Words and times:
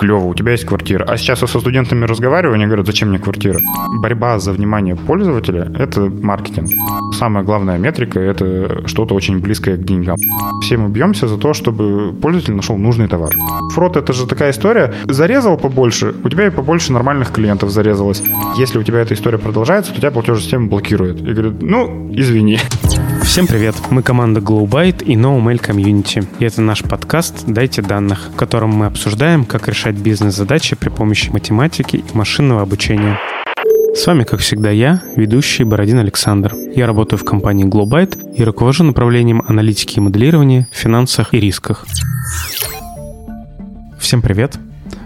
клево, 0.00 0.24
у 0.24 0.34
тебя 0.34 0.52
есть 0.52 0.64
квартира. 0.64 1.04
А 1.04 1.18
сейчас 1.18 1.42
я 1.42 1.46
со 1.46 1.60
студентами 1.60 2.06
разговариваю, 2.06 2.54
они 2.54 2.64
говорят, 2.64 2.86
зачем 2.86 3.10
мне 3.10 3.18
квартира? 3.18 3.60
Борьба 4.00 4.38
за 4.38 4.52
внимание 4.52 4.96
пользователя— 4.96 5.70
это 5.78 6.00
маркетинг. 6.00 6.70
Самая 7.18 7.44
главная 7.44 7.76
метрика— 7.76 8.18
это 8.20 8.88
что-то 8.88 9.14
очень 9.14 9.40
близкое 9.40 9.76
к 9.76 9.84
деньгам. 9.84 10.16
Все 10.62 10.78
мы 10.78 10.88
бьемся 10.88 11.28
за 11.28 11.36
то, 11.36 11.52
чтобы 11.52 12.14
пользователь 12.14 12.54
нашел 12.54 12.78
нужный 12.78 13.08
товар. 13.08 13.30
Фрод— 13.74 13.96
это 13.98 14.14
же 14.14 14.26
такая 14.26 14.52
история. 14.52 14.94
Зарезал 15.04 15.58
побольше, 15.58 16.14
у 16.24 16.28
тебя 16.30 16.46
и 16.46 16.50
побольше 16.50 16.94
нормальных 16.94 17.30
клиентов 17.30 17.68
зарезалось. 17.68 18.22
Если 18.56 18.78
у 18.78 18.82
тебя 18.82 19.00
эта 19.00 19.12
история 19.12 19.38
продолжается, 19.38 19.92
то 19.92 20.00
тебя 20.00 20.10
платежная 20.10 20.42
система 20.42 20.68
блокирует. 20.68 21.20
И 21.20 21.32
говорит, 21.32 21.60
ну, 21.60 22.10
извини. 22.14 22.58
Всем 23.22 23.46
привет! 23.46 23.76
Мы 23.90 24.02
команда 24.02 24.40
GlowByte 24.40 25.04
и 25.04 25.14
NoMail 25.14 25.60
Community. 25.60 26.26
И 26.38 26.44
это 26.44 26.62
наш 26.62 26.82
подкаст 26.82 27.44
«Дайте 27.46 27.82
данных», 27.82 28.30
в 28.32 28.36
котором 28.36 28.70
мы 28.70 28.86
обсуждаем, 28.86 29.44
как 29.44 29.68
решать 29.68 29.89
бизнес-задачи 29.96 30.76
при 30.76 30.88
помощи 30.88 31.30
математики 31.30 31.96
и 31.96 32.16
машинного 32.16 32.62
обучения. 32.62 33.18
С 33.94 34.06
вами, 34.06 34.24
как 34.24 34.40
всегда, 34.40 34.70
я, 34.70 35.02
ведущий 35.16 35.64
Бородин 35.64 35.98
Александр. 35.98 36.54
Я 36.74 36.86
работаю 36.86 37.18
в 37.18 37.24
компании 37.24 37.66
GlowByte 37.66 38.34
и 38.34 38.44
руковожу 38.44 38.84
направлением 38.84 39.42
аналитики 39.46 39.98
и 39.98 40.00
моделирования 40.00 40.68
в 40.70 40.76
финансах 40.76 41.34
и 41.34 41.40
рисках. 41.40 41.86
Всем 43.98 44.22
привет! 44.22 44.58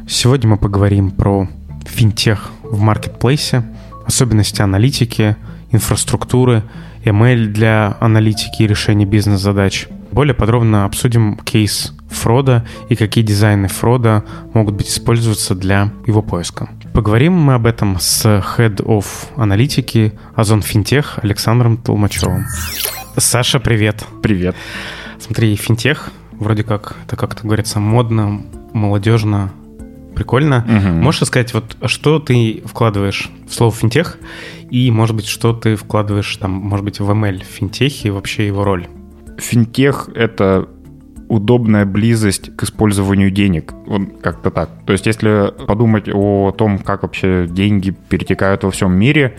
Сегодня 0.09 0.51
мы 0.51 0.59
поговорим 0.59 1.10
про 1.10 1.48
финтех 1.87 2.51
в 2.62 2.79
маркетплейсе, 2.79 3.65
особенности 4.07 4.62
аналитики, 4.62 5.37
инфраструктуры– 5.71 6.62
ML 7.05 7.46
для 7.46 7.96
аналитики 8.01 8.62
и 8.62 8.66
решения 8.66 9.05
бизнес-задач. 9.05 9.88
Более 10.10 10.35
подробно 10.35 10.85
обсудим 10.85 11.37
кейс 11.37 11.94
фрода 12.14 12.64
и 12.88 12.96
какие 12.96 13.24
дизайны 13.24 13.68
фрода 13.68 14.24
могут 14.52 14.74
быть 14.74 14.88
использоваться 14.88 15.54
для 15.54 15.91
его 16.06 16.23
поиска. 16.23 16.70
Поговорим 16.92 17.32
мы 17.34 17.54
об 17.54 17.66
этом 17.66 17.98
с 17.98 18.24
Head 18.24 18.84
of 18.84 19.06
аналитики 19.37 20.12
Озон 20.34 20.62
Финтех 20.62 21.18
Александром 21.23 21.76
Толмачевым. 21.76 22.46
Саша, 23.16 23.60
привет. 23.60 24.04
Привет. 24.23 24.56
Смотри, 25.18 25.54
финтех, 25.56 26.10
вроде 26.32 26.65
как, 26.65 26.96
это 27.06 27.16
как-то 27.16 27.45
говорится, 27.45 27.80
модно, 27.80 28.43
молодежно, 28.73 29.52
прикольно. 30.15 30.65
Угу. 30.66 31.02
Можешь 31.02 31.26
сказать, 31.26 31.54
вот 31.54 31.76
что 31.87 32.18
ты 32.18 32.62
вкладываешь 32.65 33.30
в 33.49 33.54
слово 33.54 33.73
финтех, 33.73 34.18
и, 34.71 34.90
может 34.90 35.15
быть, 35.16 35.26
что 35.26 35.52
ты 35.52 35.76
вкладываешь 35.76 36.37
там, 36.37 36.51
может 36.51 36.84
быть, 36.84 37.01
в 37.01 37.10
ML, 37.10 37.43
в 37.43 37.46
финтехе 37.46 38.09
и 38.09 38.10
вообще 38.10 38.46
его 38.46 38.65
роль? 38.65 38.88
Финтех— 39.38 40.09
это 40.15 40.68
удобная 41.29 41.85
близость 41.87 42.55
к 42.57 42.63
использованию 42.65 43.30
денег. 43.30 43.73
Вот 43.87 44.03
как-то 44.23 44.51
так. 44.51 44.71
То 44.87 44.93
есть 44.93 45.07
если 45.07 45.53
подумать 45.67 46.09
о 46.13 46.53
том, 46.57 46.79
как 46.79 47.03
вообще 47.03 47.47
деньги 47.49 47.91
перетекают 47.91 48.65
во 48.65 48.71
всем 48.71 48.93
мире, 48.93 49.37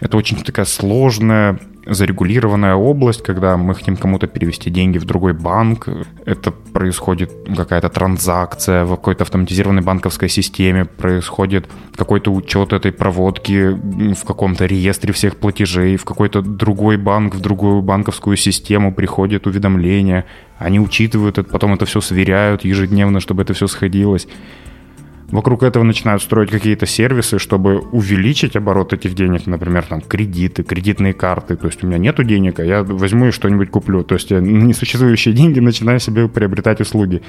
это 0.00 0.16
очень 0.16 0.36
такая 0.42 0.66
сложная 0.66 1.58
зарегулированная 1.86 2.74
область, 2.74 3.22
когда 3.22 3.56
мы 3.56 3.74
хотим 3.74 3.96
кому-то 3.96 4.26
перевести 4.26 4.70
деньги 4.70 4.98
в 4.98 5.04
другой 5.04 5.32
банк. 5.32 5.88
Это 6.24 6.50
происходит 6.50 7.30
какая-то 7.56 7.88
транзакция 7.88 8.84
в 8.84 8.90
какой-то 8.90 9.22
автоматизированной 9.22 9.82
банковской 9.82 10.28
системе, 10.28 10.84
происходит 10.84 11.66
какой-то 11.94 12.32
учет 12.32 12.72
этой 12.72 12.90
проводки 12.90 13.68
в 14.14 14.24
каком-то 14.24 14.66
реестре 14.66 15.12
всех 15.12 15.36
платежей, 15.36 15.96
в 15.96 16.04
какой-то 16.04 16.42
другой 16.42 16.96
банк, 16.96 17.36
в 17.36 17.40
другую 17.40 17.82
банковскую 17.82 18.36
систему 18.36 18.92
приходит 18.92 19.46
уведомление. 19.46 20.24
Они 20.58 20.80
учитывают 20.80 21.38
это, 21.38 21.48
потом 21.48 21.74
это 21.74 21.86
все 21.86 22.00
сверяют 22.00 22.64
ежедневно, 22.64 23.20
чтобы 23.20 23.42
это 23.42 23.54
все 23.54 23.68
сходилось. 23.68 24.26
Вокруг 25.36 25.64
этого 25.64 25.84
начинают 25.84 26.22
строить 26.22 26.50
какие-то 26.50 26.86
сервисы, 26.86 27.38
чтобы 27.38 27.80
увеличить 27.92 28.56
оборот 28.56 28.94
этих 28.94 29.14
денег, 29.14 29.46
например, 29.46 29.84
там 29.84 30.00
кредиты, 30.00 30.62
кредитные 30.62 31.12
карты. 31.12 31.56
То 31.56 31.66
есть 31.66 31.84
у 31.84 31.86
меня 31.86 31.98
нету 31.98 32.24
денег, 32.24 32.58
а 32.58 32.64
я 32.64 32.82
возьму 32.82 33.26
и 33.26 33.30
что-нибудь 33.32 33.70
куплю. 33.70 34.02
То 34.02 34.14
есть 34.14 34.30
я 34.30 34.40
на 34.40 34.46
несуществующие 34.46 35.34
деньги 35.34 35.60
начинаю 35.60 36.00
себе 36.00 36.26
приобретать 36.26 36.80
услуги. 36.80 37.20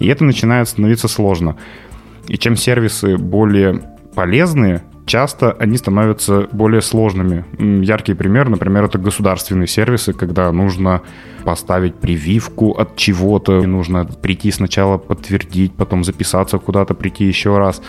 И 0.00 0.08
это 0.08 0.24
начинает 0.24 0.68
становиться 0.68 1.06
сложно. 1.06 1.56
И 2.26 2.36
чем 2.36 2.56
сервисы 2.56 3.16
более 3.16 3.95
полезные, 4.16 4.82
часто 5.04 5.52
они 5.52 5.76
становятся 5.76 6.48
более 6.50 6.80
сложными. 6.80 7.44
Яркий 7.84 8.14
пример, 8.14 8.48
например, 8.48 8.84
это 8.84 8.98
государственные 8.98 9.68
сервисы, 9.68 10.14
когда 10.14 10.50
нужно 10.50 11.02
поставить 11.44 11.94
прививку 11.94 12.72
от 12.72 12.96
чего-то, 12.96 13.62
нужно 13.62 14.06
прийти 14.06 14.50
сначала 14.50 14.96
подтвердить, 14.98 15.74
потом 15.74 16.02
записаться 16.02 16.58
куда-то, 16.58 16.94
прийти 16.94 17.24
еще 17.24 17.58
раз. 17.58 17.82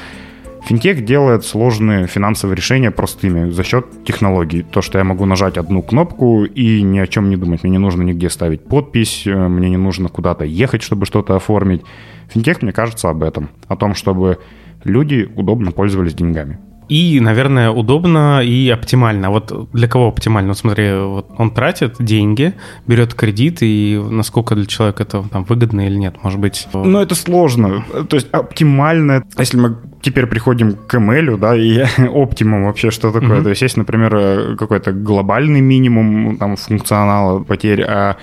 Финтех 0.65 1.05
делает 1.05 1.45
сложные 1.45 2.07
финансовые 2.07 2.57
решения 2.57 2.91
простыми 2.91 3.51
за 3.51 3.63
счет 3.63 3.85
технологий. 4.03 4.63
То, 4.63 4.81
что 4.81 4.97
я 4.97 5.05
могу 5.05 5.25
нажать 5.25 5.57
одну 5.57 5.81
кнопку 5.81 6.43
и 6.43 6.81
ни 6.81 6.99
о 6.99 7.07
чем 7.07 7.29
не 7.29 7.37
думать. 7.37 7.63
Мне 7.63 7.71
не 7.71 7.77
нужно 7.77 8.03
нигде 8.03 8.29
ставить 8.29 8.65
подпись, 8.65 9.23
э, 9.25 9.47
мне 9.47 9.69
не 9.69 9.77
нужно 9.77 10.09
куда-то 10.09 10.43
ехать, 10.43 10.83
чтобы 10.83 11.05
что-то 11.05 11.37
оформить. 11.37 11.83
Финтех, 12.27 12.61
мне 12.61 12.73
кажется, 12.73 13.09
об 13.09 13.23
этом. 13.23 13.49
О 13.69 13.77
том, 13.77 13.95
чтобы 13.95 14.39
люди 14.87 15.29
удобно 15.35 15.71
пользовались 15.71 16.13
деньгами. 16.13 16.59
И, 16.89 17.19
наверное, 17.19 17.69
удобно 17.69 18.41
и 18.41 18.69
оптимально. 18.69 19.29
Вот 19.29 19.71
для 19.73 19.87
кого 19.87 20.07
оптимально? 20.07 20.49
Вот 20.49 20.57
смотри, 20.57 20.93
вот 20.93 21.27
он 21.37 21.51
тратит 21.51 21.95
деньги, 21.99 22.53
берет 22.87 23.13
кредит, 23.13 23.57
и 23.61 24.01
насколько 24.09 24.55
для 24.55 24.65
человека 24.65 25.03
это 25.03 25.23
там 25.29 25.43
выгодно 25.43 25.85
или 25.85 25.95
нет, 25.95 26.15
может 26.23 26.39
быть? 26.39 26.67
Ну, 26.73 26.99
это 26.99 27.13
сложно. 27.15 27.83
То 28.09 28.15
есть 28.15 28.29
оптимально, 28.31 29.23
если 29.37 29.57
мы 29.57 29.77
теперь 30.01 30.27
приходим 30.27 30.75
к 30.75 30.93
ML, 30.93 31.37
да, 31.37 31.57
и 31.57 31.83
оптимум 32.07 32.65
вообще 32.65 32.89
что 32.89 33.11
такое? 33.11 33.39
Mm-hmm. 33.39 33.43
То 33.43 33.49
есть 33.49 33.61
есть, 33.61 33.77
например, 33.77 34.55
какой-то 34.55 34.93
глобальный 34.93 35.61
минимум 35.61 36.37
там 36.37 36.55
функционала 36.55 37.43
потерь, 37.43 37.81
а 37.81 38.15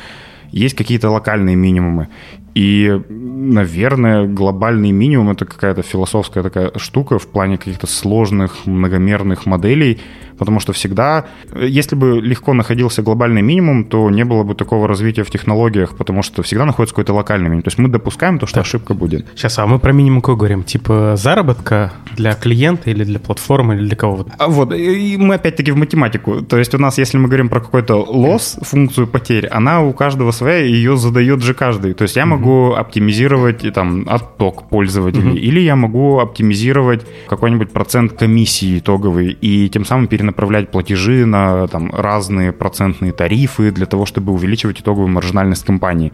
есть 0.51 0.75
какие-то 0.75 1.11
локальные 1.11 1.57
минимумы. 1.57 2.09
И, 2.55 3.01
наверное, 3.09 4.27
глобальный 4.27 4.93
минимум 4.93 5.31
это 5.31 5.45
какая-то 5.45 5.83
философская 5.83 6.43
такая 6.45 6.73
штука 6.77 7.19
в 7.19 7.27
плане 7.27 7.59
каких-то 7.59 7.89
сложных 7.89 8.65
многомерных 8.67 9.45
моделей, 9.45 10.01
потому 10.39 10.61
что 10.61 10.73
всегда, 10.73 11.27
если 11.55 11.97
бы 11.97 12.21
легко 12.21 12.53
находился 12.55 13.03
глобальный 13.03 13.43
минимум, 13.43 13.85
то 13.85 14.11
не 14.11 14.25
было 14.25 14.43
бы 14.43 14.55
такого 14.55 14.89
развития 14.89 15.25
в 15.25 15.31
технологиях, 15.31 15.97
потому 15.97 16.23
что 16.23 16.43
всегда 16.43 16.65
находится 16.65 16.95
какой-то 16.95 17.15
локальный 17.15 17.49
минимум. 17.49 17.63
То 17.63 17.69
есть 17.69 17.79
мы 17.79 17.89
допускаем 17.89 18.39
то, 18.39 18.47
что 18.47 18.57
так. 18.57 18.65
ошибка 18.65 18.95
будет. 18.95 19.27
Сейчас, 19.35 19.59
а 19.59 19.67
мы 19.67 19.79
про 19.79 19.93
минимум 19.93 20.21
какой 20.21 20.37
говорим? 20.37 20.65
Типа 20.65 21.15
заработка 21.17 21.93
для 22.17 22.35
клиента 22.35 22.91
или 22.91 23.05
для 23.05 23.19
платформы 23.19 23.77
или 23.77 23.87
для 23.87 23.97
кого? 23.97 24.27
А 24.39 24.49
вот, 24.49 24.73
и 24.73 25.17
мы 25.17 25.35
опять-таки 25.35 25.73
в 25.73 25.77
математику. 25.77 26.43
То 26.43 26.59
есть 26.59 26.75
у 26.75 26.79
нас, 26.79 26.99
если 26.99 27.19
мы 27.19 27.29
говорим 27.29 27.49
про 27.49 27.61
какой-то 27.61 27.97
лосс, 27.97 28.59
функцию 28.63 29.07
потерь, 29.07 29.47
она 29.47 29.83
у 29.83 29.93
каждого 29.93 30.33
своя, 30.33 30.59
ее 30.59 30.97
задает 30.97 31.43
же 31.43 31.55
каждый. 31.55 31.95
То 31.95 32.03
есть 32.03 32.17
я 32.17 32.27
могу 32.27 32.73
оптимизировать 32.73 33.73
там 33.73 34.05
отток 34.09 34.69
пользователей, 34.69 35.31
угу. 35.31 35.37
или 35.37 35.61
я 35.61 35.77
могу 35.77 36.19
оптимизировать 36.19 37.03
какой-нибудь 37.29 37.71
процент 37.71 38.13
комиссии 38.13 38.79
итоговый 38.79 39.37
и 39.41 39.69
тем 39.69 39.85
самым 39.85 40.07
переносить 40.07 40.24
перенаправлять 40.25 40.71
платежи 40.71 41.27
на 41.27 41.67
там, 41.69 41.91
разные 41.93 42.53
процентные 42.53 43.13
тарифы 43.13 43.71
для 43.71 43.87
того, 43.87 44.07
чтобы 44.07 44.33
увеличивать 44.33 44.81
итоговую 44.81 45.09
маржинальность 45.09 45.65
компании. 45.65 46.13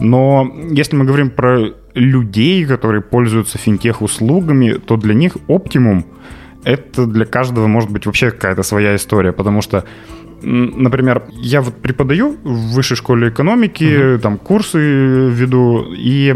Но 0.00 0.52
если 0.70 0.96
мы 0.96 1.04
говорим 1.04 1.30
про 1.30 1.72
людей, 1.94 2.66
которые 2.66 3.00
пользуются 3.00 3.58
финтех-услугами, 3.58 4.72
то 4.72 4.96
для 4.96 5.14
них 5.14 5.36
оптимум— 5.48 6.04
это 6.64 7.06
для 7.06 7.24
каждого 7.24 7.66
может 7.66 7.90
быть 7.90 8.06
вообще 8.06 8.30
какая-то 8.30 8.62
своя 8.62 8.94
история, 8.94 9.32
потому 9.32 9.62
что 9.62 9.84
Например, 10.40 11.24
я 11.42 11.60
вот 11.60 11.74
преподаю 11.82 12.36
в 12.44 12.74
высшей 12.74 12.96
школе 12.96 13.28
экономики, 13.28 14.14
угу. 14.14 14.22
там 14.22 14.38
курсы 14.38 14.78
веду, 14.78 15.84
и 15.92 16.32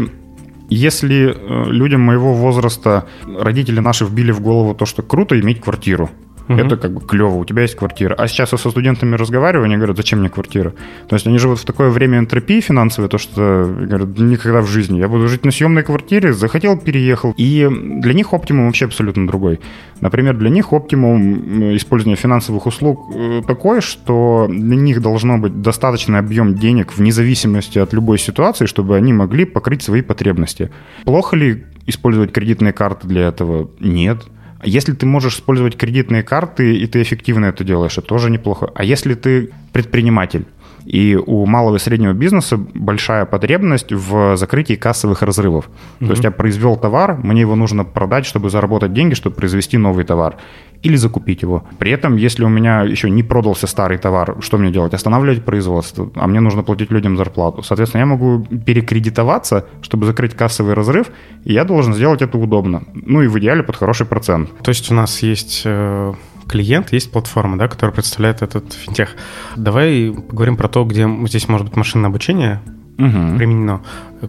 если 0.69 1.33
э, 1.33 1.71
людям 1.71 2.01
моего 2.01 2.33
возраста 2.33 3.05
родители 3.39 3.79
наши 3.79 4.05
вбили 4.05 4.31
в 4.31 4.41
голову 4.41 4.75
то, 4.75 4.85
что 4.85 5.03
круто 5.03 5.39
иметь 5.39 5.61
квартиру, 5.61 6.09
Угу. 6.49 6.59
Это 6.59 6.77
как 6.77 6.91
бы 6.93 7.01
клево, 7.01 7.35
у 7.35 7.45
тебя 7.45 7.61
есть 7.61 7.75
квартира. 7.75 8.15
А 8.15 8.27
сейчас 8.27 8.51
я 8.51 8.57
со 8.57 8.69
студентами 8.69 9.15
разговариваю, 9.15 9.65
они 9.65 9.77
говорят, 9.77 9.97
зачем 9.97 10.19
мне 10.19 10.29
квартира? 10.29 10.73
То 11.07 11.15
есть 11.15 11.25
они 11.25 11.37
живут 11.37 11.59
в 11.59 11.65
такое 11.65 11.89
время 11.89 12.19
энтропии 12.19 12.59
финансовой, 12.59 13.09
то 13.09 13.17
что 13.17 13.73
говорят, 13.79 14.17
никогда 14.17 14.61
в 14.61 14.67
жизни. 14.67 14.99
Я 14.99 15.07
буду 15.07 15.27
жить 15.27 15.45
на 15.45 15.51
съемной 15.51 15.83
квартире, 15.83 16.33
захотел, 16.33 16.77
переехал. 16.77 17.33
И 17.37 17.67
для 17.69 18.13
них 18.13 18.33
оптимум 18.33 18.67
вообще 18.67 18.85
абсолютно 18.85 19.25
другой. 19.25 19.59
Например, 20.01 20.35
для 20.35 20.49
них 20.49 20.73
оптимум 20.73 21.75
использования 21.75 22.17
финансовых 22.17 22.65
услуг 22.65 23.09
э, 23.13 23.41
такой, 23.47 23.81
что 23.81 24.47
для 24.49 24.75
них 24.75 25.01
должно 25.01 25.37
быть 25.37 25.61
достаточный 25.61 26.19
объем 26.19 26.55
денег 26.55 26.93
вне 26.93 27.11
зависимости 27.11 27.79
от 27.79 27.93
любой 27.93 28.19
ситуации, 28.19 28.65
чтобы 28.65 28.97
они 28.97 29.13
могли 29.13 29.45
покрыть 29.45 29.81
свои 29.81 30.01
потребности. 30.01 30.71
Плохо 31.05 31.37
ли 31.37 31.63
использовать 31.85 32.31
кредитные 32.33 32.73
карты 32.73 33.07
для 33.07 33.27
этого? 33.27 33.69
Нет. 33.79 34.23
Если 34.65 34.93
ты 34.93 35.05
можешь 35.05 35.35
использовать 35.35 35.77
кредитные 35.77 36.23
карты, 36.23 36.75
и 36.75 36.87
ты 36.87 37.01
эффективно 37.01 37.45
это 37.45 37.63
делаешь, 37.63 37.97
это 37.97 38.07
тоже 38.07 38.29
неплохо. 38.29 38.71
А 38.75 38.83
если 38.83 39.13
ты 39.13 39.51
предприниматель, 39.71 40.45
И 40.85 41.15
у 41.15 41.45
малого 41.45 41.77
и 41.77 41.79
среднего 41.79 42.13
бизнеса 42.13 42.57
большая 42.57 43.25
потребность 43.25 43.91
в 43.91 44.35
закрытии 44.37 44.75
кассовых 44.75 45.21
разрывов. 45.21 45.69
Mm-hmm. 45.69 46.05
То 46.05 46.11
есть 46.11 46.23
я 46.23 46.31
произвел 46.31 46.75
товар, 46.75 47.19
мне 47.23 47.41
его 47.41 47.55
нужно 47.55 47.85
продать, 47.85 48.25
чтобы 48.25 48.49
заработать 48.49 48.93
деньги, 48.93 49.13
чтобы 49.13 49.35
произвести 49.35 49.77
новый 49.77 50.03
товар 50.03 50.37
или 50.83 50.97
закупить 50.97 51.41
его. 51.41 51.63
При 51.79 51.91
этом, 51.91 52.17
если 52.17 52.43
у 52.43 52.49
меня 52.49 52.81
еще 52.81 53.09
не 53.09 53.23
продался 53.23 53.67
старый 53.67 53.97
товар, 53.97 54.35
что 54.41 54.57
мне 54.57 54.71
делать? 54.71 54.93
Останавливать 54.93 55.45
производство, 55.45 56.11
а 56.15 56.27
мне 56.27 56.41
нужно 56.41 56.61
платить 56.61 56.91
людям 56.91 57.17
зарплату. 57.17 57.63
Соответственно, 57.63 58.01
я 58.01 58.05
могу 58.05 58.45
перекредитоваться, 58.65 59.65
чтобы 59.81 60.05
закрыть 60.05 60.35
кассовый 60.35 60.73
разрыв, 60.73 61.07
и 61.45 61.53
я 61.53 61.63
должен 61.63 61.93
сделать 61.93 62.21
это 62.21 62.37
удобно. 62.37 62.83
Ну 62.93 63.21
и 63.21 63.27
в 63.27 63.39
идеале 63.39 63.63
под 63.63 63.77
хороший 63.77 64.05
процент. 64.05 64.49
То 64.61 64.69
есть 64.69 64.91
у 64.91 64.93
нас 64.93 65.23
есть 65.23 65.61
э, 65.63 66.13
клиент, 66.53 66.93
есть 66.93 67.11
платформа, 67.11 67.57
да, 67.57 67.67
которая 67.67 67.95
представляет 67.95 68.43
этот 68.43 68.73
финтех. 68.73 69.15
Давай 69.55 70.13
поговорим 70.29 70.55
про 70.55 70.67
то, 70.67 70.85
где 70.85 71.09
здесь 71.25 71.47
может 71.47 71.67
быть 71.67 71.75
машинное 71.75 72.09
обучение 72.09 72.61
угу. 72.99 73.37
применено. 73.37 73.81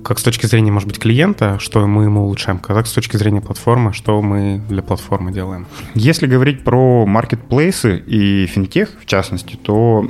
Как 0.03 0.19
с 0.19 0.23
точки 0.23 0.47
зрения, 0.47 0.73
может 0.73 0.89
быть, 0.89 0.99
клиента, 0.99 1.59
что 1.59 1.87
мы 1.87 2.05
ему 2.05 2.25
улучшаем, 2.25 2.59
как 2.59 2.87
с 2.87 2.93
точки 2.93 3.19
зрения 3.19 3.43
платформы, 3.43 3.93
что 3.93 4.23
мы 4.23 4.63
для 4.71 4.83
платформы 4.83 5.33
делаем. 5.33 5.67
Если 5.95 6.27
говорить 6.27 6.65
про 6.65 7.05
маркетплейсы 7.05 7.99
и 7.99 8.47
финтех, 8.47 8.89
в 9.03 9.05
частности, 9.05 9.57
то 9.63 10.09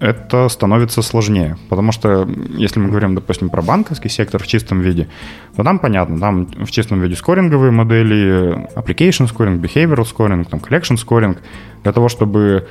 это 0.00 0.48
становится 0.48 1.02
сложнее. 1.02 1.56
Потому 1.68 1.92
что 1.92 2.28
если 2.56 2.80
мы 2.80 2.88
говорим, 2.88 3.14
допустим, 3.14 3.50
про 3.50 3.62
банковский 3.62 4.08
сектор 4.08 4.42
в 4.42 4.46
чистом 4.46 4.80
виде, 4.80 5.08
то 5.54 5.62
там 5.62 5.78
понятно, 5.78 6.18
там 6.18 6.46
в 6.46 6.70
чистом 6.70 7.00
виде 7.00 7.14
скоринговые 7.14 7.70
модели, 7.70 8.66
application 8.74 9.30
scoring, 9.30 9.60
behavioral 9.60 10.06
scoring, 10.06 10.48
там 10.48 10.60
collection 10.60 10.96
scoring, 10.96 11.38
для 11.82 11.92
того, 11.92 12.08
чтобы 12.08 12.66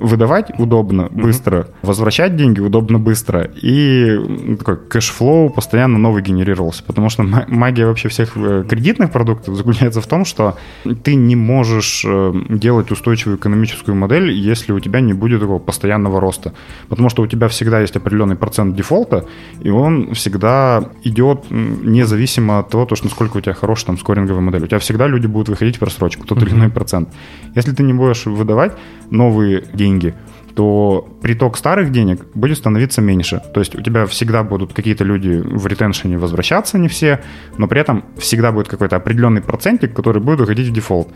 выдавать 0.00 0.50
удобно, 0.58 1.08
быстро, 1.10 1.56
mm-hmm. 1.56 1.74
возвращать 1.82 2.36
деньги 2.36 2.60
удобно, 2.60 2.98
быстро, 2.98 3.50
и 3.62 4.56
такой 4.58 4.76
cash 4.76 5.13
flow 5.13 5.50
постоянно 5.50 5.98
новый 5.98 6.22
генерировался, 6.22 6.82
потому 6.84 7.10
что 7.10 7.22
магия 7.22 7.86
вообще 7.86 8.08
всех 8.08 8.36
э, 8.36 8.64
кредитных 8.68 9.10
продуктов 9.10 9.56
заключается 9.56 10.00
в 10.00 10.06
том, 10.06 10.24
что 10.24 10.56
ты 11.02 11.14
не 11.14 11.36
можешь 11.36 12.04
э, 12.06 12.32
делать 12.48 12.90
устойчивую 12.90 13.38
экономическую 13.38 13.94
модель, 13.94 14.30
если 14.30 14.72
у 14.72 14.80
тебя 14.80 15.00
не 15.00 15.12
будет 15.12 15.40
такого 15.40 15.58
постоянного 15.58 16.20
роста, 16.20 16.52
потому 16.88 17.08
что 17.08 17.22
у 17.22 17.26
тебя 17.26 17.48
всегда 17.48 17.80
есть 17.80 17.96
определенный 17.96 18.36
процент 18.36 18.76
дефолта, 18.76 19.26
и 19.60 19.70
он 19.70 20.14
всегда 20.14 20.84
идет 21.02 21.44
независимо 21.50 22.58
от 22.58 22.70
того, 22.70 22.86
то, 22.86 22.96
что 22.96 23.06
насколько 23.06 23.38
у 23.38 23.40
тебя 23.40 23.54
хорошая 23.54 23.86
там 23.86 23.98
скоринговая 23.98 24.42
модель. 24.42 24.64
У 24.64 24.66
тебя 24.66 24.78
всегда 24.78 25.06
люди 25.06 25.26
будут 25.26 25.48
выходить 25.48 25.76
в 25.76 25.78
просрочку, 25.78 26.26
тот 26.26 26.38
mm-hmm. 26.38 26.46
или 26.46 26.54
иной 26.54 26.70
процент. 26.70 27.08
Если 27.54 27.72
ты 27.72 27.82
не 27.82 27.92
будешь 27.92 28.26
выдавать 28.26 28.72
новые 29.10 29.64
деньги, 29.72 29.83
деньги, 29.84 30.14
то 30.54 31.08
приток 31.20 31.56
старых 31.56 31.90
денег 31.90 32.26
будет 32.34 32.58
становиться 32.58 33.02
меньше. 33.02 33.42
То 33.52 33.60
есть 33.60 33.74
у 33.74 33.82
тебя 33.82 34.06
всегда 34.06 34.42
будут 34.42 34.72
какие-то 34.72 35.04
люди 35.04 35.42
в 35.44 35.66
ретеншене 35.66 36.16
возвращаться, 36.16 36.78
не 36.78 36.88
все, 36.88 37.20
но 37.58 37.66
при 37.66 37.80
этом 37.80 38.04
всегда 38.18 38.52
будет 38.52 38.68
какой-то 38.68 38.96
определенный 38.96 39.42
процентик, 39.42 39.92
который 39.92 40.22
будет 40.22 40.40
уходить 40.40 40.68
в 40.68 40.72
дефолт. 40.72 41.08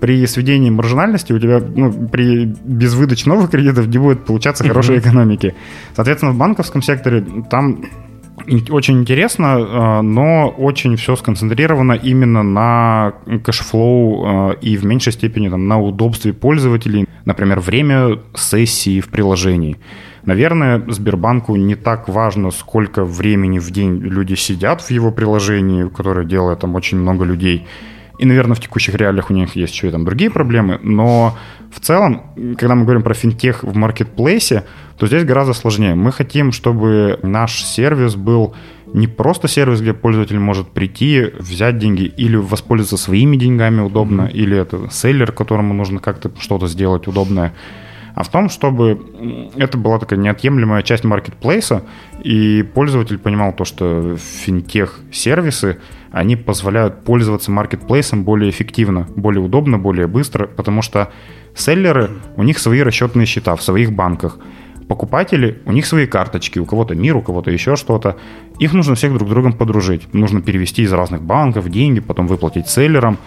При 0.00 0.26
сведении 0.26 0.70
маржинальности 0.70 1.32
у 1.32 1.38
тебя 1.38 1.60
ну, 1.60 2.08
при, 2.08 2.44
без 2.44 2.94
выдачи 2.94 3.28
новых 3.28 3.50
кредитов 3.50 3.86
не 3.86 3.98
будет 3.98 4.24
получаться 4.24 4.64
хорошей 4.64 4.98
экономики. 5.02 5.54
Соответственно, 5.94 6.32
в 6.32 6.36
банковском 6.36 6.82
секторе 6.82 7.24
там 7.50 7.84
очень 8.70 9.00
интересно, 9.00 9.58
э, 9.58 10.00
но 10.02 10.48
очень 10.48 10.96
все 10.96 11.16
сконцентрировано 11.16 11.92
именно 11.92 12.42
на 12.42 13.14
cash 13.44 13.98
flow 13.98 14.52
э, 14.52 14.54
и 14.60 14.76
в 14.76 14.84
меньшей 14.84 15.12
степени 15.12 15.48
там, 15.48 15.68
на 15.68 15.80
удобстве 15.80 16.32
пользователей. 16.32 17.06
Например, 17.24 17.60
время 17.60 18.18
сессии 18.34 19.00
в 19.00 19.08
приложении. 19.08 19.78
Наверное, 20.24 20.82
Сбербанку 20.88 21.56
не 21.56 21.74
так 21.74 22.08
важно, 22.08 22.50
сколько 22.50 23.04
времени 23.04 23.58
в 23.58 23.70
день 23.70 23.98
люди 23.98 24.34
сидят 24.34 24.80
в 24.80 24.90
его 24.90 25.10
приложении, 25.10 25.88
которое 25.88 26.24
делает 26.24 26.60
там 26.60 26.74
очень 26.74 26.98
много 26.98 27.24
людей. 27.24 27.66
И, 28.18 28.24
наверное, 28.24 28.54
в 28.54 28.60
текущих 28.60 28.94
реалиях 28.94 29.30
у 29.30 29.34
них 29.34 29.56
есть 29.56 29.74
еще 29.74 29.88
и 29.88 29.90
там 29.90 30.04
другие 30.04 30.30
проблемы. 30.30 30.78
Но 30.82 31.36
в 31.74 31.80
целом, 31.80 32.22
когда 32.58 32.74
мы 32.74 32.84
говорим 32.84 33.02
про 33.02 33.14
финтех 33.14 33.64
в 33.64 33.74
маркетплейсе, 33.74 34.64
то 34.98 35.06
здесь 35.06 35.24
гораздо 35.24 35.54
сложнее. 35.54 35.94
Мы 35.94 36.12
хотим, 36.12 36.52
чтобы 36.52 37.18
наш 37.22 37.64
сервис 37.64 38.14
был 38.14 38.54
не 38.92 39.06
просто 39.06 39.48
сервис, 39.48 39.80
где 39.80 39.94
пользователь 39.94 40.38
может 40.38 40.68
прийти, 40.68 41.30
взять 41.38 41.78
деньги 41.78 42.02
или 42.02 42.36
воспользоваться 42.36 42.98
своими 42.98 43.36
деньгами 43.36 43.80
удобно, 43.80 44.22
mm-hmm. 44.22 44.32
или 44.32 44.56
это 44.58 44.88
селлер, 44.90 45.32
которому 45.32 45.72
нужно 45.72 45.98
как-то 45.98 46.30
что-то 46.38 46.68
сделать 46.68 47.06
удобное, 47.06 47.54
а 48.14 48.24
в 48.24 48.28
том, 48.28 48.50
чтобы 48.50 49.50
это 49.56 49.78
была 49.78 49.98
такая 49.98 50.18
неотъемлемая 50.18 50.82
часть 50.82 51.04
маркетплейса, 51.04 51.84
и 52.22 52.62
пользователь 52.62 53.18
понимал 53.18 53.54
то, 53.54 53.64
что 53.64 54.16
финтех-сервисы, 54.18 55.78
они 56.10 56.36
позволяют 56.36 57.04
пользоваться 57.04 57.50
маркетплейсом 57.50 58.24
более 58.24 58.50
эффективно, 58.50 59.08
более 59.16 59.40
удобно, 59.40 59.78
более 59.78 60.06
быстро, 60.06 60.46
потому 60.46 60.82
что 60.82 61.10
селлеры, 61.54 62.10
у 62.36 62.42
них 62.42 62.58
свои 62.58 62.80
расчетные 62.82 63.26
счета 63.26 63.56
в 63.56 63.62
своих 63.62 63.92
банках, 63.92 64.38
покупатели, 64.88 65.60
у 65.64 65.72
них 65.72 65.86
свои 65.86 66.06
карточки, 66.06 66.58
у 66.58 66.66
кого-то 66.66 66.94
мир, 66.94 67.16
у 67.16 67.22
кого-то 67.22 67.50
еще 67.50 67.76
что-то. 67.76 68.16
Их 68.58 68.72
нужно 68.72 68.94
всех 68.94 69.14
друг 69.14 69.28
с 69.28 69.30
другом 69.30 69.52
подружить. 69.54 70.12
Нужно 70.12 70.42
перевести 70.42 70.82
из 70.82 70.92
разных 70.92 71.22
банков 71.22 71.68
деньги, 71.68 72.00
потом 72.00 72.26
выплатить 72.26 72.68
селлерам. 72.68 73.18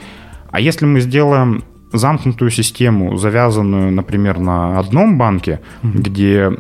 А 0.51 0.59
если 0.59 0.85
мы 0.85 0.99
сделаем 0.99 1.63
замкнутую 1.97 2.51
систему, 2.51 3.17
завязанную, 3.17 3.91
например, 3.91 4.39
на 4.39 4.79
одном 4.79 5.17
банке, 5.17 5.59
mm-hmm. 5.83 5.97
где 5.97 6.51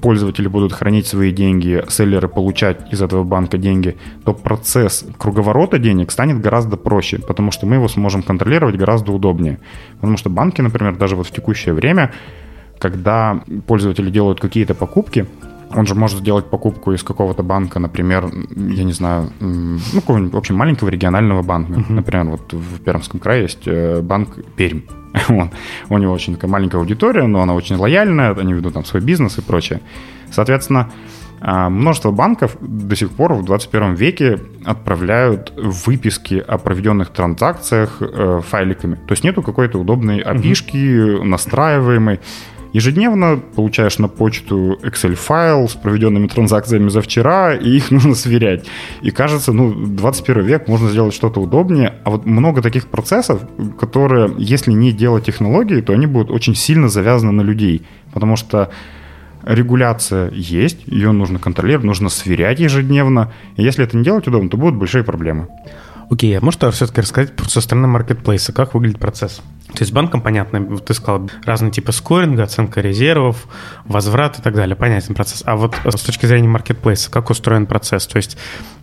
пользователи 0.00 0.48
будут 0.48 0.72
хранить 0.72 1.06
свои 1.06 1.32
деньги, 1.32 1.82
селлеры 1.88 2.28
получать 2.28 2.92
из 2.92 3.02
этого 3.02 3.24
банка 3.24 3.58
деньги, 3.58 3.96
то 4.24 4.34
процесс 4.34 5.04
круговорота 5.18 5.78
денег 5.78 6.10
станет 6.10 6.40
гораздо 6.40 6.76
проще, 6.76 7.18
потому 7.18 7.50
что 7.50 7.66
мы 7.66 7.76
его 7.76 7.88
сможем 7.88 8.22
контролировать 8.22 8.76
гораздо 8.76 9.12
удобнее. 9.12 9.58
Потому 10.00 10.16
что 10.16 10.30
банки, 10.30 10.60
например, 10.60 10.96
даже 10.96 11.16
вот 11.16 11.26
в 11.26 11.30
текущее 11.30 11.74
время, 11.74 12.12
когда 12.78 13.40
пользователи 13.66 14.10
делают 14.10 14.40
какие-то 14.40 14.74
покупки, 14.74 15.26
он 15.74 15.86
же 15.86 15.94
может 15.94 16.18
сделать 16.18 16.46
покупку 16.46 16.92
из 16.92 17.02
какого-то 17.02 17.42
банка, 17.42 17.78
например, 17.78 18.30
я 18.56 18.84
не 18.84 18.92
знаю, 18.92 19.30
ну, 19.40 19.78
какого-нибудь, 19.94 20.32
в 20.32 20.36
общем, 20.36 20.56
маленького 20.56 20.88
регионального 20.88 21.42
банка. 21.42 21.80
Uh-huh. 21.80 21.92
Например, 21.92 22.26
вот 22.26 22.52
в 22.52 22.80
Пермском 22.80 23.20
крае 23.20 23.42
есть 23.42 23.66
э, 23.66 24.00
банк 24.00 24.30
Пермь. 24.56 24.82
вот. 25.28 25.50
У 25.88 25.98
него 25.98 26.12
очень 26.12 26.34
такая 26.34 26.50
маленькая 26.50 26.78
аудитория, 26.78 27.26
но 27.26 27.42
она 27.42 27.54
очень 27.54 27.76
лояльная, 27.76 28.34
они 28.34 28.52
ведут 28.52 28.74
там 28.74 28.84
свой 28.84 29.02
бизнес 29.02 29.38
и 29.38 29.42
прочее. 29.42 29.80
Соответственно, 30.30 30.90
а, 31.46 31.68
множество 31.68 32.10
банков 32.10 32.56
до 32.60 32.96
сих 32.96 33.10
пор 33.10 33.34
в 33.34 33.44
21 33.44 33.94
веке 33.94 34.40
отправляют 34.64 35.52
выписки 35.56 36.42
о 36.46 36.56
проведенных 36.56 37.10
транзакциях 37.10 37.98
э, 38.00 38.40
файликами. 38.48 38.94
То 38.94 39.12
есть 39.12 39.24
нету 39.24 39.42
какой-то 39.42 39.78
удобной 39.78 40.20
опишки, 40.20 41.22
настраиваемой. 41.22 42.20
Ежедневно 42.74 43.40
получаешь 43.54 43.98
на 43.98 44.08
почту 44.08 44.76
Excel-файл 44.82 45.68
с 45.68 45.74
проведенными 45.74 46.26
транзакциями 46.26 46.88
за 46.88 47.02
вчера, 47.02 47.54
и 47.54 47.76
их 47.76 47.90
нужно 47.92 48.16
сверять. 48.16 48.66
И 49.00 49.12
кажется, 49.12 49.52
ну, 49.52 49.72
21 49.72 50.44
век, 50.44 50.66
можно 50.66 50.90
сделать 50.90 51.14
что-то 51.14 51.40
удобнее. 51.40 51.94
А 52.02 52.10
вот 52.10 52.26
много 52.26 52.62
таких 52.62 52.88
процессов, 52.88 53.42
которые, 53.78 54.34
если 54.38 54.72
не 54.72 54.90
делать 54.90 55.24
технологии, 55.24 55.80
то 55.82 55.92
они 55.92 56.06
будут 56.06 56.32
очень 56.32 56.56
сильно 56.56 56.88
завязаны 56.88 57.30
на 57.30 57.42
людей. 57.42 57.86
Потому 58.12 58.34
что 58.34 58.70
регуляция 59.44 60.32
есть, 60.32 60.80
ее 60.86 61.12
нужно 61.12 61.38
контролировать, 61.38 61.86
нужно 61.86 62.08
сверять 62.08 62.58
ежедневно. 62.58 63.32
И 63.56 63.62
если 63.62 63.84
это 63.84 63.96
не 63.96 64.02
делать 64.02 64.26
удобно, 64.26 64.50
то 64.50 64.56
будут 64.56 64.74
большие 64.74 65.04
проблемы. 65.04 65.46
Окей, 66.10 66.36
а 66.36 66.40
можешь 66.40 66.60
все-таки 66.74 67.00
рассказать 67.00 67.32
со 67.46 67.60
стороны 67.60 67.88
маркетплейса, 67.88 68.52
как 68.52 68.74
выглядит 68.74 68.98
процесс? 68.98 69.42
То 69.72 69.82
есть 69.82 69.92
банкам 69.92 70.20
понятно, 70.20 70.60
вот 70.60 70.84
ты 70.84 70.94
сказал, 70.94 71.28
разные 71.44 71.72
типы 71.72 71.90
скоринга, 71.90 72.44
оценка 72.44 72.80
резервов, 72.80 73.48
возврат 73.86 74.38
и 74.38 74.42
так 74.42 74.54
далее. 74.54 74.76
Понятен 74.76 75.14
процесс. 75.14 75.42
А 75.46 75.56
вот 75.56 75.74
с 75.84 76.02
точки 76.02 76.26
зрения 76.26 76.46
маркетплейса, 76.46 77.10
как 77.10 77.30
устроен 77.30 77.66
процесс? 77.66 78.06
То 78.06 78.18
есть, 78.18 78.36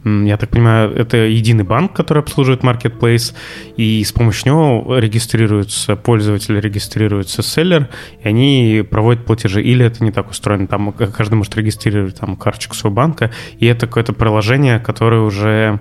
я 0.03 0.35
так 0.35 0.49
понимаю, 0.49 0.93
это 0.93 1.17
единый 1.17 1.63
банк, 1.63 1.93
который 1.93 2.23
обслуживает 2.23 2.63
маркетплейс, 2.63 3.33
и 3.77 4.03
с 4.03 4.11
помощью 4.11 4.47
него 4.47 4.97
регистрируется 4.97 5.95
пользователь, 5.95 6.59
регистрируется 6.59 7.41
селлер, 7.41 7.87
и 8.21 8.27
они 8.27 8.83
проводят 8.89 9.23
платежи. 9.23 9.61
Или 9.61 9.85
это 9.85 10.03
не 10.03 10.11
так 10.11 10.29
устроено? 10.31 10.67
Там 10.67 10.91
каждый 10.91 11.35
может 11.35 11.55
регистрировать 11.55 12.19
там 12.19 12.35
карточку 12.35 12.75
своего 12.75 12.95
банка, 12.95 13.31
и 13.59 13.65
это 13.65 13.87
какое-то 13.87 14.11
приложение, 14.11 14.79
которое 14.79 15.21
уже 15.21 15.79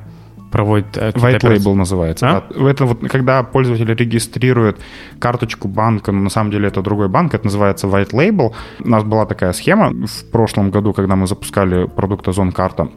проводит... 0.50 0.97
Э, 0.97 1.11
White 1.11 1.40
Label 1.40 1.75
называется. 1.75 2.28
А? 2.28 2.69
Это 2.69 2.85
вот 2.85 3.00
когда 3.09 3.42
пользователь 3.42 3.95
регистрирует 3.95 4.78
карточку 5.19 5.69
банка, 5.69 6.12
но 6.12 6.21
на 6.21 6.30
самом 6.30 6.50
деле 6.50 6.69
это 6.69 6.83
другой 6.83 7.09
банк, 7.09 7.35
это 7.35 7.45
называется 7.45 7.87
White 7.87 8.11
Label. 8.12 8.52
У 8.85 8.88
нас 8.88 9.04
была 9.04 9.26
такая 9.26 9.52
схема 9.52 9.90
в 9.90 10.30
прошлом 10.30 10.71
году, 10.71 10.92
когда 10.92 11.16
мы 11.16 11.26
запускали 11.26 11.87
продукт 11.87 12.28
Озон 12.28 12.52
Карта. 12.52 12.88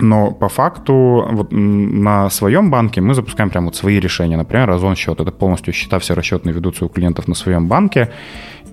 Но 0.00 0.30
по 0.30 0.48
факту 0.48 1.28
вот 1.30 1.52
на 1.52 2.30
своем 2.30 2.70
банке 2.70 3.00
мы 3.00 3.14
запускаем 3.14 3.50
прям 3.50 3.66
вот 3.66 3.76
свои 3.76 4.00
решения. 4.00 4.36
Например, 4.36 4.70
Озон 4.70 4.96
счет. 4.96 5.20
Это 5.20 5.30
полностью 5.30 5.74
счета 5.74 5.98
все 5.98 6.14
расчетные 6.14 6.54
ведутся 6.54 6.86
у 6.86 6.88
клиентов 6.88 7.28
на 7.28 7.34
своем 7.34 7.68
банке. 7.68 8.10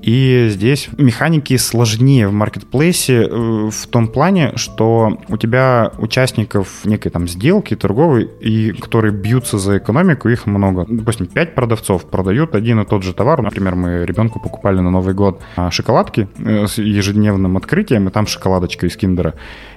И 0.01 0.47
здесь 0.49 0.89
механики 0.97 1.57
сложнее 1.57 2.27
в 2.27 2.33
маркетплейсе 2.33 3.23
э, 3.23 3.69
в 3.69 3.87
том 3.87 4.07
плане, 4.07 4.53
что 4.55 5.19
у 5.27 5.37
тебя 5.37 5.91
участников 5.97 6.85
некой 6.85 7.11
там 7.11 7.27
сделки 7.27 7.75
торговой, 7.75 8.29
и 8.39 8.71
которые 8.71 9.11
бьются 9.11 9.57
за 9.57 9.77
экономику, 9.77 10.29
их 10.29 10.45
много. 10.45 10.85
Допустим, 10.87 11.27
5 11.27 11.55
продавцов 11.55 12.05
продают 12.05 12.55
один 12.55 12.79
и 12.79 12.85
тот 12.85 13.03
же 13.03 13.13
товар. 13.13 13.41
Например, 13.41 13.75
мы 13.75 14.05
ребенку 14.05 14.39
покупали 14.39 14.79
на 14.79 14.91
Новый 14.91 15.13
год 15.13 15.41
а, 15.55 15.71
шоколадки 15.71 16.27
э, 16.37 16.67
с 16.67 16.77
ежедневным 16.77 17.57
открытием, 17.57 18.07
и 18.07 18.11
там 18.11 18.27
шоколадочка 18.27 18.85
из 18.85 18.95
киндера. 18.95 19.33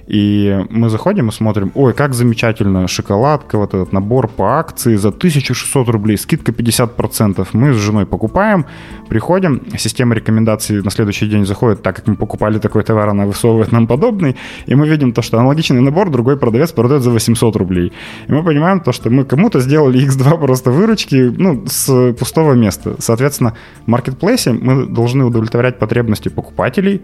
И 0.07 0.65
мы 0.69 0.89
заходим 0.89 1.29
и 1.29 1.31
смотрим, 1.31 1.71
ой, 1.75 1.93
как 1.93 2.13
замечательно, 2.13 2.87
шоколадка, 2.87 3.57
вот 3.57 3.73
этот 3.73 3.93
набор 3.93 4.27
по 4.27 4.59
акции 4.59 4.95
за 4.95 5.09
1600 5.09 5.89
рублей, 5.89 6.17
скидка 6.17 6.51
50%. 6.51 7.47
Мы 7.53 7.73
с 7.73 7.77
женой 7.77 8.05
покупаем, 8.05 8.65
приходим, 9.09 9.61
система 9.77 10.15
рекомендаций 10.15 10.81
на 10.81 10.91
следующий 10.91 11.27
день 11.27 11.45
заходит, 11.45 11.81
так 11.81 11.95
как 11.95 12.07
мы 12.07 12.15
покупали 12.15 12.59
такой 12.59 12.83
товар, 12.83 13.09
она 13.09 13.25
высовывает 13.25 13.71
нам 13.71 13.87
подобный, 13.87 14.35
и 14.65 14.75
мы 14.75 14.87
видим 14.87 15.13
то, 15.13 15.21
что 15.21 15.37
аналогичный 15.39 15.81
набор 15.81 16.09
другой 16.09 16.37
продавец 16.37 16.71
продает 16.71 17.03
за 17.03 17.11
800 17.11 17.55
рублей. 17.55 17.93
И 18.27 18.31
мы 18.31 18.43
понимаем 18.43 18.79
то, 18.79 18.91
что 18.91 19.09
мы 19.09 19.25
кому-то 19.25 19.59
сделали 19.59 20.05
X2 20.07 20.39
просто 20.39 20.71
выручки, 20.71 21.33
ну, 21.37 21.63
с 21.67 22.13
пустого 22.13 22.53
места. 22.53 22.95
Соответственно, 22.99 23.55
в 23.85 23.87
маркетплейсе 23.87 24.51
мы 24.51 24.85
должны 24.85 25.23
удовлетворять 25.25 25.79
потребности 25.79 26.29
покупателей, 26.29 27.01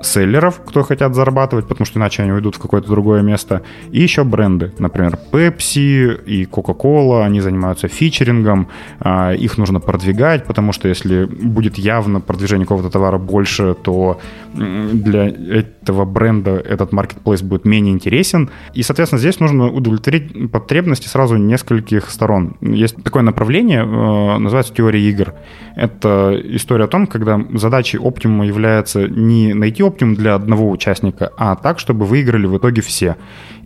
селлеров, 0.00 0.60
кто 0.64 0.82
хотят 0.82 1.14
зарабатывать, 1.14 1.66
потому 1.68 1.86
что 1.86 1.98
иначе 1.98 2.22
они 2.22 2.32
уйдут 2.32 2.56
в 2.56 2.58
какое-то 2.58 2.88
другое 2.88 3.22
место, 3.22 3.62
и 3.90 4.00
еще 4.00 4.24
бренды, 4.24 4.72
например, 4.78 5.18
Pepsi 5.30 6.24
и 6.24 6.44
Coca-Cola, 6.44 7.24
они 7.24 7.40
занимаются 7.40 7.88
фичерингом, 7.88 8.68
а, 9.00 9.32
их 9.32 9.58
нужно 9.58 9.80
продвигать, 9.80 10.44
потому 10.44 10.72
что 10.72 10.88
если 10.88 11.24
будет 11.24 11.78
явно 11.78 12.20
продвижение 12.20 12.66
какого-то 12.66 12.90
товара 12.90 13.18
больше, 13.18 13.74
то 13.74 14.20
для 14.54 15.28
этого 15.28 16.04
бренда 16.04 16.56
этот 16.56 16.92
маркетплейс 16.92 17.42
будет 17.42 17.64
менее 17.64 17.92
интересен, 17.92 18.50
и, 18.74 18.82
соответственно, 18.82 19.20
здесь 19.20 19.38
нужно 19.40 19.70
удовлетворить 19.70 20.50
потребности 20.50 21.08
сразу 21.08 21.36
нескольких 21.36 22.10
сторон. 22.10 22.56
Есть 22.60 22.96
такое 23.02 23.22
направление, 23.22 23.82
э, 23.82 24.38
называется 24.38 24.72
теория 24.74 25.00
игр. 25.00 25.34
Это 25.76 26.40
история 26.44 26.84
о 26.84 26.88
том, 26.88 27.06
когда 27.06 27.40
задачей 27.54 27.98
оптимума 27.98 28.46
является 28.46 29.08
не 29.08 29.54
найти 29.54 29.82
оптимум 29.90 30.14
для 30.14 30.34
одного 30.34 30.70
участника, 30.70 31.32
а 31.36 31.56
так, 31.56 31.78
чтобы 31.78 32.06
выиграли 32.06 32.46
в 32.46 32.56
итоге 32.56 32.82
все. 32.82 33.16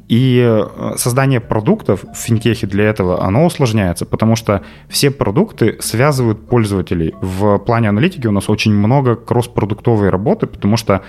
И 0.08 0.42
э, 0.44 0.96
создание 0.96 1.40
продуктов 1.40 2.04
в 2.12 2.16
финтехе 2.16 2.66
для 2.66 2.84
этого, 2.84 3.24
оно 3.24 3.46
усложняется, 3.46 4.04
потому 4.04 4.36
что 4.36 4.62
все 4.88 5.10
продукты 5.10 5.76
связывают 5.80 6.46
пользователей. 6.46 7.14
В 7.22 7.58
плане 7.58 7.88
аналитики 7.88 8.26
у 8.26 8.32
нас 8.32 8.50
очень 8.50 8.74
много 8.74 9.16
кросс-продуктовой 9.16 10.10
работы, 10.10 10.46
потому 10.46 10.76
что 10.76 11.02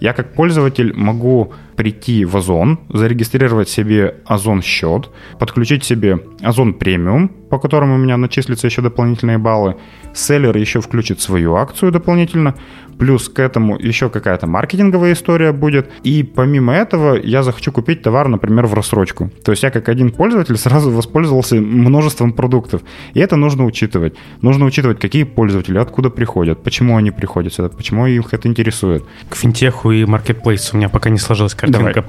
я 0.00 0.12
как 0.12 0.34
пользователь 0.34 0.92
могу 0.94 1.54
прийти 1.76 2.26
в 2.26 2.36
Озон, 2.36 2.80
зарегистрировать 2.92 3.70
себе 3.70 4.16
Озон 4.26 4.60
счет, 4.60 5.10
подключить 5.38 5.84
себе 5.84 6.20
Озон 6.42 6.74
премиум, 6.74 7.30
по 7.50 7.58
которому 7.58 7.94
у 7.94 7.98
меня 7.98 8.16
начислятся 8.16 8.66
еще 8.66 8.82
дополнительные 8.82 9.38
баллы. 9.38 9.76
Селлер 10.12 10.56
еще 10.56 10.80
включит 10.80 11.20
свою 11.20 11.54
акцию 11.56 11.92
дополнительно, 11.92 12.54
плюс 12.98 13.28
к 13.28 13.38
этому 13.38 13.78
еще 13.78 14.08
какая-то 14.08 14.46
маркетинговая 14.46 15.12
история 15.12 15.52
будет. 15.52 15.90
И 16.02 16.22
помимо 16.22 16.72
этого 16.72 17.14
я 17.14 17.42
захочу 17.42 17.72
купить 17.72 18.02
товар, 18.02 18.28
например, 18.28 18.66
в 18.66 18.74
рассрочку. 18.74 19.30
То 19.44 19.52
есть 19.52 19.62
я 19.62 19.70
как 19.70 19.88
один 19.88 20.10
пользователь 20.10 20.56
сразу 20.56 20.90
воспользовался 20.90 21.56
множеством 21.56 22.32
продуктов. 22.32 22.82
И 23.14 23.20
это 23.20 23.36
нужно 23.36 23.64
учитывать. 23.64 24.14
Нужно 24.40 24.64
учитывать, 24.64 25.00
какие 25.00 25.24
пользователи, 25.24 25.78
откуда 25.78 26.10
приходят, 26.10 26.62
почему 26.62 26.96
они 26.96 27.10
приходят 27.10 27.52
сюда, 27.52 27.68
почему 27.68 28.06
их 28.06 28.32
это 28.32 28.48
интересует. 28.48 29.04
К 29.28 29.36
финтеху 29.36 29.90
и 29.90 30.04
маркетплейсу 30.04 30.74
у 30.74 30.78
меня 30.78 30.88
пока 30.88 31.10
не 31.10 31.18
сложилась 31.18 31.54
картинка. 31.54 31.92
Давай. 31.94 32.04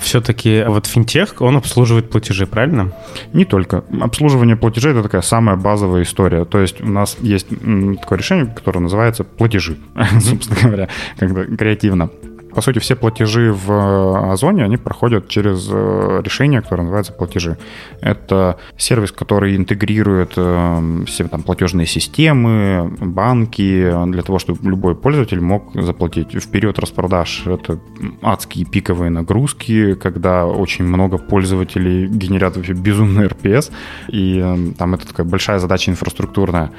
Все-таки 0.00 0.64
вот 0.66 0.86
финтех, 0.86 1.40
он 1.40 1.56
обслуживает 1.56 2.10
платежи, 2.10 2.46
правильно? 2.46 2.92
Не 3.32 3.44
только. 3.44 3.84
Обслуживание 4.00 4.56
платежей— 4.56 4.92
это 4.92 5.02
такая 5.02 5.22
самая 5.22 5.56
базовая 5.56 6.02
история. 6.02 6.44
То 6.44 6.58
есть 6.60 6.80
у 6.80 6.88
нас 6.88 7.16
есть 7.20 7.48
такое 7.48 8.18
решение, 8.18 8.46
которое 8.46 8.80
называется 8.80 9.24
платежи, 9.24 9.76
собственно 10.20 10.60
говоря, 10.62 10.88
когда 11.18 11.44
креативно. 11.44 12.10
По 12.54 12.60
сути, 12.62 12.78
все 12.78 12.96
платежи 12.96 13.52
в 13.52 13.70
э, 13.70 14.32
Озоне, 14.32 14.64
они 14.64 14.76
проходят 14.76 15.28
через 15.28 15.68
э, 15.70 16.20
решение, 16.24 16.60
которое 16.60 16.82
называется 16.82 17.12
платежи. 17.12 17.56
Это 18.00 18.58
сервис, 18.76 19.12
который 19.12 19.56
интегрирует 19.56 20.32
э, 20.36 21.04
все 21.06 21.28
там 21.28 21.42
платежные 21.42 21.86
системы, 21.86 22.90
банки, 23.00 23.92
для 24.06 24.22
того, 24.22 24.38
чтобы 24.38 24.68
любой 24.68 24.94
пользователь 24.94 25.40
мог 25.40 25.72
заплатить. 25.74 26.34
В 26.34 26.50
период 26.50 26.78
распродаж 26.78 27.46
это 27.46 27.78
адские 28.22 28.64
пиковые 28.64 29.10
нагрузки, 29.10 29.94
когда 29.94 30.46
очень 30.46 30.84
много 30.84 31.18
пользователей 31.18 32.06
генерят 32.06 32.56
вообще 32.56 32.72
безумный 32.72 33.26
РПС, 33.26 33.70
и 34.08 34.74
там 34.78 34.94
это 34.94 35.06
такая 35.06 35.26
большая 35.26 35.58
задача 35.58 35.90
инфраструктурная. 35.90 36.70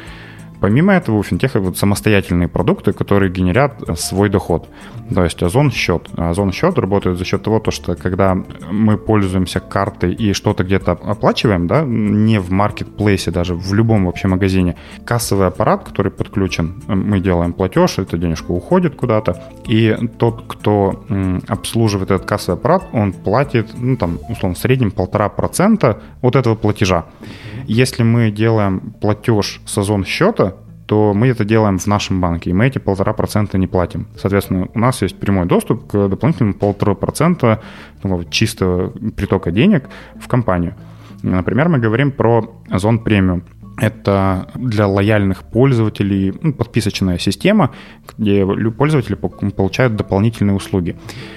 Помимо 0.61 0.93
этого, 0.93 1.17
у 1.17 1.23
финтеха 1.23 1.59
вот 1.59 1.77
самостоятельные 1.77 2.47
продукты, 2.47 2.93
которые 2.93 3.31
генерят 3.31 3.81
э, 3.87 3.95
свой 3.95 4.29
доход. 4.29 4.69
То 5.13 5.23
есть 5.23 5.41
Озон 5.41 5.71
счет. 5.71 6.07
Озон 6.15 6.51
счет 6.51 6.77
работает 6.77 7.17
за 7.17 7.25
счет 7.25 7.41
того, 7.41 7.59
то, 7.59 7.71
что 7.71 7.95
когда 7.95 8.37
мы 8.71 8.97
пользуемся 8.97 9.59
картой 9.59 10.13
и 10.13 10.33
что-то 10.33 10.63
где-то 10.63 10.91
оплачиваем, 10.91 11.65
да, 11.65 11.83
не 11.83 12.39
в 12.39 12.51
маркетплейсе, 12.51 13.31
даже 13.31 13.55
в 13.55 13.73
любом 13.73 14.05
вообще 14.05 14.27
магазине, 14.27 14.75
кассовый 15.03 15.47
аппарат, 15.47 15.83
который 15.83 16.11
подключен, 16.11 16.83
э, 16.87 16.93
мы 16.93 17.19
делаем 17.19 17.53
платеж, 17.53 17.97
эта 17.97 18.17
денежка 18.17 18.51
уходит 18.51 18.95
куда-то, 18.95 19.41
и 19.67 19.97
тот, 20.19 20.43
кто 20.47 21.03
обслуживает 21.47 22.11
этот 22.11 22.27
кассовый 22.27 22.59
аппарат, 22.59 22.83
он 22.93 23.13
платит, 23.13 23.71
ну, 23.77 23.97
там, 23.97 24.19
условно, 24.29 24.53
в 24.53 24.59
среднем 24.59 24.91
полтора 24.91 25.29
процента 25.29 26.01
от 26.21 26.35
этого 26.35 26.53
платежа. 26.55 27.05
Если 27.67 28.03
мы 28.03 28.31
делаем 28.31 28.93
платеж 29.01 29.61
с 29.65 29.77
озон 29.77 30.05
счета, 30.05 30.55
то 30.85 31.13
мы 31.13 31.27
это 31.27 31.45
делаем 31.45 31.77
в 31.77 31.87
нашем 31.87 32.19
банке, 32.19 32.49
и 32.49 32.53
мы 32.53 32.67
эти 32.67 32.77
полтора 32.77 33.13
процента 33.13 33.57
не 33.57 33.67
платим. 33.67 34.07
Соответственно, 34.17 34.67
у 34.73 34.79
нас 34.79 35.01
есть 35.01 35.17
прямой 35.17 35.45
доступ 35.45 35.87
к 35.87 36.09
дополнительному 36.09 36.53
полтора 36.53 36.95
процента 36.95 37.61
чистого 38.29 38.89
притока 39.15 39.51
денег 39.51 39.85
в 40.19 40.27
компанию. 40.27 40.75
Например, 41.23 41.69
мы 41.69 41.79
говорим 41.79 42.11
про 42.11 42.53
Озон 42.69 42.99
премиум. 42.99 43.43
Это 43.77 44.47
для 44.55 44.85
лояльных 44.85 45.43
пользователей 45.43 46.33
ну, 46.41 46.53
подписочная 46.53 47.17
система, 47.17 47.71
где 48.17 48.45
пользователи 48.71 49.15
получают 49.15 49.95
дополнительные 49.95 50.55
услуги. 50.55 50.95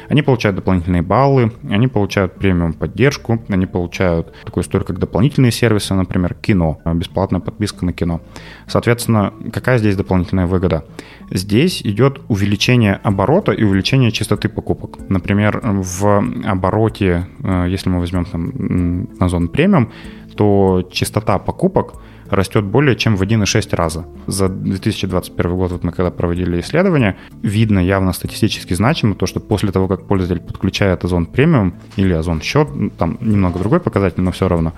Они 0.09 0.23
получают 0.23 0.57
дополнительные 0.57 1.03
баллы, 1.03 1.53
они 1.71 1.89
получают 1.89 2.35
премиум 2.35 2.73
поддержку, 2.73 3.43
они 3.49 3.67
получают 3.67 4.35
такую 4.45 4.63
историю, 4.63 4.87
как 4.87 4.99
дополнительные 4.99 5.53
сервисы, 5.53 5.95
например, 5.95 6.35
кино, 6.35 6.81
бесплатная 6.95 7.41
подписка 7.41 7.85
на 7.87 7.93
кино. 7.93 8.21
Соответственно, 8.67 9.33
какая 9.53 9.79
здесь 9.79 9.97
дополнительная 9.97 10.47
выгода? 10.47 10.85
Здесь 11.31 11.83
идет 11.83 12.21
увеличение 12.29 13.01
оборота 13.03 13.53
и 13.53 13.63
увеличение 13.63 14.11
частоты 14.11 14.49
покупок. 14.49 14.99
Например, 15.09 15.61
в 15.63 16.25
обороте, 16.45 17.27
э, 17.43 17.67
если 17.69 17.89
мы 17.89 18.01
возьмем 18.01 18.25
там 18.25 19.09
на 19.19 19.29
зону 19.29 19.49
премиум, 19.49 19.91
то 20.37 20.87
частота 20.93 21.39
покупок– 21.39 21.95
растет 22.35 22.65
более 22.65 22.97
чем 22.97 23.17
в 23.17 23.23
1,6 23.23 23.77
раза. 23.77 24.07
За 24.27 24.49
2021 24.49 25.57
год, 25.57 25.73
вот 25.73 25.85
мы 25.85 25.93
когда 25.93 26.11
проводили 26.11 26.61
исследование, 26.61 27.17
видно 27.43 27.79
явно 27.79 28.13
статистически 28.13 28.75
значимо 28.75 29.15
то, 29.15 29.27
что 29.27 29.41
после 29.41 29.73
того, 29.73 29.89
как 29.89 30.07
пользователь 30.07 30.43
подключает 30.43 31.05
Озон 31.05 31.27
премиум 31.27 31.75
или 31.97 32.13
Озон 32.13 32.41
счет, 32.41 32.69
там 32.99 33.19
немного 33.21 33.59
другой 33.59 33.81
показатель, 33.81 34.23
но 34.23 34.33
все 34.33 34.49
равно, 34.49 34.73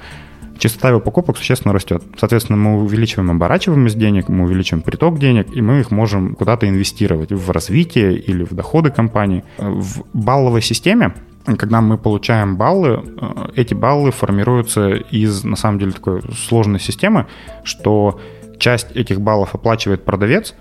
частота 0.59 0.89
его 0.89 1.01
покупок 1.01 1.37
существенно 1.37 1.73
растет. 1.73 2.03
Соответственно, 2.19 2.57
мы 2.57 2.83
увеличиваем 2.83 3.31
оборачиваемость 3.31 3.99
денег, 3.99 4.29
мы 4.29 4.45
увеличиваем 4.45 4.83
приток 4.83 5.19
денег, 5.19 5.49
и 5.55 5.61
мы 5.61 5.81
их 5.81 5.91
можем 5.91 6.35
куда-то 6.35 6.69
инвестировать 6.69 7.33
в 7.33 7.51
развитие 7.51 8.19
или 8.19 8.43
в 8.45 8.55
доходы 8.55 8.91
компании. 8.91 9.45
В 9.59 10.05
балловой 10.13 10.63
системе 10.63 11.15
когда 11.59 11.81
мы 11.81 11.97
получаем 11.97 12.57
баллы, 12.57 13.03
э, 13.05 13.49
эти 13.55 13.75
баллы 13.75 14.11
формируются 14.11 14.91
из, 14.91 15.45
на 15.45 15.57
самом 15.57 15.79
деле, 15.79 15.93
такой 15.93 16.23
сложной 16.35 16.81
системы, 16.81 17.27
что 17.63 18.21
часть 18.59 18.91
этих 18.97 19.21
баллов 19.21 19.55
оплачивает 19.55 20.05
продавец, 20.05 20.55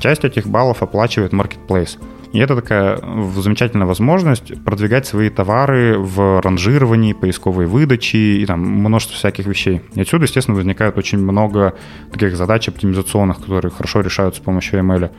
часть 0.00 0.24
этих 0.24 0.46
баллов 0.46 0.82
оплачивает 0.82 1.32
marketplace. 1.32 1.98
И 2.32 2.38
это 2.38 2.56
такая 2.56 2.98
замечательная 3.36 3.86
возможность 3.86 4.64
продвигать 4.64 5.06
свои 5.06 5.28
товары 5.28 5.98
в 5.98 6.40
ранжировании, 6.40 7.12
поисковой 7.12 7.66
выдачи 7.66 8.16
и 8.16 8.46
там 8.46 8.60
множество 8.60 9.16
всяких 9.16 9.44
вещей. 9.44 9.82
И 9.94 10.00
отсюда, 10.00 10.24
естественно, 10.24 10.56
возникает 10.56 10.96
очень 10.96 11.18
много 11.18 11.74
таких 12.10 12.34
задач 12.36 12.68
оптимизационных, 12.68 13.40
которые 13.40 13.70
хорошо 13.70 14.00
решаются 14.00 14.40
с 14.40 14.44
помощью 14.44 14.80
ML. 14.80 15.10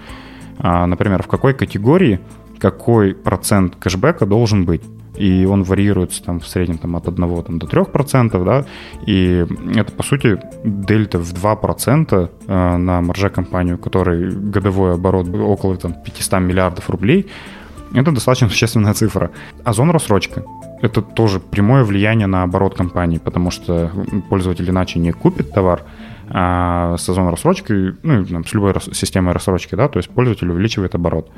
А, 0.58 0.88
например, 0.88 1.22
в 1.22 1.28
какой 1.28 1.54
категории 1.54 2.20
какой 2.64 3.14
процент 3.14 3.76
кэшбэка 3.76 4.26
должен 4.26 4.64
быть. 4.64 4.82
И 5.16 5.46
он 5.46 5.64
варьируется 5.64 6.24
там 6.24 6.40
в 6.40 6.48
среднем 6.48 6.78
там, 6.78 6.96
от 6.96 7.08
1 7.08 7.44
там, 7.44 7.60
до 7.60 7.68
3%, 7.68 8.44
да, 8.44 8.66
и 9.06 9.46
это, 9.76 9.92
по 9.92 10.04
сути, 10.04 10.40
дельта 10.64 11.20
в 11.20 11.34
2% 11.34 12.30
э, 12.48 12.78
на 12.78 13.02
марже 13.02 13.30
компании, 13.30 13.74
у 13.74 13.78
которой 13.78 14.32
годовой 14.32 14.94
оборот 14.94 15.28
около 15.30 15.78
там, 15.78 15.94
500 15.94 16.40
миллиардов 16.40 16.90
рублей, 16.90 17.28
это 17.94 18.12
достаточно 18.12 18.50
существенная 18.50 18.94
цифра. 18.94 19.32
Озон 19.64 19.92
рассрочка. 19.92 20.44
Это 20.82 21.02
тоже 21.02 21.40
прямое 21.40 21.84
влияние 21.84 22.28
на 22.28 22.44
оборот 22.44 22.76
компании, 22.76 23.18
потому 23.18 23.52
что 23.52 23.92
пользователь 24.30 24.70
иначе 24.70 25.00
не 25.00 25.12
купит 25.14 25.52
товар, 25.52 25.84
а 26.30 26.98
с 26.98 27.08
озон 27.08 27.30
рассрочкой, 27.30 27.96
ну, 28.04 28.26
с 28.26 28.54
любой 28.54 28.74
системой 28.92 29.34
рассрочки, 29.34 29.76
да, 29.76 29.88
то 29.88 30.00
есть 30.00 30.10
пользователь 30.10 30.50
увеличивает 30.50 30.96
оборот 30.96 31.32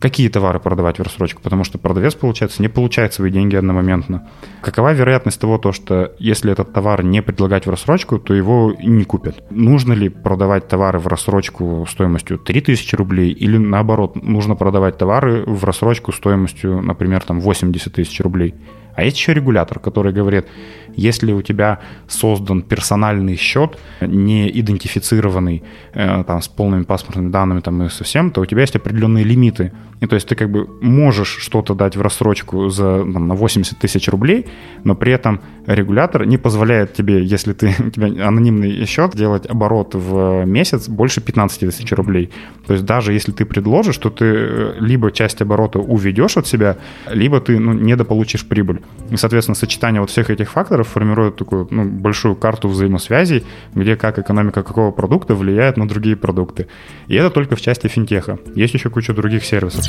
какие 0.00 0.28
товары 0.28 0.60
продавать 0.60 0.98
в 0.98 1.02
рассрочку, 1.02 1.42
потому 1.42 1.64
что 1.64 1.78
продавец, 1.78 2.14
получается, 2.14 2.62
не 2.62 2.68
получает 2.68 3.14
свои 3.14 3.30
деньги 3.30 3.56
одномоментно. 3.56 4.28
Какова 4.60 4.92
вероятность 4.92 5.40
того, 5.40 5.58
то, 5.58 5.72
что 5.72 6.12
если 6.18 6.52
этот 6.52 6.72
товар 6.72 7.02
не 7.02 7.22
предлагать 7.22 7.66
в 7.66 7.70
рассрочку, 7.70 8.18
то 8.18 8.34
его 8.34 8.74
не 8.82 9.04
купят? 9.04 9.42
Нужно 9.50 9.92
ли 9.92 10.08
продавать 10.08 10.68
товары 10.68 10.98
в 10.98 11.06
рассрочку 11.06 11.86
стоимостью 11.88 12.38
3000 12.38 12.94
рублей 12.96 13.30
или 13.30 13.56
наоборот, 13.56 14.16
нужно 14.22 14.54
продавать 14.54 14.98
товары 14.98 15.42
в 15.44 15.64
рассрочку 15.64 16.12
стоимостью, 16.12 16.80
например, 16.82 17.22
там 17.22 17.40
80 17.40 17.92
тысяч 17.92 18.20
рублей? 18.20 18.54
А 18.98 19.04
есть 19.04 19.16
еще 19.16 19.32
регулятор, 19.32 19.78
который 19.78 20.12
говорит, 20.12 20.48
если 20.96 21.32
у 21.32 21.40
тебя 21.40 21.78
создан 22.08 22.62
персональный 22.62 23.36
счет, 23.36 23.78
не 24.00 24.50
идентифицированный 24.60 25.62
э, 25.94 26.24
там, 26.26 26.42
с 26.42 26.48
полными 26.48 26.82
паспортными 26.82 27.30
данными 27.30 27.60
там, 27.60 27.80
и 27.84 27.90
совсем, 27.90 28.32
то 28.32 28.40
у 28.40 28.46
тебя 28.46 28.62
есть 28.62 28.74
определенные 28.74 29.22
лимиты. 29.22 29.70
И 30.00 30.06
то 30.06 30.16
есть 30.16 30.26
ты 30.26 30.34
как 30.34 30.50
бы 30.50 30.66
можешь 30.80 31.28
что-то 31.28 31.74
дать 31.74 31.96
в 31.96 32.02
рассрочку 32.02 32.70
за, 32.70 32.98
там, 32.98 33.28
на 33.28 33.36
80 33.36 33.78
тысяч 33.78 34.08
рублей, 34.08 34.46
но 34.82 34.96
при 34.96 35.12
этом 35.12 35.42
регулятор 35.66 36.26
не 36.26 36.36
позволяет 36.36 36.92
тебе, 36.92 37.24
если 37.24 37.52
ты, 37.52 37.76
у 37.86 37.90
тебя 37.90 38.26
анонимный 38.26 38.84
счет, 38.86 39.14
делать 39.14 39.46
оборот 39.46 39.94
в 39.94 40.44
месяц 40.44 40.88
больше 40.88 41.20
15 41.20 41.60
тысяч 41.60 41.92
рублей. 41.92 42.30
То 42.68 42.74
есть 42.74 42.84
даже 42.84 43.14
если 43.14 43.32
ты 43.32 43.46
предложишь, 43.46 43.96
то 43.96 44.10
ты 44.10 44.24
э, 44.26 44.74
либо 44.78 45.10
часть 45.10 45.40
оборота 45.40 45.78
уведешь 45.78 46.36
от 46.36 46.46
себя, 46.46 46.76
либо 47.10 47.40
ты 47.40 47.58
ну, 47.58 47.72
недополучишь 47.72 48.46
прибыль. 48.46 48.82
И, 49.10 49.16
соответственно, 49.16 49.54
сочетание 49.54 50.02
вот 50.02 50.10
всех 50.10 50.28
этих 50.28 50.50
факторов 50.50 50.88
формирует 50.88 51.36
такую 51.36 51.66
ну, 51.70 51.84
большую 51.86 52.36
карту 52.36 52.68
взаимосвязей, 52.68 53.46
где 53.74 53.96
как 53.96 54.18
экономика 54.18 54.62
какого 54.62 54.90
продукта 54.90 55.34
влияет 55.34 55.78
на 55.78 55.88
другие 55.88 56.14
продукты. 56.14 56.66
И 57.06 57.14
это 57.14 57.30
только 57.30 57.56
в 57.56 57.60
части 57.62 57.86
финтеха. 57.88 58.38
Есть 58.54 58.74
еще 58.74 58.90
куча 58.90 59.14
других 59.14 59.46
сервисов. 59.46 59.86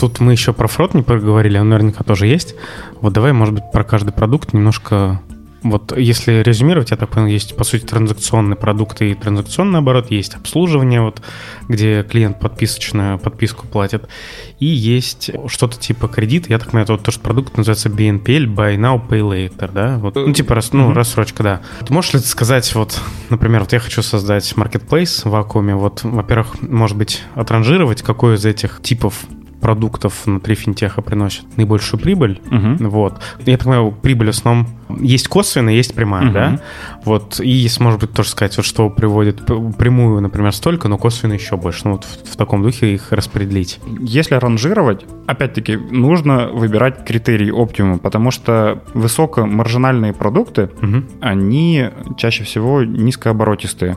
Тут 0.00 0.18
мы 0.18 0.32
еще 0.32 0.52
про 0.52 0.66
фрот 0.66 0.94
не 0.94 1.02
поговорили, 1.02 1.58
он 1.58 1.68
наверняка 1.68 2.02
тоже 2.02 2.26
есть. 2.26 2.56
Вот 3.00 3.12
давай, 3.12 3.32
может 3.32 3.54
быть, 3.54 3.64
про 3.72 3.84
каждый 3.84 4.12
продукт 4.12 4.52
немножко 4.52 5.20
вот 5.64 5.96
если 5.96 6.42
резюмировать, 6.42 6.90
я 6.90 6.96
так 6.96 7.08
понял, 7.08 7.26
есть, 7.26 7.56
по 7.56 7.64
сути, 7.64 7.84
транзакционные 7.84 8.56
продукты 8.56 9.10
и 9.10 9.14
транзакционный 9.14 9.78
оборот, 9.78 10.10
есть 10.10 10.34
обслуживание, 10.34 11.00
вот, 11.00 11.22
где 11.68 12.02
клиент 12.02 12.38
подписочную 12.38 13.18
подписку 13.18 13.66
платит, 13.66 14.06
и 14.60 14.66
есть 14.66 15.30
что-то 15.48 15.78
типа 15.78 16.06
кредит, 16.08 16.48
я 16.50 16.58
так 16.58 16.68
понимаю, 16.68 16.84
это 16.84 16.92
вот 16.92 17.02
тоже 17.02 17.18
продукт 17.18 17.56
называется 17.56 17.88
BNPL, 17.88 18.44
Buy 18.54 18.76
Now, 18.76 19.00
Pay 19.08 19.20
Later, 19.20 19.70
да? 19.72 19.98
Вот, 19.98 20.14
ну, 20.14 20.32
типа, 20.32 20.54
рас, 20.54 20.72
ну, 20.72 20.90
mm-hmm. 20.90 20.94
рассрочка, 20.94 21.42
да. 21.42 21.60
Ты 21.84 21.92
можешь 21.92 22.12
ли 22.12 22.20
ты 22.20 22.26
сказать, 22.26 22.74
вот, 22.74 23.00
например, 23.30 23.62
вот 23.62 23.72
я 23.72 23.80
хочу 23.80 24.02
создать 24.02 24.52
marketplace 24.52 25.26
в 25.26 25.30
вакууме, 25.30 25.74
вот, 25.74 26.02
во-первых, 26.04 26.60
может 26.60 26.96
быть, 26.96 27.22
отранжировать, 27.34 28.02
какой 28.02 28.34
из 28.34 28.44
этих 28.44 28.80
типов 28.82 29.24
продуктов 29.64 30.26
внутри 30.26 30.56
финтеха 30.56 31.00
приносит 31.00 31.56
наибольшую 31.56 31.98
прибыль. 31.98 32.42
Угу. 32.50 32.86
Вот. 32.90 33.22
Я 33.46 33.56
понимаю, 33.56 33.92
прибыль 33.92 34.26
в 34.26 34.36
основном 34.36 34.66
есть 35.00 35.26
косвенная, 35.26 35.72
есть 35.72 35.94
прямая, 35.94 36.26
угу. 36.26 36.32
да? 36.34 36.60
Вот. 37.06 37.40
И 37.40 37.66
может 37.80 37.98
быть, 37.98 38.12
тоже 38.12 38.28
сказать, 38.28 38.58
вот 38.58 38.66
что 38.66 38.90
приводит 38.90 39.46
прямую, 39.46 40.20
например, 40.20 40.52
столько, 40.52 40.88
но 40.88 40.98
косвенную 40.98 41.40
еще 41.40 41.56
больше. 41.56 41.80
Ну, 41.84 41.92
вот 41.92 42.04
в, 42.04 42.32
в 42.32 42.36
таком 42.36 42.62
духе 42.62 42.92
их 42.92 43.10
распределить. 43.10 43.80
Если 44.00 44.34
ранжировать, 44.34 45.06
опять-таки, 45.26 45.76
нужно 45.76 46.48
выбирать 46.48 47.06
критерий 47.06 47.50
оптимума, 47.50 47.96
потому 47.96 48.30
что 48.30 48.82
высокомаржинальные 48.92 50.12
продукты, 50.12 50.68
угу. 50.82 51.04
они 51.22 51.88
чаще 52.18 52.44
всего 52.44 52.84
низкооборотистые. 52.84 53.96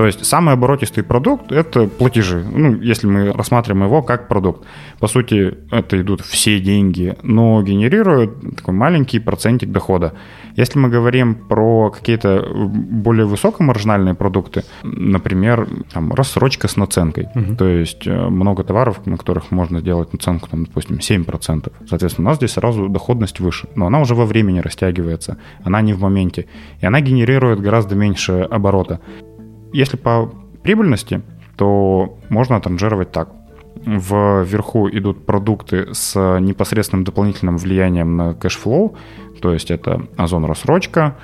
То 0.00 0.06
есть 0.06 0.24
самый 0.24 0.54
оборотистый 0.54 1.04
продукт– 1.04 1.52
это 1.52 1.86
платежи. 1.86 2.42
Ну, 2.42 2.80
если 2.80 3.06
мы 3.06 3.32
рассматриваем 3.32 3.84
его 3.84 4.00
как 4.00 4.28
продукт. 4.28 4.66
По 4.98 5.08
сути, 5.08 5.58
это 5.70 6.00
идут 6.00 6.22
все 6.22 6.58
деньги, 6.58 7.16
но 7.22 7.62
генерируют 7.62 8.56
такой 8.56 8.72
маленький 8.72 9.18
процентик 9.18 9.70
дохода. 9.70 10.14
Если 10.56 10.78
мы 10.78 10.88
говорим 10.88 11.34
про 11.34 11.90
какие-то 11.90 12.46
более 12.50 13.26
высокомаржинальные 13.26 14.14
продукты, 14.14 14.64
например, 14.82 15.68
там, 15.92 16.14
рассрочка 16.14 16.66
с 16.66 16.76
наценкой. 16.76 17.28
Угу. 17.34 17.56
То 17.56 17.66
есть 17.66 18.06
э, 18.06 18.28
много 18.28 18.64
товаров, 18.64 19.06
на 19.06 19.18
которых 19.18 19.50
можно 19.50 19.82
делать 19.82 20.14
наценку, 20.14 20.48
там, 20.48 20.64
допустим, 20.64 20.96
7%. 20.96 21.70
Соответственно, 21.86 22.28
у 22.28 22.30
нас 22.30 22.38
здесь 22.38 22.52
сразу 22.52 22.88
доходность 22.88 23.38
выше, 23.38 23.68
но 23.74 23.86
она 23.86 24.00
уже 24.00 24.14
во 24.14 24.24
времени 24.24 24.60
растягивается, 24.60 25.36
она 25.62 25.82
не 25.82 25.92
в 25.92 26.00
моменте. 26.00 26.46
И 26.80 26.86
она 26.86 27.02
генерирует 27.02 27.60
гораздо 27.60 27.94
меньше 27.96 28.48
оборота. 28.50 29.00
Если 29.72 29.96
по 29.96 30.32
прибыльности, 30.62 31.22
то 31.56 32.18
можно 32.28 32.56
отранжировать 32.56 33.12
так. 33.12 33.30
Вверху 33.84 34.88
идут 34.90 35.24
продукты 35.24 35.94
с 35.94 36.38
непосредственным 36.40 37.04
дополнительным 37.04 37.56
влиянием 37.56 38.16
на 38.16 38.34
cash 38.34 38.62
flow, 38.62 38.96
то 39.40 39.52
есть 39.52 39.70
это 39.70 40.06
Озон 40.16 40.44
рассрочка, 40.44 41.16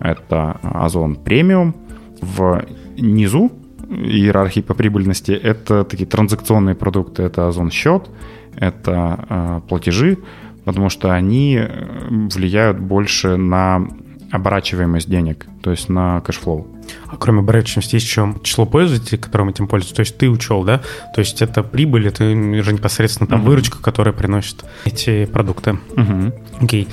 это 0.00 0.58
Озон 0.62 1.16
премиум. 1.16 1.74
Внизу 2.20 3.52
иерархии 3.88 4.60
по 4.60 4.74
прибыльности 4.74 5.32
это 5.32 5.84
такие 5.84 6.06
транзакционные 6.06 6.74
продукты, 6.74 7.22
это 7.22 7.48
Озон 7.48 7.70
счет, 7.70 8.10
это 8.56 9.24
э, 9.28 9.60
платежи, 9.68 10.18
потому 10.64 10.90
что 10.90 11.12
они 11.12 11.56
э, 11.56 11.68
влияют 12.08 12.78
больше 12.78 13.36
на 13.36 13.88
оборачиваемость 14.30 15.08
денег, 15.08 15.46
то 15.62 15.70
есть 15.70 15.88
на 15.88 16.20
cash 16.20 16.40
flow. 16.40 16.66
А 17.06 17.16
кроме 17.16 17.40
оборачиваемости 17.40 17.96
есть 17.96 18.06
еще 18.06 18.34
число 18.42 18.66
пользователей, 18.66 19.18
которым 19.18 19.48
этим 19.48 19.66
пользуются. 19.66 19.96
То 19.96 20.00
есть 20.00 20.16
ты 20.18 20.28
учел, 20.28 20.64
да? 20.64 20.80
То 21.14 21.20
есть 21.20 21.42
это 21.42 21.62
прибыль, 21.62 22.06
это 22.08 22.24
же 22.24 22.72
непосредственно 22.72 23.28
там 23.28 23.42
uh-huh. 23.42 23.46
выручка, 23.46 23.82
которая 23.82 24.14
приносит 24.14 24.64
эти 24.84 25.26
продукты. 25.26 25.78
Uh-huh. 25.94 26.32
Окей. 26.60 26.88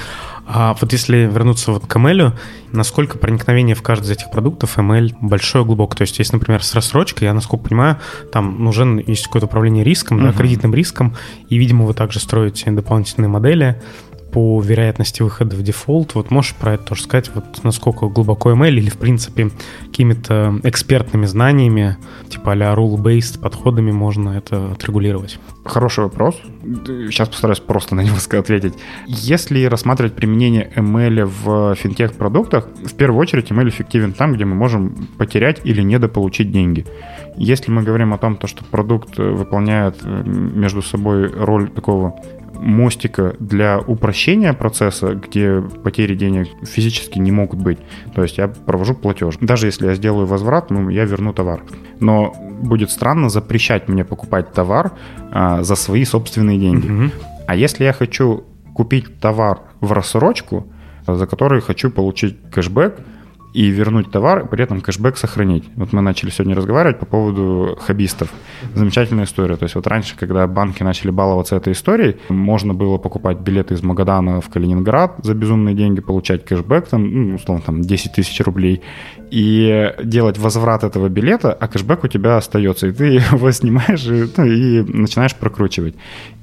А 0.49 0.77
вот 0.79 0.93
если 0.93 1.17
вернуться 1.17 1.73
вот 1.73 1.87
к 1.87 1.95
ML, 1.97 2.31
насколько 2.71 3.17
проникновение 3.17 3.75
в 3.75 3.81
каждый 3.81 4.05
из 4.05 4.11
этих 4.11 4.31
продуктов 4.31 4.77
ML 4.77 5.13
большое, 5.19 5.65
глубокое? 5.65 5.97
То 5.97 6.01
есть, 6.03 6.17
если, 6.19 6.37
например, 6.37 6.63
с 6.63 6.73
рассрочкой, 6.73 7.27
я, 7.27 7.33
насколько 7.33 7.65
понимаю, 7.65 7.97
там 8.31 8.63
нужен 8.63 8.97
есть 8.97 9.25
какое-то 9.25 9.47
управление 9.47 9.83
риском, 9.83 10.19
uh-huh. 10.19 10.31
да, 10.31 10.33
кредитным 10.33 10.73
риском, 10.73 11.15
и, 11.49 11.57
видимо, 11.57 11.85
вы 11.85 11.93
также 11.93 12.21
строите 12.21 12.71
дополнительные 12.71 13.27
модели, 13.27 13.81
по 14.37 14.61
вероятности 14.61 15.23
выхода 15.23 15.55
в 15.55 15.63
дефолт. 15.63 16.13
Вот 16.13 16.29
можешь 16.29 16.53
про 16.53 16.75
это 16.75 16.83
тоже 16.83 17.01
сказать, 17.01 17.31
вот 17.33 17.63
насколько 17.63 18.07
глубоко 18.07 18.51
ML 18.51 18.69
или, 18.69 18.87
в 18.87 18.97
принципе, 18.97 19.49
какими-то 19.87 20.59
экспертными 20.63 21.25
знаниями, 21.25 21.97
типа 22.29 22.51
а-ля 22.51 22.71
rule-based 22.75 23.39
подходами 23.39 23.91
можно 23.91 24.37
это 24.37 24.73
отрегулировать? 24.73 25.39
Хороший 25.65 26.03
вопрос. 26.03 26.39
Сейчас 26.61 27.29
постараюсь 27.29 27.61
просто 27.61 27.95
на 27.95 28.01
него 28.01 28.17
ответить. 28.17 28.75
Если 29.07 29.63
рассматривать 29.63 30.13
применение 30.13 30.71
ML 30.75 31.25
в 31.25 31.73
финтех-продуктах, 31.73 32.67
в 32.85 32.93
первую 32.93 33.19
очередь 33.19 33.49
ML 33.49 33.67
эффективен 33.69 34.13
там, 34.13 34.33
где 34.33 34.45
мы 34.45 34.53
можем 34.53 35.07
потерять 35.17 35.61
или 35.63 35.81
недополучить 35.81 36.51
деньги. 36.51 36.85
Если 37.37 37.71
мы 37.71 37.81
говорим 37.81 38.13
о 38.13 38.19
том, 38.19 38.37
что 38.45 38.63
продукт 38.65 39.17
выполняет 39.17 39.97
э, 40.03 40.23
между 40.25 40.83
собой 40.83 41.27
роль 41.27 41.69
такого 41.69 42.15
мостика 42.59 43.35
для 43.39 43.79
упрощения 43.79 44.53
процесса, 44.53 45.13
где 45.13 45.61
потери 45.83 46.15
денег 46.15 46.47
физически 46.63 47.19
не 47.19 47.31
могут 47.31 47.59
быть. 47.59 47.79
То 48.13 48.23
есть 48.23 48.37
я 48.37 48.47
провожу 48.47 48.93
платеж. 48.93 49.35
Даже 49.41 49.67
если 49.67 49.87
я 49.87 49.95
сделаю 49.95 50.25
возврат, 50.25 50.69
ну, 50.69 50.89
я 50.89 51.05
верну 51.05 51.33
товар. 51.33 51.61
Но 51.99 52.33
будет 52.61 52.91
странно 52.91 53.29
запрещать 53.29 53.87
мне 53.87 54.03
покупать 54.03 54.51
товар 54.53 54.91
а, 55.31 55.63
за 55.63 55.75
свои 55.75 56.05
собственные 56.05 56.59
деньги. 56.59 56.89
Угу. 56.89 57.11
А 57.47 57.55
если 57.55 57.83
я 57.83 57.93
хочу 57.93 58.43
купить 58.73 59.19
товар 59.19 59.59
в 59.81 59.91
рассрочку, 59.91 60.67
за 61.07 61.25
который 61.25 61.61
хочу 61.61 61.89
получить 61.89 62.37
кэшбэк, 62.51 62.99
и 63.57 63.71
вернуть 63.71 64.11
товар, 64.11 64.47
при 64.47 64.63
этом 64.63 64.81
кэшбэк 64.81 65.17
сохранить. 65.17 65.63
Вот 65.77 65.91
мы 65.91 66.03
начали 66.03 66.29
сегодня 66.29 66.55
разговаривать 66.55 66.99
по 66.99 67.07
поводу 67.07 67.75
хоббистов. 67.81 68.29
Замечательная 68.75 69.23
история. 69.23 69.55
То 69.55 69.63
есть 69.63 69.73
вот 69.73 69.87
раньше, 69.87 70.15
когда 70.15 70.45
банки 70.45 70.83
начали 70.83 71.09
баловаться 71.09 71.55
этой 71.55 71.73
историей, 71.73 72.17
можно 72.29 72.75
было 72.75 72.99
покупать 72.99 73.39
билеты 73.39 73.73
из 73.73 73.81
Магадана 73.81 74.41
в 74.41 74.49
Калининград 74.49 75.15
за 75.23 75.33
безумные 75.33 75.73
деньги, 75.73 76.01
получать 76.01 76.45
кэшбэк, 76.45 76.87
там, 76.87 77.29
ну, 77.29 77.35
условно, 77.35 77.63
там 77.65 77.81
10 77.81 78.11
тысяч 78.11 78.39
рублей, 78.41 78.83
и 79.31 79.91
делать 80.03 80.37
возврат 80.37 80.83
этого 80.83 81.09
билета, 81.09 81.51
а 81.51 81.67
кэшбэк 81.67 82.03
у 82.03 82.07
тебя 82.07 82.37
остается, 82.37 82.85
и 82.85 82.91
ты 82.91 83.05
его 83.33 83.51
снимаешь 83.51 84.05
и, 84.05 84.29
ну, 84.37 84.45
и 84.45 84.83
начинаешь 84.83 85.35
прокручивать. 85.35 85.95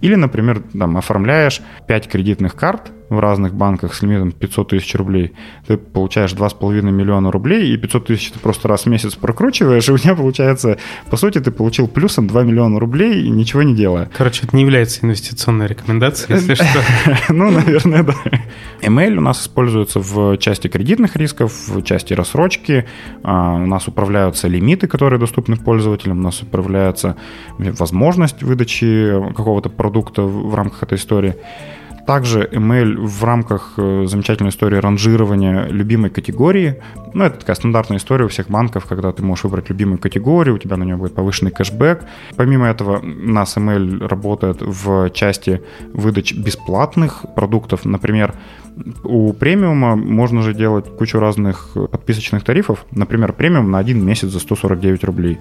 Или, 0.04 0.16
например, 0.16 0.62
там, 0.78 0.98
оформляешь 0.98 1.62
5 1.86 2.08
кредитных 2.08 2.54
карт, 2.54 2.92
в 3.08 3.18
разных 3.18 3.54
банках 3.54 3.94
с 3.94 4.02
лимитом 4.02 4.32
500 4.32 4.70
тысяч 4.70 4.94
рублей, 4.94 5.32
ты 5.66 5.76
получаешь 5.76 6.32
2,5 6.32 6.82
миллиона 6.82 7.30
рублей, 7.30 7.72
и 7.72 7.76
500 7.76 8.06
тысяч 8.06 8.30
ты 8.30 8.38
просто 8.38 8.68
раз 8.68 8.84
в 8.84 8.86
месяц 8.86 9.14
прокручиваешь, 9.14 9.88
и 9.88 9.92
у 9.92 9.98
тебя 9.98 10.14
получается, 10.14 10.78
по 11.10 11.16
сути, 11.16 11.40
ты 11.40 11.50
получил 11.50 11.88
плюсом 11.88 12.26
2 12.26 12.42
миллиона 12.42 12.80
рублей, 12.80 13.28
ничего 13.28 13.62
не 13.62 13.74
делая. 13.74 14.10
Короче, 14.16 14.44
это 14.46 14.56
не 14.56 14.62
является 14.62 15.04
инвестиционной 15.04 15.66
рекомендацией, 15.66 16.34
если 16.34 16.54
что. 16.54 16.66
Ну, 17.28 17.50
наверное, 17.50 18.02
да. 18.02 18.14
Email 18.82 19.16
у 19.16 19.20
нас 19.20 19.42
используется 19.42 20.00
в 20.00 20.36
части 20.38 20.68
кредитных 20.68 21.16
рисков, 21.16 21.52
в 21.68 21.82
части 21.82 22.14
рассрочки, 22.14 22.86
а, 23.22 23.54
у 23.54 23.66
нас 23.66 23.88
управляются 23.88 24.48
лимиты, 24.48 24.86
которые 24.86 25.18
доступны 25.18 25.56
пользователям, 25.56 26.20
у 26.20 26.22
нас 26.22 26.42
управляется 26.42 27.16
возможность 27.58 28.42
выдачи 28.42 29.12
какого-то 29.34 29.68
продукта 29.68 29.93
в 30.26 30.54
рамках 30.54 30.83
этой 30.83 30.98
истории. 30.98 31.35
Также 32.07 32.46
email 32.52 32.96
в 32.96 33.24
рамках 33.24 33.74
э, 33.78 34.04
замечательной 34.07 34.50
истории 34.50 34.76
ранжирования 34.76 35.66
любимой 35.68 36.11
категории. 36.11 36.83
Ну, 37.14 37.24
это 37.24 37.38
такая 37.38 37.57
стандартная 37.57 37.96
история 37.96 38.26
у 38.26 38.28
всех 38.28 38.50
банков, 38.50 38.85
когда 38.85 39.11
ты 39.11 39.22
можешь 39.22 39.44
выбрать 39.44 39.70
любимую 39.70 39.98
категорию, 39.98 40.57
у 40.57 40.59
тебя 40.59 40.76
на 40.76 40.85
нее 40.85 40.96
будет 40.96 41.14
повышенный 41.14 41.50
кэшбэк. 41.50 42.04
Помимо 42.37 42.66
этого, 42.66 43.00
нас 43.00 43.57
email 43.57 44.07
работает 44.07 44.59
в 44.61 45.09
части 45.11 45.62
выдач 45.94 46.35
бесплатных 46.35 47.24
продуктов. 47.35 47.87
Например, 47.87 48.35
у 49.02 49.33
премиума 49.33 49.96
можно 49.96 50.42
же 50.42 50.52
делать 50.52 50.85
кучу 50.98 51.18
разных 51.18 51.70
подписочных 51.90 52.44
тарифов. 52.44 52.85
Например, 52.90 53.33
премиум 53.33 53.70
на 53.70 53.78
один 53.78 54.04
месяц 54.04 54.28
за 54.28 54.40
149 54.40 55.04
рублей. 55.04 55.38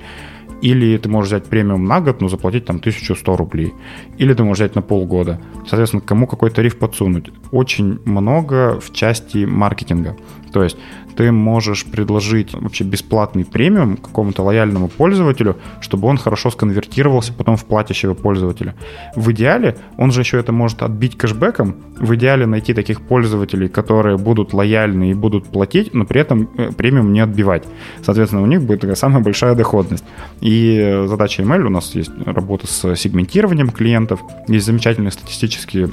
Или 0.64 0.98
ты 0.98 1.10
можешь 1.10 1.28
взять 1.28 1.46
премиум 1.46 1.84
на 1.84 2.00
год, 2.00 2.22
но 2.22 2.30
заплатить 2.30 2.64
там 2.64 2.78
1100 2.78 3.36
рублей. 3.36 3.74
Или 4.18 4.34
ты 4.34 4.46
можешь 4.46 4.62
взять 4.62 4.76
на 4.76 4.82
полгода. 4.82 5.42
Соответственно, 5.68 6.02
кому 6.02 6.26
какой 6.26 6.52
тариф 6.52 6.80
подсунуть? 6.80 7.32
Очень 7.52 8.00
много 8.06 8.80
в 8.80 8.94
части 8.94 9.44
маркетинга. 9.44 10.16
То 10.54 10.64
есть 10.64 10.78
ты 11.16 11.32
можешь 11.32 11.86
предложить 11.86 12.54
вообще 12.54 12.84
бесплатный 12.84 13.46
премиум 13.46 13.98
какому-то 13.98 14.44
лояльному 14.44 14.88
пользователю, 14.88 15.58
чтобы 15.82 16.08
он 16.08 16.18
хорошо 16.18 16.52
сконвертировался 16.52 17.34
потом 17.34 17.58
в 17.58 17.66
платящего 17.66 18.14
пользователя. 18.14 18.76
В 19.16 19.32
идеале 19.32 19.78
он 19.98 20.12
же 20.12 20.22
еще 20.22 20.40
это 20.40 20.52
может 20.52 20.82
отбить 20.82 21.18
кэшбэком. 21.18 21.76
В 22.00 22.16
идеале 22.16 22.46
найти 22.46 22.74
таких 22.74 23.02
пользователей, 23.02 23.68
которые 23.68 24.18
будут 24.18 24.54
лояльны 24.54 25.12
и 25.12 25.14
будут 25.14 25.46
платить, 25.46 25.94
но 25.94 26.06
при 26.06 26.22
этом 26.22 26.50
э, 26.58 26.72
премиум 26.72 27.14
не 27.14 27.20
отбивать. 27.20 27.64
Соответственно, 28.02 28.42
у 28.44 28.48
них 28.48 28.62
будет 28.62 28.82
такая 28.82 28.96
самая 28.96 29.24
большая 29.24 29.56
доходность. 29.56 30.04
И 30.42 31.04
задача 31.06 31.44
email 31.44 31.64
у 31.64 31.70
нас 31.70 31.96
есть 31.96 32.12
работа 32.26 32.68
с 32.68 32.96
сегментированием 32.96 33.70
клиентов. 33.70 34.22
Есть 34.48 34.66
замечательные 34.66 35.12
статистические 35.12 35.90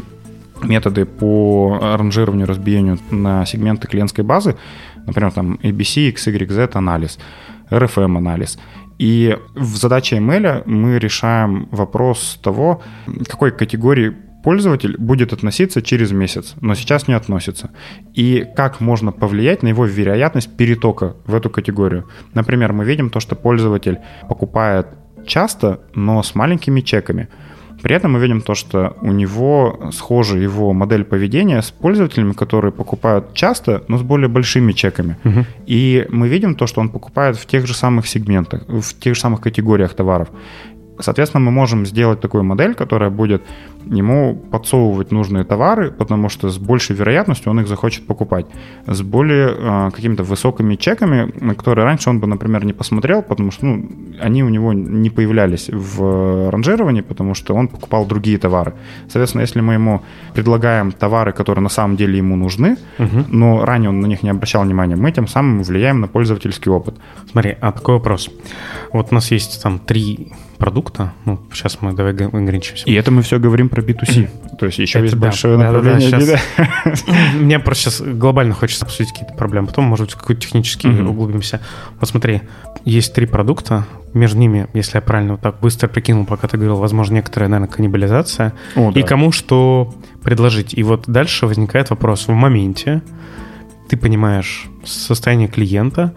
методы 0.63 1.05
по 1.05 1.79
ранжированию, 1.81 2.47
разбиению 2.47 2.99
на 3.11 3.45
сегменты 3.47 3.89
клиентской 3.89 4.25
базы, 4.25 4.57
например, 5.11 5.33
там 5.33 5.59
ABC, 5.63 6.13
XYZ 6.15 6.71
анализ, 6.75 7.19
RFM 7.71 8.17
анализ. 8.17 8.59
И 8.99 9.37
в 9.55 9.77
задаче 9.77 10.17
ML 10.19 10.63
мы 10.67 10.99
решаем 10.99 11.69
вопрос 11.71 12.39
того, 12.43 12.83
какой 13.29 13.51
категории 13.51 14.13
пользователь 14.45 14.97
будет 14.99 15.33
относиться 15.33 15.83
через 15.83 16.13
месяц, 16.13 16.55
но 16.61 16.75
сейчас 16.75 17.09
не 17.09 17.15
относится. 17.15 17.71
И 18.15 18.47
как 18.57 18.81
можно 18.81 19.13
повлиять 19.13 19.63
на 19.63 19.69
его 19.69 19.85
вероятность 19.85 20.57
перетока 20.57 21.15
в 21.27 21.35
эту 21.35 21.51
категорию. 21.51 22.05
Например, 22.35 22.73
мы 22.73 22.85
видим 22.85 23.11
то, 23.11 23.21
что 23.21 23.37
пользователь 23.37 23.99
покупает 24.29 24.87
часто, 25.27 25.81
но 25.95 26.23
с 26.23 26.35
маленькими 26.35 26.81
чеками– 26.81 27.29
при 27.83 27.97
этом 27.97 28.13
мы 28.13 28.21
видим 28.21 28.41
то, 28.41 28.55
что 28.55 28.97
у 29.01 29.13
него 29.13 29.91
схожа 29.93 30.37
его 30.39 30.73
модель 30.73 31.05
поведения 31.05 31.63
с 31.63 31.71
пользователями, 31.71 32.33
которые 32.33 32.73
покупают 32.73 33.35
часто, 33.35 33.83
но 33.89 33.99
с 33.99 34.03
более 34.03 34.29
большими 34.29 34.73
чеками. 34.73 35.17
Угу. 35.25 35.45
И 35.67 36.07
мы 36.11 36.29
видим 36.29 36.55
то, 36.55 36.67
что 36.67 36.81
он 36.81 36.89
покупает 36.89 37.37
в 37.37 37.47
тех 37.47 37.67
же 37.67 37.75
самых 37.75 38.07
сегментах, 38.07 38.63
в 38.69 38.95
тех 38.99 39.15
же 39.15 39.21
самых 39.21 39.41
категориях 39.41 39.95
товаров. 39.95 40.29
Соответственно, 40.99 41.45
мы 41.45 41.51
можем 41.51 41.87
сделать 41.87 42.21
такую 42.21 42.45
модель, 42.45 42.75
которая 42.75 43.11
будет 43.11 43.43
ему 43.87 44.35
подсовывать 44.51 45.13
нужные 45.13 45.45
товары, 45.45 45.91
потому 45.91 46.29
что 46.29 46.49
с 46.49 46.59
большей 46.59 46.97
вероятностью 46.97 47.51
он 47.51 47.61
их 47.61 47.69
захочет 47.69 48.07
покупать. 48.07 48.47
С 48.87 49.03
более 49.03 49.55
э, 49.57 49.91
какими-то 49.91 50.23
высокими 50.23 50.77
чеками, 50.77 51.33
на 51.41 51.55
которые 51.55 51.85
раньше 51.85 52.11
он 52.11 52.21
бы, 52.21 52.27
например, 52.27 52.65
не 52.65 52.73
посмотрел, 52.73 53.23
потому 53.23 53.51
что 53.51 53.67
ну, 53.67 53.89
они 54.21 54.45
у 54.45 54.49
него 54.49 54.73
не 54.73 55.11
появлялись 55.11 55.71
в 55.73 56.51
ранжировании, 56.51 57.03
потому 57.03 57.35
что 57.35 57.55
он 57.55 57.69
покупал 57.69 58.07
другие 58.07 58.39
товары. 58.39 58.75
Соответственно, 59.09 59.43
если 59.43 59.61
мы 59.61 59.75
ему 59.75 60.03
предлагаем 60.35 60.93
товары, 60.93 61.33
которые 61.33 61.63
на 61.63 61.69
самом 61.69 61.97
деле 61.97 62.19
ему 62.19 62.37
нужны, 62.37 62.77
угу. 62.99 63.25
но 63.29 63.65
ранее 63.65 63.91
он 63.91 64.01
на 64.01 64.07
них 64.07 64.23
не 64.23 64.31
обращал 64.31 64.65
внимания, 64.65 64.97
мы 64.97 65.13
тем 65.13 65.27
самым 65.27 65.63
влияем 65.63 66.01
на 66.01 66.09
пользовательский 66.09 66.71
опыт. 66.71 66.95
Смотри, 67.31 67.57
а 67.61 67.73
такой 67.73 67.95
вопрос. 67.95 68.31
Вот 68.93 69.09
у 69.11 69.15
нас 69.15 69.31
есть 69.31 69.63
там 69.63 69.79
три 69.79 70.33
продукта. 70.61 71.15
Ну, 71.25 71.39
сейчас 71.53 71.79
мы 71.81 71.95
давай 71.95 72.13
ограничимся. 72.13 72.85
И 72.85 72.93
это 72.93 73.11
мы 73.11 73.23
все 73.23 73.39
говорим 73.39 73.70
про 73.71 73.83
B2C. 73.83 74.29
То 74.59 74.67
есть 74.67 74.79
еще 74.79 74.99
это 74.99 75.05
есть 75.07 75.15
да, 75.19 75.21
большое 75.21 75.57
да, 75.57 75.65
направление. 75.65 76.11
Да, 76.11 76.19
да, 76.19 76.95
сейчас... 76.95 77.05
Мне 77.35 77.59
просто 77.59 77.91
сейчас 77.91 78.03
глобально 78.03 78.55
хочется 78.55 78.85
обсудить 78.85 79.13
какие-то 79.13 79.35
проблемы. 79.35 79.69
Потом, 79.69 79.85
может 79.85 80.07
быть, 80.07 80.15
какой-то 80.15 80.43
технически 80.43 80.87
mm-hmm. 80.87 81.07
углубимся. 81.07 81.61
Вот 81.99 82.11
смотри, 82.11 82.43
есть 82.85 83.15
три 83.15 83.27
продукта. 83.27 83.87
Между 84.13 84.39
ними, 84.39 84.67
если 84.75 84.97
я 84.97 85.01
правильно 85.01 85.33
вот 85.33 85.41
так 85.41 85.61
быстро 85.61 85.89
прикинул, 85.89 86.27
пока 86.27 86.49
ты 86.49 86.57
говорил, 86.57 86.77
возможно, 86.77 87.15
некоторая, 87.15 87.49
наверное, 87.49 87.73
каннибализация. 87.73 88.53
О, 88.75 88.91
да. 88.91 89.01
И 89.01 89.03
кому 89.03 89.33
что 89.33 89.95
предложить. 90.23 90.75
И 90.75 90.83
вот 90.83 91.05
дальше 91.07 91.47
возникает 91.47 91.91
вопрос. 91.91 92.27
В 92.27 92.33
моменте 92.33 93.03
ты 93.89 93.97
понимаешь 93.97 94.67
состояние 94.85 95.49
клиента, 95.49 96.13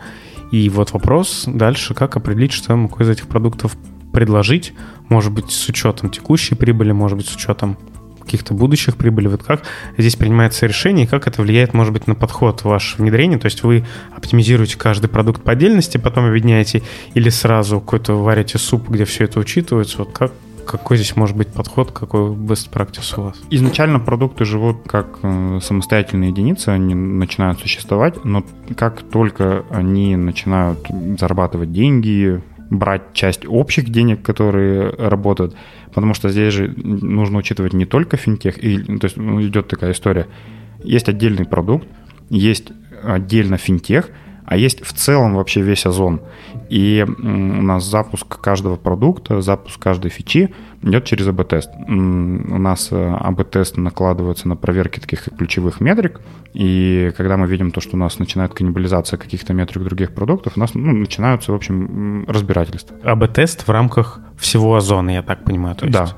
и 0.52 0.70
вот 0.70 0.92
вопрос 0.92 1.46
дальше, 1.48 1.94
как 1.94 2.16
определить, 2.16 2.52
что 2.52 2.74
ему 2.74 2.88
какой 2.88 3.06
из 3.06 3.10
этих 3.10 3.28
продуктов 3.28 3.76
предложить, 4.14 4.74
может 5.10 5.34
быть, 5.34 5.52
с 5.52 5.68
учетом 5.68 6.10
текущей 6.10 6.56
прибыли, 6.56 6.94
может 6.94 7.18
быть, 7.18 7.28
с 7.28 7.36
учетом 7.36 7.78
каких-то 8.24 8.54
будущих 8.54 8.96
прибыли. 8.96 9.28
Вот 9.28 9.44
как 9.44 9.64
здесь 9.98 10.16
принимается 10.16 10.66
решение 10.66 11.06
и 11.06 11.10
как 11.10 11.28
это 11.28 11.42
влияет, 11.42 11.74
может 11.74 11.92
быть, 11.92 12.08
на 12.08 12.16
подход 12.16 12.64
ваш 12.64 12.98
внедрения? 12.98 13.38
То 13.38 13.46
есть 13.46 13.64
вы 13.64 13.86
оптимизируете 14.16 14.78
каждый 14.78 15.08
продукт 15.08 15.44
по 15.44 15.52
отдельности, 15.52 15.98
потом 15.98 16.26
объединяете 16.26 16.84
или 17.16 17.30
сразу 17.30 17.82
какой-то 17.82 18.14
варите 18.14 18.58
суп, 18.58 18.90
где 18.90 19.04
все 19.04 19.26
это 19.26 19.40
учитывается? 19.40 19.98
Вот 20.00 20.14
как, 20.14 20.32
какой 20.66 20.98
здесь 20.98 21.16
может 21.16 21.36
быть 21.36 21.50
подход, 21.50 21.92
какой 21.92 22.32
best 22.32 22.72
practice 22.72 23.14
у 23.18 23.24
вас? 23.24 23.36
Изначально 23.50 24.00
продукты 24.00 24.46
живут 24.46 24.78
как 24.88 25.20
э, 25.22 25.60
самостоятельные 25.62 26.30
единицы, 26.30 26.70
они 26.70 26.96
начинают 26.96 27.60
существовать, 27.60 28.24
но 28.24 28.46
как 28.78 29.02
только 29.02 29.66
они 29.70 30.16
начинают 30.16 30.80
зарабатывать 31.20 31.74
деньги, 31.74 32.42
брать 32.74 33.14
часть 33.14 33.46
общих 33.48 33.90
денег, 33.90 34.22
которые 34.22 34.90
работают, 34.90 35.56
потому 35.94 36.14
что 36.14 36.30
здесь 36.30 36.54
же 36.54 36.74
нужно 36.78 37.38
учитывать 37.38 37.74
не 37.74 37.86
только 37.86 38.18
финтех, 38.18 38.58
и, 38.64 38.78
то 38.98 39.06
есть 39.06 39.18
ну, 39.18 39.42
идет 39.42 39.68
такая 39.68 39.92
история. 39.92 40.28
Есть 40.84 41.08
отдельный 41.08 41.46
продукт, 41.46 41.88
есть 42.30 42.72
отдельно 43.04 43.58
финтех, 43.58 44.10
а 44.46 44.58
есть 44.58 44.86
в 44.86 44.94
целом 44.94 45.36
вообще 45.36 45.62
весь 45.62 45.86
озон. 45.86 46.22
И 46.70 47.06
у 47.06 47.62
нас 47.62 47.84
запуск 47.84 48.40
каждого 48.40 48.76
продукта, 48.76 49.42
запуск 49.42 49.80
каждой 49.82 50.10
фичи 50.10 50.54
идет 50.82 51.06
через 51.06 51.28
АБ-тест. 51.28 51.70
У 51.88 51.92
нас 51.92 52.90
э, 52.92 53.16
АБ-тест 53.20 53.78
накладывается 53.78 54.48
на 54.48 54.56
проверки 54.56 55.00
таких 55.00 55.30
ключевых 55.38 55.80
метрик, 55.82 56.22
и 56.54 57.12
когда 57.16 57.38
мы 57.38 57.48
видим 57.48 57.72
то, 57.72 57.80
что 57.82 57.96
у 57.96 58.00
нас 58.00 58.20
начинает 58.20 58.54
каннибализация 58.54 59.18
каких-то 59.18 59.54
метрик 59.54 59.84
других 59.84 60.14
продуктов, 60.14 60.54
у 60.56 60.60
нас 60.60 60.74
ну, 60.74 60.92
начинаются, 60.92 61.52
в 61.52 61.56
общем, 61.56 62.26
разбирательства. 62.28 62.98
АБ-тест 63.04 63.68
в 63.68 63.72
рамках 63.72 64.20
всего 64.38 64.76
озона, 64.76 65.12
я 65.12 65.22
так 65.22 65.44
понимаю. 65.44 65.76
То 65.76 65.86
есть... 65.86 65.98
Да, 65.98 66.10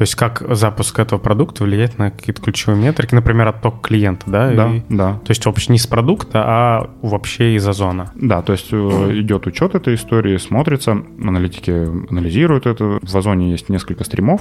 то 0.00 0.04
есть 0.04 0.14
как 0.14 0.42
запуск 0.48 0.98
этого 0.98 1.18
продукта 1.18 1.62
влияет 1.64 1.98
на 1.98 2.10
какие-то 2.10 2.40
ключевые 2.40 2.80
метрики, 2.80 3.14
например, 3.14 3.48
отток 3.48 3.82
клиента, 3.82 4.30
да? 4.30 4.50
Да, 4.50 4.74
и, 4.74 4.82
да. 4.88 5.20
То 5.22 5.30
есть 5.30 5.44
вообще 5.44 5.72
не 5.72 5.78
с 5.78 5.86
продукта, 5.86 6.42
а 6.42 6.90
вообще 7.02 7.54
из 7.56 7.68
озона. 7.68 8.10
Да, 8.14 8.40
то 8.40 8.52
есть 8.52 8.68
э, 8.72 8.76
идет 8.76 9.46
учет 9.46 9.74
этой 9.74 9.96
истории, 9.96 10.38
смотрится, 10.38 10.92
аналитики 10.92 11.70
анализируют 12.10 12.64
это. 12.64 12.98
В 13.02 13.14
озоне 13.14 13.50
есть 13.50 13.68
несколько 13.68 14.04
стримов, 14.04 14.40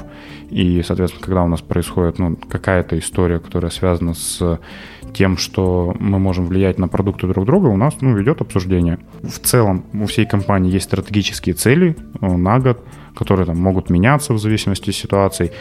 и, 0.49 0.81
соответственно, 0.81 1.25
когда 1.25 1.43
у 1.43 1.49
нас 1.49 1.59
происходит 1.59 2.19
ну, 2.19 2.37
какая-то 2.37 2.97
история, 2.97 3.39
которая 3.39 3.69
связана 3.69 4.13
с 4.13 4.61
тем, 5.13 5.35
что 5.35 5.93
мы 5.99 6.19
можем 6.19 6.45
влиять 6.45 6.79
на 6.79 6.87
продукты 6.87 7.27
друг 7.27 7.45
друга, 7.45 7.67
у 7.67 7.75
нас 7.75 7.95
ну, 7.99 8.17
идет 8.21 8.39
обсуждение. 8.39 8.97
В 9.23 9.39
целом 9.39 9.83
у 9.91 10.05
всей 10.05 10.25
компании 10.25 10.71
есть 10.71 10.85
стратегические 10.85 11.55
цели 11.55 11.97
э, 12.21 12.25
на 12.25 12.59
год, 12.59 12.81
которые 13.19 13.45
там, 13.45 13.57
могут 13.57 13.89
меняться 13.89 14.33
в 14.33 14.39
зависимости 14.39 14.89
от 14.89 14.95
ситуации. 14.95 15.51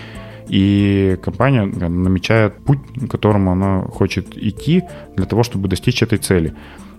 И 0.49 1.18
компания 1.23 1.66
намечает 1.66 2.57
путь, 2.64 2.79
к 2.94 3.11
которому 3.11 3.53
она 3.53 3.83
хочет 3.83 4.37
идти 4.37 4.83
для 5.16 5.27
того, 5.27 5.42
чтобы 5.42 5.68
достичь 5.68 6.03
этой 6.03 6.18
цели 6.18 6.55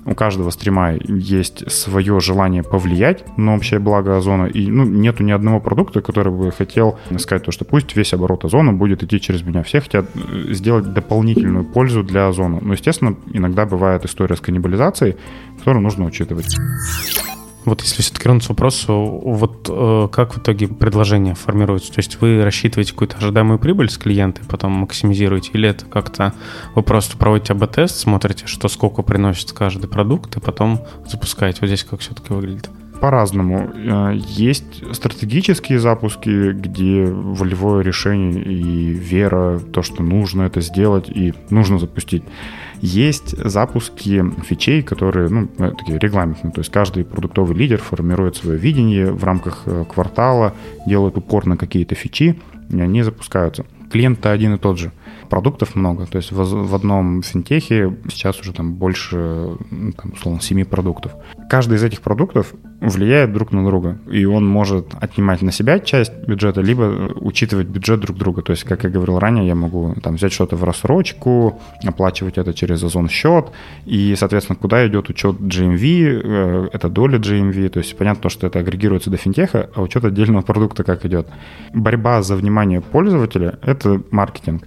у 0.06 0.16
каждого 0.16 0.50
стрима 0.50 0.94
есть 1.08 1.70
свое 1.72 2.20
желание 2.20 2.64
повлиять 2.64 3.24
на 3.38 3.56
общее 3.56 3.80
благо 3.80 4.18
Озона, 4.18 4.46
и 4.46 4.68
ну, 4.68 4.86
нету 4.86 5.24
ни 5.24 5.32
одного 5.32 5.60
продукта, 5.60 6.02
который 6.02 6.32
бы 6.32 6.52
хотел 6.52 6.98
сказать 7.18 7.44
то, 7.44 7.52
что 7.52 7.66
пусть 7.66 7.96
весь 7.96 8.14
оборот 8.14 8.46
Озона 8.46 8.74
будет 8.74 9.04
идти 9.04 9.20
через 9.20 9.44
меня. 9.44 9.62
Все 9.64 9.82
хотят 9.82 10.06
э, 10.16 10.54
сделать 10.54 10.94
дополнительную 10.94 11.66
пользу 11.66 12.04
для 12.04 12.28
Озона. 12.28 12.60
Но, 12.62 12.74
естественно, 12.74 13.16
иногда 13.34 13.66
бывает 13.66 14.06
история 14.06 14.36
с 14.36 14.42
каннибализацией, 14.42 15.16
которую 15.60 15.84
нужно 15.84 16.06
учитывать. 16.06 16.56
Вот 17.70 17.84
если 17.84 18.02
все-таки 18.02 18.24
вернуться 18.24 18.48
к 18.48 18.50
вопросу, 18.50 18.96
вот 19.24 19.70
э, 19.70 20.08
как 20.12 20.36
в 20.36 20.40
итоге 20.40 20.68
предложение 20.68 21.36
формируется? 21.36 21.94
То 21.94 22.00
есть 22.00 22.20
вы 22.20 22.44
рассчитываете 22.44 22.94
какую-то 22.94 23.18
ожидаемую 23.18 23.60
прибыль 23.60 23.92
с 23.92 23.98
клиента 24.00 24.42
потом 24.50 24.72
максимизируете, 24.72 25.52
или 25.54 25.70
это 25.70 25.86
как-то 25.86 26.34
вы 26.74 26.82
просто 26.82 27.16
проводите 27.16 27.54
АБ-тест, 27.54 27.96
смотрите, 27.96 28.48
что 28.48 28.70
сколько 28.70 29.04
приносит 29.04 29.52
каждый 29.52 29.88
продукт, 29.88 30.36
и 30.36 30.40
потом 30.40 30.82
запускаете? 31.08 31.60
Вот 31.62 31.68
здесь 31.68 31.84
как 31.84 32.00
все-таки 32.00 32.34
выглядит? 32.34 32.72
По-разному. 33.02 33.70
Э, 33.76 34.14
есть 34.16 34.84
стратегические 34.96 35.80
запуски, 35.80 36.54
где 36.54 37.06
волевое 37.06 37.84
решение 37.84 38.44
и 38.44 38.92
вера, 38.94 39.60
то, 39.60 39.84
что 39.84 40.02
нужно 40.02 40.42
это 40.42 40.62
сделать 40.62 41.08
и 41.08 41.36
нужно 41.52 41.78
запустить. 41.78 42.24
Есть 42.82 43.38
запуски 43.38 44.24
фичей, 44.44 44.82
которые, 44.82 45.30
ну, 45.30 45.50
э, 45.58 45.72
такие 45.78 46.00
регламентные, 46.00 46.54
то 46.54 46.62
есть 46.62 46.72
каждый 46.72 47.04
продуктовый 47.04 47.56
лидер 47.56 47.80
формирует 47.80 48.38
свое 48.38 48.58
видение 48.58 49.12
в 49.12 49.24
рамках 49.24 49.64
э, 49.66 49.86
квартала, 49.94 50.54
делает 50.86 51.18
упор 51.18 51.46
на 51.46 51.58
какие-то 51.58 51.96
фичи, 51.96 52.40
и 52.70 52.80
они 52.80 53.04
запускаются. 53.04 53.66
Клиент-то 53.92 54.32
один 54.32 54.56
и 54.56 54.58
тот 54.58 54.78
же. 54.78 54.92
Продуктов 55.30 55.76
много. 55.76 56.06
То 56.06 56.18
есть 56.18 56.32
в, 56.32 56.44
в 56.44 56.76
одном 56.76 57.22
финтехе 57.22 57.96
сейчас 58.10 58.40
уже 58.40 58.54
там 58.54 58.74
больше, 58.74 59.58
ну, 59.72 59.92
там, 59.92 60.14
условно, 60.14 60.42
7 60.42 60.66
продуктов. 60.66 61.14
Каждый 61.50 61.78
из 61.78 61.84
этих 61.84 62.02
продуктов 62.02 62.54
влияет 62.82 63.34
друг 63.34 63.52
на 63.52 63.66
друга. 63.66 63.98
И 64.12 64.26
он 64.26 64.48
может 64.48 64.88
отнимать 65.02 65.42
на 65.42 65.52
себя 65.52 65.80
часть 65.80 66.14
бюджета, 66.28 66.62
либо 66.62 67.12
учитывать 67.16 67.68
бюджет 67.68 68.00
друг 68.00 68.18
друга. 68.18 68.42
То 68.42 68.52
есть, 68.52 68.64
как 68.64 68.84
я 68.84 68.90
говорил 68.90 69.20
ранее, 69.20 69.48
я 69.48 69.56
могу 69.56 69.96
там, 70.02 70.16
взять 70.16 70.32
что-то 70.32 70.56
в 70.56 70.64
рассрочку, 70.64 71.60
оплачивать 71.84 72.38
это 72.38 72.54
через 72.54 72.84
Озон 72.84 73.10
счет. 73.10 73.50
И, 73.86 74.16
соответственно, 74.16 74.58
куда 74.58 74.88
идет 74.88 75.10
учет 75.10 75.36
GMV, 75.36 76.22
э, 76.24 76.70
это 76.74 76.90
доля 76.90 77.20
GMV. 77.20 77.70
То 77.70 77.80
есть, 77.80 77.98
понятно, 77.98 78.30
что 78.30 78.48
это 78.48 78.60
агрегируется 78.60 79.10
до 79.10 79.18
финтеха, 79.18 79.70
а 79.76 79.82
учет 79.82 80.06
отдельного 80.06 80.42
продукта 80.42 80.84
как 80.84 81.06
идет. 81.06 81.28
Борьба 81.74 82.22
за 82.22 82.36
внимание 82.36 82.82
пользователя— 82.82 83.60
это 83.62 84.02
маркетинг. 84.12 84.64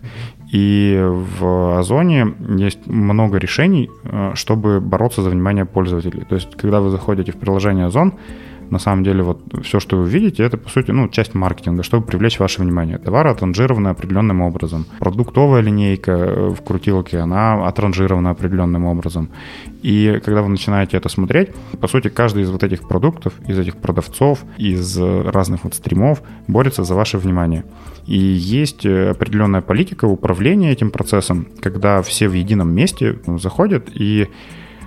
И 0.53 1.01
в 1.01 1.79
Озоне 1.79 2.35
есть 2.59 2.87
много 2.87 3.39
решений, 3.39 3.91
э, 4.05 4.33
чтобы 4.35 4.81
бороться 4.81 5.23
за 5.23 5.31
внимание 5.31 5.65
пользователей. 5.65 6.25
То 6.29 6.35
есть, 6.35 6.57
когда 6.57 6.81
вы 6.81 6.91
заходите 6.91 7.33
в 7.33 7.37
приложение 7.37 7.87
Озон, 7.87 8.13
на 8.73 8.79
самом 8.79 9.05
деле 9.05 9.23
вот 9.23 9.39
все, 9.63 9.81
что 9.81 9.99
вы 9.99 10.09
видите, 10.09 10.43
это, 10.43 10.57
по 10.57 10.71
сути, 10.71 10.93
ну, 10.93 11.09
часть 11.09 11.35
маркетинга, 11.35 11.83
чтобы 11.83 12.07
привлечь 12.07 12.39
ваше 12.41 12.63
внимание. 12.63 12.97
Товары 12.97 13.29
отранжированы 13.29 13.89
определенным 13.89 14.41
образом. 14.41 14.87
Продуктовая 14.99 15.61
линейка 15.61 16.13
э, 16.13 16.49
в 16.49 16.63
крутилке, 16.63 17.19
она 17.19 17.69
отранжирована 17.69 18.31
определенным 18.31 18.87
образом. 18.87 19.29
И 19.83 20.21
когда 20.25 20.41
вы 20.41 20.49
начинаете 20.49 20.97
это 20.97 21.11
смотреть, 21.11 21.51
по 21.81 21.87
сути, 21.87 22.09
каждый 22.09 22.45
из 22.45 22.51
вот 22.51 22.65
этих 22.65 22.89
продуктов, 22.89 23.35
из 23.47 23.59
этих 23.59 23.77
продавцов, 23.77 24.43
из 24.57 24.99
разных 24.99 25.65
вот 25.65 25.75
стримов 25.75 26.23
борется 26.49 26.83
за 26.83 26.95
ваше 26.95 27.19
внимание. 27.19 27.65
И 28.07 28.17
есть 28.17 28.87
э, 28.87 29.11
определенная 29.11 29.61
политика 29.61 30.07
управления 30.07 30.73
этим 30.73 30.91
процессом, 30.91 31.47
когда 31.61 32.01
все 32.01 32.27
в 32.27 32.33
едином 32.33 32.75
месте 32.75 33.19
ну, 33.27 33.39
заходят 33.39 33.91
и 33.93 34.29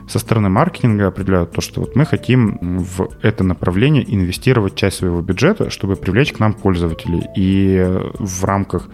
со 0.08 0.20
стороны 0.20 0.50
маркетинга 0.50 1.08
определяют 1.08 1.52
то, 1.52 1.62
что 1.62 1.82
вот 1.82 1.96
мы 1.96 2.06
хотим 2.06 2.58
в 2.62 3.10
это 3.22 3.44
направление 3.44 4.04
инвестировать 4.14 4.76
часть 4.76 4.98
своего 4.98 5.22
бюджета, 5.22 5.70
чтобы 5.70 5.96
привлечь 5.96 6.34
к 6.34 6.40
нам 6.40 6.54
пользователей. 6.54 7.24
И 7.36 7.84
в 8.20 8.44
рамках 8.44 8.88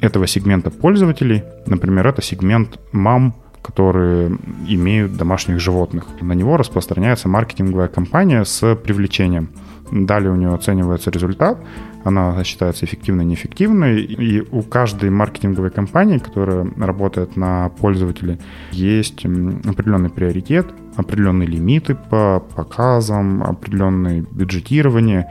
этого 0.00 0.26
сегмента 0.26 0.70
пользователей, 0.70 1.42
например, 1.66 2.06
это 2.06 2.22
сегмент 2.22 2.78
мам, 2.92 3.34
которые 3.62 4.38
имеют 4.66 5.16
домашних 5.16 5.60
животных. 5.60 6.06
На 6.20 6.32
него 6.32 6.56
распространяется 6.56 7.28
маркетинговая 7.28 7.88
кампания 7.88 8.44
с 8.44 8.74
привлечением. 8.76 9.50
Далее 9.90 10.30
у 10.30 10.36
нее 10.36 10.54
оценивается 10.54 11.10
результат, 11.10 11.58
она 12.04 12.42
считается 12.44 12.84
эффективной, 12.84 13.24
неэффективной, 13.24 14.02
и 14.02 14.40
у 14.40 14.62
каждой 14.62 15.10
маркетинговой 15.10 15.70
компании, 15.70 16.18
которая 16.18 16.66
работает 16.76 17.36
на 17.36 17.70
пользователей, 17.80 18.38
есть 18.70 19.24
определенный 19.24 20.10
приоритет, 20.10 20.66
определенные 20.96 21.48
лимиты 21.48 21.94
по 21.94 22.42
показам, 22.54 23.42
определенное 23.42 24.24
бюджетирование, 24.30 25.26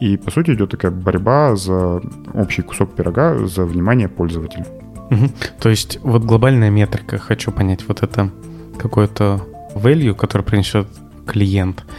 и, 0.00 0.16
по 0.16 0.30
сути, 0.30 0.52
идет 0.52 0.70
такая 0.70 0.90
борьба 0.90 1.56
за 1.56 2.00
общий 2.34 2.62
кусок 2.62 2.94
пирога, 2.94 3.46
за 3.46 3.64
внимание 3.64 4.08
пользователя. 4.08 4.66
Угу. 5.10 5.28
То 5.60 5.68
есть 5.68 5.98
вот 6.02 6.24
глобальная 6.24 6.70
метрика, 6.70 7.18
хочу 7.18 7.52
понять, 7.52 7.86
вот 7.86 8.02
это 8.02 8.30
какое-то 8.78 9.40
value, 9.74 10.14
который 10.14 10.42
принесет 10.42 10.86
клиент– 11.26 11.84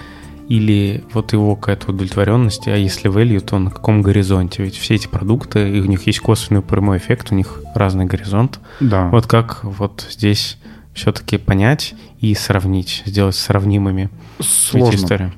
или 0.48 1.04
вот 1.14 1.34
его 1.34 1.56
какая-то 1.56 1.92
удовлетворенность, 1.92 2.68
а 2.68 2.76
если 2.76 3.10
value, 3.10 3.40
то 3.40 3.58
на 3.58 3.72
каком 3.72 4.02
горизонте? 4.02 4.64
Ведь 4.64 4.76
все 4.76 4.96
эти 4.96 5.08
продукты, 5.08 5.82
у 5.82 5.86
них 5.86 6.06
есть 6.08 6.20
косвенный 6.20 6.62
прямой 6.62 6.98
эффект, 6.98 7.32
у 7.32 7.36
них 7.36 7.62
разный 7.74 8.06
горизонт. 8.06 8.60
Да. 8.80 9.10
Вот 9.10 9.28
как 9.28 9.64
вот 9.64 10.08
здесь 10.10 10.58
все-таки 10.94 11.38
понять 11.38 11.96
и 12.20 12.34
сравнить, 12.36 13.04
сделать 13.06 13.36
сравнимыми 13.36 14.10
Сложно. 14.40 14.88
эти 14.88 14.96
истории? 14.98 15.32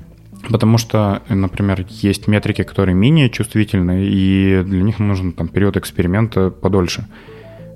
Потому 0.50 0.78
что, 0.78 1.22
например, 1.30 1.86
есть 1.90 2.28
метрики, 2.28 2.64
которые 2.64 2.96
менее 2.96 3.30
чувствительны, 3.30 4.06
и 4.06 4.64
для 4.64 4.82
них 4.82 5.00
нужен 5.00 5.34
там 5.34 5.48
период 5.50 5.76
эксперимента 5.78 6.52
подольше 6.52 7.06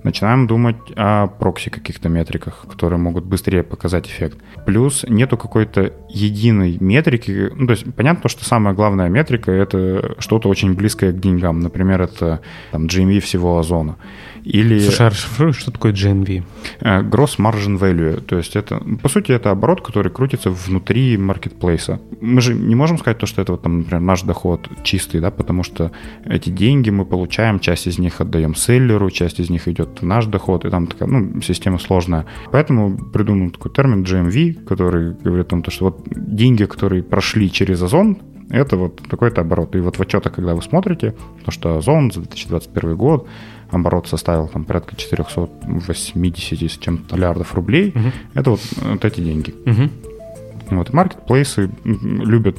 начинаем 0.03 0.47
думать 0.47 0.77
о 0.95 1.27
прокси 1.27 1.69
каких-то 1.69 2.09
метриках, 2.09 2.65
которые 2.69 2.99
могут 2.99 3.25
быстрее 3.25 3.63
показать 3.63 4.07
эффект. 4.07 4.39
Плюс 4.65 5.05
нету 5.07 5.37
какой-то 5.37 5.93
единой 6.09 6.77
метрики. 6.79 7.51
Ну, 7.55 7.67
то 7.67 7.71
есть 7.71 7.85
понятно, 7.95 8.29
что 8.29 8.43
самая 8.45 8.73
главная 8.73 9.09
метрика— 9.09 9.51
это 9.53 10.15
что-то 10.19 10.49
очень 10.49 10.73
близкое 10.73 11.11
к 11.11 11.19
деньгам. 11.19 11.59
Например, 11.59 12.01
это 12.01 12.41
там, 12.71 12.85
GMV 12.85 13.19
всего 13.19 13.57
озона. 13.57 13.97
Или... 14.43 14.79
Слушай, 14.79 15.07
а 15.07 15.09
расшифруй, 15.09 15.53
что 15.53 15.71
такое 15.71 15.93
GMV? 15.93 16.43
Э, 16.79 17.01
gross 17.01 17.37
Margin 17.37 17.79
Value. 17.79 18.21
То 18.21 18.37
есть 18.37 18.55
это, 18.55 18.81
по 19.01 19.09
сути, 19.09 19.31
это 19.31 19.51
оборот, 19.51 19.81
который 19.81 20.11
крутится 20.11 20.49
внутри 20.49 21.17
маркетплейса. 21.17 21.99
Мы 22.21 22.41
же 22.41 22.53
не 22.53 22.75
можем 22.75 22.97
сказать 22.97 23.17
то, 23.19 23.25
что 23.25 23.41
это, 23.41 23.53
вот, 23.53 23.61
там, 23.61 23.79
например, 23.79 24.01
наш 24.01 24.23
доход 24.23 24.67
чистый, 24.83 25.19
да, 25.19 25.31
потому 25.31 25.63
что 25.63 25.91
эти 26.25 26.49
деньги 26.49 26.89
мы 26.89 27.05
получаем, 27.05 27.59
часть 27.59 27.87
из 27.87 27.99
них 27.99 28.21
отдаем 28.21 28.55
селлеру, 28.55 29.09
часть 29.11 29.39
из 29.39 29.49
них 29.49 29.67
идет 29.67 30.01
в 30.01 30.05
наш 30.05 30.25
доход, 30.25 30.65
и 30.65 30.69
там 30.69 30.87
такая, 30.87 31.09
ну, 31.09 31.41
система 31.41 31.79
сложная. 31.79 32.25
Поэтому 32.51 32.97
придумал 32.97 33.51
такой 33.51 33.71
термин 33.71 34.03
GMV, 34.03 34.65
который 34.65 35.13
говорит 35.13 35.47
о 35.47 35.49
том, 35.49 35.63
что 35.69 35.85
вот 35.85 36.07
деньги, 36.09 36.65
которые 36.65 37.03
прошли 37.03 37.51
через 37.51 37.81
Озон, 37.81 38.17
это 38.51 38.75
вот 38.75 39.01
такой-то 39.09 39.41
оборот. 39.41 39.75
И 39.75 39.79
вот 39.79 39.97
в 39.97 40.01
отчетах, 40.01 40.33
когда 40.33 40.53
вы 40.53 40.61
смотрите, 40.61 41.15
то, 41.45 41.51
что 41.51 41.77
Озон 41.77 42.11
за 42.11 42.19
2021 42.19 42.95
год 42.95 43.27
оборот 43.71 44.07
составил 44.07 44.47
там 44.47 44.63
порядка 44.65 44.95
480 44.95 46.71
с 46.71 46.77
чем-то 46.77 47.15
миллиардов 47.15 47.53
рублей. 47.55 47.93
Угу. 47.95 48.11
Это 48.35 48.51
вот, 48.51 48.61
вот 48.81 49.05
эти 49.05 49.21
деньги. 49.21 49.53
Угу. 49.65 50.77
Вот, 50.77 50.93
маркетплейсы 50.93 51.69
любят 51.83 52.57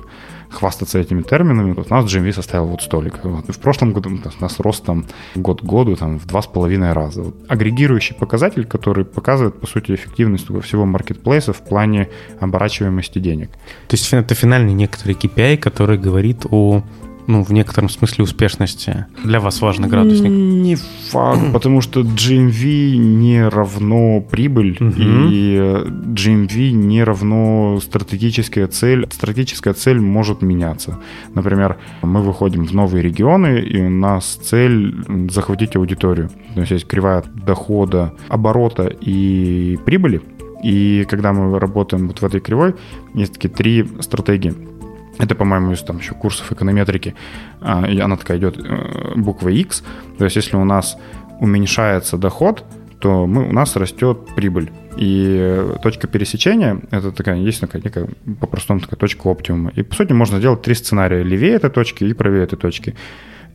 хвастаться 0.52 0.98
этими 0.98 1.22
терминами. 1.22 1.72
Вот 1.72 1.90
у 1.90 1.94
нас 1.94 2.04
GMV 2.04 2.32
составил 2.32 2.66
вот 2.66 2.82
столик. 2.82 3.24
Вот. 3.24 3.48
В 3.48 3.58
прошлом 3.58 3.92
году 3.92 4.10
у 4.10 4.42
нас 4.42 4.60
рост 4.60 4.84
там 4.84 5.06
год 5.34 5.62
к 5.62 5.64
году 5.64 5.96
там, 5.96 6.18
в 6.18 6.26
два 6.26 6.42
с 6.42 6.46
половиной 6.46 6.92
раза. 6.92 7.22
Вот. 7.22 7.34
Агрегирующий 7.48 8.14
показатель, 8.14 8.66
который 8.66 9.04
показывает, 9.04 9.60
по 9.60 9.66
сути, 9.66 9.92
эффективность 9.92 10.46
всего 10.62 10.84
маркетплейса 10.84 11.52
в 11.52 11.62
плане 11.62 12.08
оборачиваемости 12.40 13.18
денег. 13.18 13.50
То 13.88 13.96
есть 13.96 14.12
это 14.12 14.34
финальный 14.34 14.74
некоторый 14.74 15.14
KPI, 15.14 15.56
который 15.56 15.98
говорит 15.98 16.46
о 16.50 16.82
ну, 17.26 17.42
в 17.42 17.52
некотором 17.52 17.88
смысле 17.88 18.24
успешности? 18.24 19.06
Для 19.24 19.40
вас 19.40 19.60
важный 19.60 19.88
градусник? 19.88 20.30
Не 20.30 20.76
факт, 21.10 21.40
потому 21.52 21.80
что 21.80 22.00
GMV 22.00 22.96
не 22.96 23.48
равно 23.48 24.20
прибыль, 24.20 24.76
и 24.80 25.56
GMV 25.56 26.70
не 26.70 27.04
равно 27.04 27.78
стратегическая 27.82 28.66
цель. 28.66 29.06
Стратегическая 29.10 29.74
цель 29.74 30.00
может 30.00 30.42
меняться. 30.42 30.98
Например, 31.34 31.78
мы 32.02 32.22
выходим 32.22 32.64
в 32.64 32.74
новые 32.74 33.02
регионы, 33.02 33.60
и 33.60 33.80
у 33.80 33.90
нас 33.90 34.40
цель 34.42 34.94
захватить 35.30 35.76
аудиторию. 35.76 36.30
То 36.54 36.60
есть 36.60 36.72
есть 36.72 36.86
кривая 36.86 37.22
дохода, 37.34 38.14
оборота 38.28 38.86
и 38.86 39.78
прибыли. 39.84 40.20
И 40.62 41.04
когда 41.08 41.32
мы 41.32 41.58
работаем 41.58 42.06
вот 42.06 42.20
в 42.20 42.24
этой 42.24 42.40
кривой, 42.40 42.74
есть 43.14 43.34
такие 43.34 43.50
три 43.50 43.86
стратегии. 44.00 44.54
Это, 45.18 45.34
по-моему, 45.34 45.72
из 45.72 45.82
там 45.82 45.98
еще 45.98 46.14
курсов 46.14 46.50
эконометрики. 46.52 47.14
А, 47.60 47.86
и 47.86 47.98
она 47.98 48.16
такая 48.16 48.38
идет 48.38 48.56
э, 48.58 49.12
буква 49.16 49.48
X. 49.50 49.84
То 50.18 50.24
есть 50.24 50.36
если 50.36 50.56
у 50.56 50.64
нас 50.64 50.96
уменьшается 51.38 52.16
доход, 52.16 52.64
то 52.98 53.26
мы, 53.26 53.48
у 53.48 53.52
нас 53.52 53.76
растет 53.76 54.34
прибыль. 54.36 54.70
И 54.96 55.66
точка 55.82 56.06
пересечения— 56.06 56.80
это 56.90 57.12
такая, 57.12 57.36
есть 57.36 57.60
такая 57.60 57.82
некая, 57.82 58.08
по-простому 58.40 58.80
такая 58.80 58.98
точка 58.98 59.28
оптимума. 59.28 59.72
И, 59.74 59.82
по 59.82 59.94
сути, 59.94 60.12
можно 60.12 60.38
сделать 60.38 60.62
три 60.62 60.74
сценария. 60.74 61.22
Левее 61.22 61.54
этой 61.54 61.70
точки 61.70 62.04
и 62.04 62.12
правее 62.12 62.44
этой 62.44 62.56
точки. 62.56 62.94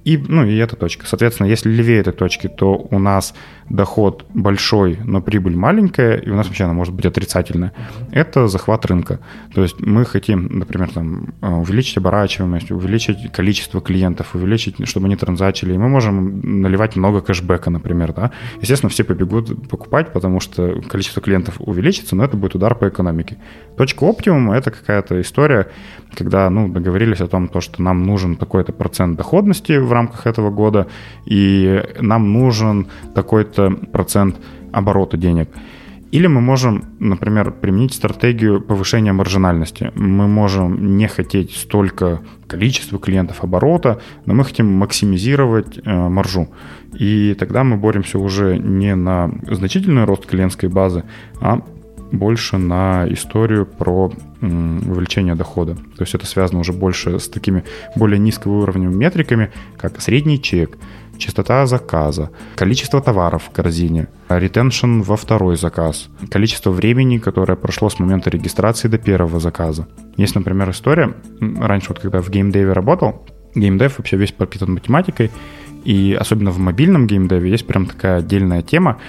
И, 0.08 0.18
ну, 0.18 0.46
и 0.46 0.56
эта 0.56 0.78
точка. 0.78 1.06
Соответственно, 1.06 1.48
если 1.48 1.70
левее 1.70 2.00
этой 2.00 2.14
точки, 2.14 2.48
то 2.48 2.88
у 2.92 2.98
нас 2.98 3.34
доход 3.70 4.24
большой, 4.34 4.98
но 5.04 5.22
прибыль 5.22 5.58
маленькая, 5.58 6.16
и 6.16 6.30
у 6.30 6.36
нас 6.36 6.48
вообще 6.48 6.64
она 6.64 6.72
может 6.72 6.94
быть 6.94 7.06
отрицательная. 7.06 7.74
Это 8.14 8.48
захват 8.48 8.86
рынка. 8.86 9.20
То 9.54 9.64
есть 9.64 9.82
мы 9.82 10.06
хотим, 10.06 10.60
например, 10.60 10.92
там, 10.94 11.34
э, 11.42 11.50
увеличить 11.50 11.98
оборачиваемость, 11.98 12.72
увеличить 12.72 13.34
количество 13.34 13.82
клиентов, 13.82 14.34
увеличить, 14.34 14.88
чтобы 14.88 15.08
они 15.08 15.18
транзачили. 15.18 15.74
И 15.74 15.78
мы 15.78 15.90
можем 15.90 16.62
наливать 16.62 16.96
много 16.96 17.20
кэшбэка, 17.20 17.70
например. 17.70 18.14
Да? 18.14 18.32
Естественно, 18.62 18.90
все 18.90 19.04
побегут 19.04 19.68
покупать, 19.68 20.14
потому 20.14 20.40
что 20.40 20.82
количество 20.88 21.22
клиентов 21.22 21.56
увеличится, 21.60 22.16
но 22.16 22.24
это 22.24 22.38
будет 22.38 22.56
удар 22.56 22.76
по 22.76 22.88
экономике. 22.88 23.40
Точка 23.76 24.06
оптимума— 24.06 24.56
это 24.58 24.72
какая-то 24.72 25.20
история, 25.20 25.68
когда 26.16 26.50
ну, 26.50 26.68
договорились 26.68 27.22
о 27.22 27.28
том, 27.28 27.48
то, 27.48 27.62
что 27.62 27.82
нам 27.82 28.04
нужен 28.04 28.36
такой-то 28.36 28.74
процент 28.74 29.18
доходности 29.18 29.78
в 29.78 29.92
рамках 29.92 30.28
этого 30.28 30.50
года, 30.50 30.88
и 31.26 31.84
нам 32.00 32.34
нужен 32.34 32.88
такой-то 33.14 33.72
процент 33.92 34.38
оборота 34.72 35.18
денег. 35.18 35.50
Или 36.12 36.28
мы 36.28 36.40
можем, 36.40 36.86
например, 37.00 37.52
применить 37.52 37.94
стратегию 37.94 38.62
повышения 38.62 39.12
маржинальности. 39.12 39.92
Мы 39.96 40.28
можем 40.28 40.98
не 40.98 41.08
хотеть 41.08 41.52
столько 41.52 42.22
количества 42.48 42.98
клиентов 42.98 43.44
оборота, 43.44 44.00
но 44.26 44.34
мы 44.34 44.46
хотим 44.46 44.72
максимизировать 44.72 45.80
э, 45.84 46.10
маржу. 46.10 46.48
И 46.98 47.36
тогда 47.38 47.66
мы 47.66 47.76
боремся 47.76 48.20
уже 48.20 48.58
не 48.58 48.96
на 48.96 49.30
значительный 49.50 50.06
рост 50.06 50.26
клиентской 50.26 50.70
базы, 50.70 51.04
а 51.42 51.62
больше 52.12 52.58
на 52.58 53.06
историю 53.10 53.66
про 53.66 54.12
увеличение 54.42 55.36
дохода. 55.36 55.76
То 55.76 56.02
есть 56.02 56.14
это 56.14 56.26
связано 56.26 56.60
уже 56.60 56.74
больше 56.74 57.20
с 57.20 57.28
такими 57.28 57.64
более 57.96 58.20
низкого 58.20 58.62
уровня 58.62 58.88
метриками, 58.88 59.52
как 59.78 60.00
средний 60.02 60.42
чек, 60.42 60.78
частота 61.18 61.66
заказа, 61.66 62.30
количество 62.56 63.02
товаров 63.02 63.44
в 63.46 63.52
корзине, 63.52 64.08
ретеншн 64.30 65.02
во 65.02 65.18
второй 65.18 65.58
заказ, 65.58 66.10
количество 66.30 66.70
времени, 66.70 67.18
которое 67.18 67.56
прошло 67.56 67.90
с 67.90 68.00
момента 68.00 68.30
регистрации 68.30 68.88
до 68.88 68.98
первого 68.98 69.40
заказа. 69.40 69.88
Есть, 70.16 70.36
например, 70.36 70.70
история, 70.70 71.16
раньше 71.40 71.90
вот 71.90 72.00
когда 72.00 72.22
в 72.22 72.30
геймдеве 72.30 72.74
работал, 72.74 73.26
геймдев 73.56 73.98
вообще 73.98 74.18
весь 74.18 74.32
пропитан 74.32 74.74
математикой, 74.74 75.32
и 75.84 76.16
особенно 76.20 76.52
в 76.52 76.60
мобильном 76.60 77.08
геймдеве 77.08 77.50
есть 77.50 77.66
прям 77.66 77.86
такая 77.86 78.18
отдельная 78.18 78.62
тема, 78.62 79.00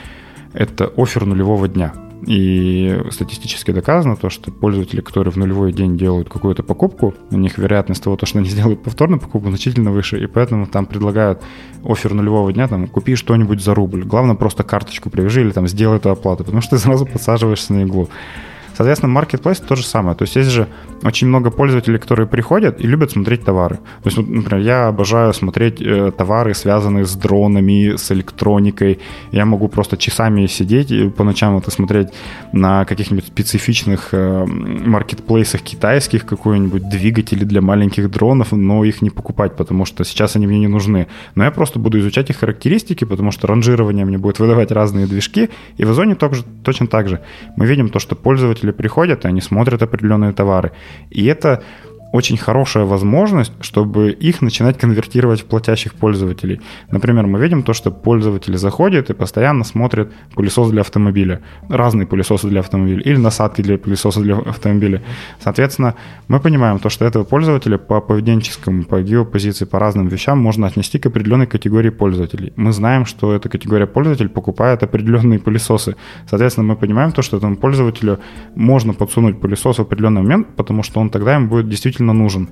это 0.54 0.90
офер 0.96 1.26
нулевого 1.26 1.68
дня– 1.68 1.92
и 2.26 3.00
статистически 3.10 3.70
доказано 3.70 4.16
то, 4.16 4.30
что 4.30 4.50
пользователи, 4.50 5.00
которые 5.00 5.32
в 5.32 5.36
нулевой 5.36 5.72
день 5.72 5.96
делают 5.96 6.28
какую-то 6.28 6.62
покупку, 6.62 7.14
у 7.30 7.36
них 7.36 7.58
вероятность 7.58 8.02
того, 8.02 8.18
что 8.22 8.38
они 8.38 8.48
сделают 8.48 8.82
повторную 8.82 9.20
покупку, 9.20 9.48
значительно 9.48 9.92
выше. 9.92 10.22
И 10.22 10.26
поэтому 10.26 10.66
там 10.66 10.86
предлагают 10.86 11.42
офер 11.84 12.14
нулевого 12.14 12.52
дня, 12.52 12.68
там, 12.68 12.86
купи 12.88 13.14
что-нибудь 13.14 13.62
за 13.62 13.74
рубль. 13.74 14.04
Главное, 14.04 14.34
просто 14.34 14.62
карточку 14.64 15.10
привяжи 15.10 15.42
или 15.42 15.50
там 15.50 15.68
сделай 15.68 15.98
эту 15.98 16.10
оплату, 16.10 16.44
потому 16.44 16.60
что 16.60 16.76
ты 16.76 16.82
сразу 16.82 17.06
подсаживаешься 17.06 17.72
на 17.72 17.84
иглу. 17.84 18.08
Соответственно, 18.78 19.18
Marketplace 19.18 19.64
то 19.66 19.74
же 19.74 19.84
самое. 19.84 20.16
То 20.16 20.22
есть 20.22 20.36
есть 20.36 20.50
же 20.50 20.68
очень 21.02 21.28
много 21.28 21.50
пользователей, 21.50 21.98
которые 21.98 22.26
приходят 22.26 22.80
и 22.80 22.86
любят 22.86 23.10
смотреть 23.10 23.44
товары. 23.44 23.76
То 24.02 24.10
есть, 24.10 24.18
например, 24.18 24.64
я 24.64 24.88
обожаю 24.88 25.32
смотреть 25.32 25.80
э, 25.80 26.12
товары, 26.16 26.54
связанные 26.54 27.04
с 27.04 27.14
дронами, 27.14 27.96
с 27.96 28.10
электроникой. 28.12 28.98
Я 29.32 29.44
могу 29.44 29.68
просто 29.68 29.96
часами 29.96 30.46
сидеть 30.46 30.90
и 30.90 31.08
по 31.08 31.24
ночам 31.24 31.56
это 31.56 31.70
смотреть 31.70 32.08
на 32.52 32.84
каких-нибудь 32.84 33.26
специфичных 33.26 34.08
э, 34.12 34.44
маркетплейсах 34.46 35.62
китайских, 35.62 36.26
какой-нибудь 36.26 36.88
двигатели 36.88 37.44
для 37.44 37.60
маленьких 37.60 38.10
дронов, 38.10 38.52
но 38.52 38.84
их 38.84 39.02
не 39.02 39.10
покупать, 39.10 39.56
потому 39.56 39.84
что 39.84 40.04
сейчас 40.04 40.36
они 40.36 40.46
мне 40.46 40.58
не 40.58 40.68
нужны. 40.68 41.06
Но 41.34 41.44
я 41.44 41.50
просто 41.50 41.78
буду 41.78 41.98
изучать 41.98 42.30
их 42.30 42.38
характеристики, 42.38 43.04
потому 43.04 43.30
что 43.30 43.46
ранжирование 43.46 44.04
мне 44.04 44.18
будет 44.18 44.38
выдавать 44.38 44.72
разные 44.72 45.06
движки. 45.06 45.50
И 45.76 45.84
в 45.84 45.90
Озоне 45.90 46.16
точно 46.64 46.86
так 46.86 47.08
же. 47.08 47.20
Мы 47.56 47.66
видим 47.66 47.88
то, 47.88 47.98
что 47.98 48.16
пользователи 48.16 48.72
приходят, 48.72 49.24
и 49.24 49.28
они 49.28 49.40
смотрят 49.40 49.82
определенные 49.82 50.32
товары. 50.32 50.72
И 51.10 51.26
это 51.26 51.62
очень 52.12 52.36
хорошая 52.36 52.84
возможность, 52.84 53.52
чтобы 53.60 54.10
их 54.10 54.40
начинать 54.42 54.78
конвертировать 54.78 55.42
в 55.42 55.44
платящих 55.44 55.94
пользователей. 55.94 56.60
Например, 56.90 57.26
мы 57.26 57.38
видим 57.38 57.62
то, 57.62 57.74
что 57.74 57.90
пользователи 57.90 58.56
заходят 58.56 59.10
и 59.10 59.14
постоянно 59.14 59.64
смотрят 59.64 60.12
пылесос 60.34 60.70
для 60.70 60.80
автомобиля, 60.80 61.42
разные 61.68 62.06
пылесосы 62.06 62.48
для 62.48 62.60
автомобиля 62.60 63.02
или 63.02 63.16
насадки 63.16 63.62
для 63.62 63.78
пылесоса 63.78 64.20
для 64.20 64.38
автомобиля. 64.38 65.02
Соответственно, 65.40 65.94
мы 66.28 66.40
понимаем 66.40 66.78
то, 66.78 66.88
что 66.88 67.04
этого 67.04 67.24
пользователя 67.24 67.78
по 67.78 68.00
поведенческому, 68.00 68.84
по 68.84 69.02
геопозиции, 69.02 69.64
по 69.64 69.78
разным 69.78 70.08
вещам 70.08 70.38
можно 70.38 70.66
отнести 70.66 70.98
к 70.98 71.06
определенной 71.06 71.46
категории 71.46 71.90
пользователей. 71.90 72.52
Мы 72.56 72.72
знаем, 72.72 73.04
что 73.04 73.34
эта 73.34 73.48
категория 73.48 73.86
пользователей 73.86 74.28
покупает 74.28 74.82
определенные 74.82 75.38
пылесосы. 75.38 75.96
Соответственно, 76.28 76.66
мы 76.66 76.76
понимаем 76.76 77.12
то, 77.12 77.22
что 77.22 77.36
этому 77.36 77.56
пользователю 77.56 78.18
можно 78.54 78.94
подсунуть 78.94 79.40
пылесос 79.40 79.76
в 79.76 79.82
определенный 79.82 80.22
момент, 80.22 80.48
потому 80.56 80.82
что 80.82 81.00
он 81.00 81.10
тогда 81.10 81.36
им 81.36 81.48
будет 81.48 81.68
действительно 81.68 81.97
действительно 81.98 82.12
нужен. 82.12 82.48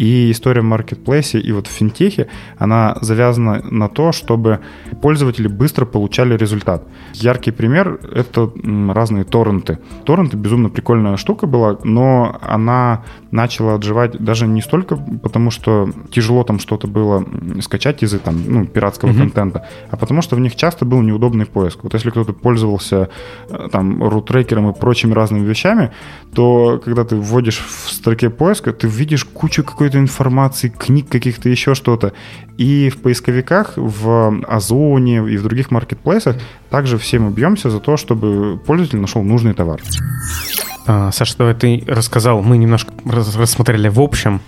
И 0.00 0.30
история 0.30 0.62
в 0.62 0.64
маркетплейсе 0.64 1.38
и 1.38 1.52
вот 1.52 1.66
в 1.66 1.70
финтехе, 1.70 2.26
она 2.58 2.96
завязана 3.02 3.62
на 3.70 3.88
то, 3.88 4.12
чтобы 4.12 4.60
пользователи 5.02 5.48
быстро 5.48 5.84
получали 5.84 6.36
результат. 6.36 6.82
Яркий 7.12 7.50
пример— 7.50 8.00
это 8.14 8.50
разные 8.94 9.24
торренты. 9.24 9.78
Торренты— 10.04 10.36
безумно 10.38 10.70
прикольная 10.70 11.16
штука 11.16 11.46
была, 11.46 11.78
но 11.84 12.38
она 12.40 13.02
начала 13.30 13.74
отживать 13.74 14.12
даже 14.18 14.46
не 14.46 14.62
столько 14.62 14.96
потому, 14.96 15.50
что 15.50 15.90
тяжело 16.10 16.44
там 16.44 16.58
что-то 16.60 16.86
было 16.86 17.24
скачать 17.60 18.02
из 18.02 18.18
там, 18.20 18.42
ну, 18.46 18.66
пиратского 18.66 19.10
mm-hmm. 19.10 19.18
контента, 19.18 19.68
а 19.90 19.96
потому 19.96 20.22
что 20.22 20.36
в 20.36 20.40
них 20.40 20.56
часто 20.56 20.84
был 20.84 21.02
неудобный 21.02 21.44
поиск. 21.44 21.80
Вот 21.82 21.94
если 21.94 22.10
кто-то 22.10 22.32
пользовался 22.32 23.08
э, 23.50 23.68
там 23.70 24.02
рутрекером 24.02 24.70
и 24.70 24.74
прочими 24.74 25.12
разными 25.12 25.46
вещами, 25.46 25.90
то 26.34 26.80
когда 26.82 27.04
ты 27.04 27.16
вводишь 27.16 27.58
в 27.58 27.90
строке 27.90 28.30
поиска, 28.30 28.72
ты 28.72 28.88
видишь 28.90 29.24
кучу 29.24 29.64
какой-то 29.64 29.98
информации, 29.98 30.68
книг 30.68 31.08
каких-то, 31.08 31.48
еще 31.48 31.74
что-то. 31.74 32.12
И 32.58 32.90
в 32.90 32.98
поисковиках, 32.98 33.74
в 33.76 34.44
Озоне 34.46 35.16
и 35.16 35.36
в 35.36 35.42
других 35.42 35.70
маркетплейсах 35.70 36.36
также 36.68 36.98
все 36.98 37.18
мы 37.18 37.30
бьемся 37.30 37.70
за 37.70 37.80
то, 37.80 37.96
чтобы 37.96 38.58
пользователь 38.58 38.98
нашел 38.98 39.22
нужный 39.22 39.54
товар. 39.54 39.80
А, 40.86 41.12
Саша, 41.12 41.36
давай 41.38 41.54
ты 41.54 41.84
рассказал, 41.86 42.42
мы 42.42 42.58
немножко 42.58 42.92
рассмотрели 43.04 43.88
в 43.88 44.00
общем. 44.00 44.40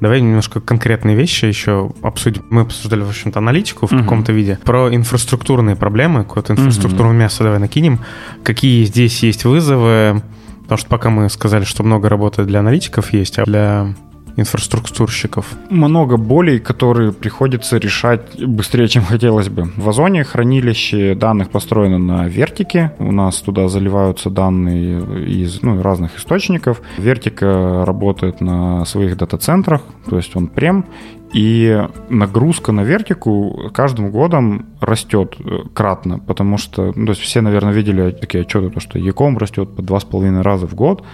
Давай 0.00 0.20
немножко 0.20 0.60
конкретные 0.60 1.16
вещи 1.16 1.44
еще 1.44 1.92
обсудим. 2.02 2.44
Мы 2.48 2.62
обсуждали, 2.62 3.02
в 3.02 3.08
общем-то, 3.08 3.38
аналитику 3.38 3.86
в 3.86 3.92
uh 3.92 4.00
каком-то 4.00 4.32
виде. 4.32 4.58
Про 4.64 4.94
инфраструктурные 4.94 5.76
проблемы, 5.76 6.24
какое-то 6.24 6.54
инфраструктурное 6.54 7.14
uh 7.14 7.18
мясо 7.18 7.42
давай 7.42 7.58
накинем. 7.58 8.00
Какие 8.42 8.84
здесь 8.84 9.22
есть 9.22 9.44
вызовы? 9.44 10.22
Потому 10.70 10.78
что 10.78 10.88
пока 10.88 11.10
мы 11.10 11.28
сказали, 11.28 11.64
что 11.64 11.82
много 11.82 12.08
работы 12.08 12.44
для 12.44 12.60
аналитиков 12.60 13.12
есть, 13.12 13.40
а 13.40 13.44
для 13.44 13.92
инфраструктурщиков. 14.36 15.44
Много 15.68 16.16
болей, 16.16 16.60
которые 16.60 17.10
приходится 17.12 17.76
решать 17.76 18.40
быстрее, 18.40 18.86
чем 18.86 19.02
хотелось 19.08 19.48
бы. 19.48 19.72
В 19.76 19.88
Озоне 19.88 20.22
хранилище 20.22 21.16
данных 21.16 21.50
построено 21.50 21.98
на 21.98 22.28
вертике. 22.28 22.92
У 23.00 23.10
нас 23.10 23.38
туда 23.38 23.66
заливаются 23.66 24.30
данные 24.30 25.26
из 25.26 25.60
ну, 25.62 25.82
разных 25.82 26.16
источников. 26.16 26.82
Вертика 26.98 27.84
работает 27.84 28.40
на 28.40 28.84
своих 28.84 29.16
дата-центрах, 29.16 29.82
то 30.08 30.18
есть 30.18 30.36
он 30.36 30.46
прем, 30.46 30.84
и 31.32 31.86
нагрузка 32.08 32.72
на 32.72 32.82
вертику 32.82 33.70
каждым 33.72 34.10
годом 34.10 34.66
растет 34.80 35.36
э, 35.38 35.60
кратно, 35.72 36.18
потому 36.18 36.58
что, 36.58 36.92
ну, 36.96 37.06
то 37.06 37.12
есть 37.12 37.20
все, 37.20 37.40
наверное, 37.40 37.72
видели 37.72 38.10
такие 38.10 38.42
отчеты, 38.42 38.70
то, 38.70 38.80
что 38.80 38.98
Яком 38.98 39.38
растет 39.38 39.76
по 39.76 39.82
два 39.82 40.00
с 40.00 40.04
половиной 40.04 40.42
раза 40.42 40.66
в 40.66 40.74
год, 40.74 41.04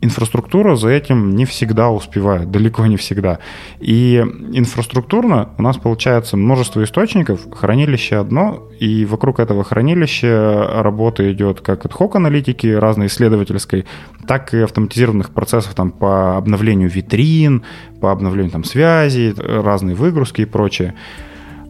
инфраструктура 0.00 0.76
за 0.76 0.90
этим 0.90 1.34
не 1.34 1.44
всегда 1.44 1.90
успевает, 1.90 2.50
далеко 2.50 2.86
не 2.86 2.96
всегда. 2.96 3.38
И 3.80 4.16
инфраструктурно 4.52 5.50
у 5.58 5.62
нас 5.62 5.76
получается 5.76 6.36
множество 6.36 6.82
источников, 6.84 7.40
хранилище 7.52 8.16
одно, 8.16 8.68
и 8.78 9.04
вокруг 9.04 9.40
этого 9.40 9.64
хранилища 9.64 10.82
работа 10.82 11.30
идет 11.32 11.60
как 11.60 11.84
от 11.84 11.92
хок 11.92 12.16
аналитики 12.16 12.68
разной 12.68 13.06
исследовательской, 13.08 13.86
так 14.26 14.54
и 14.54 14.58
автоматизированных 14.58 15.30
процессов 15.30 15.74
там, 15.74 15.90
по 15.90 16.36
обновлению 16.36 16.88
витрин, 16.88 17.64
по 18.00 18.12
обновлению 18.12 18.52
там, 18.52 18.64
связи, 18.64 19.34
разные 19.36 19.96
выгрузки 19.96 20.42
и 20.42 20.46
прочее. 20.46 20.94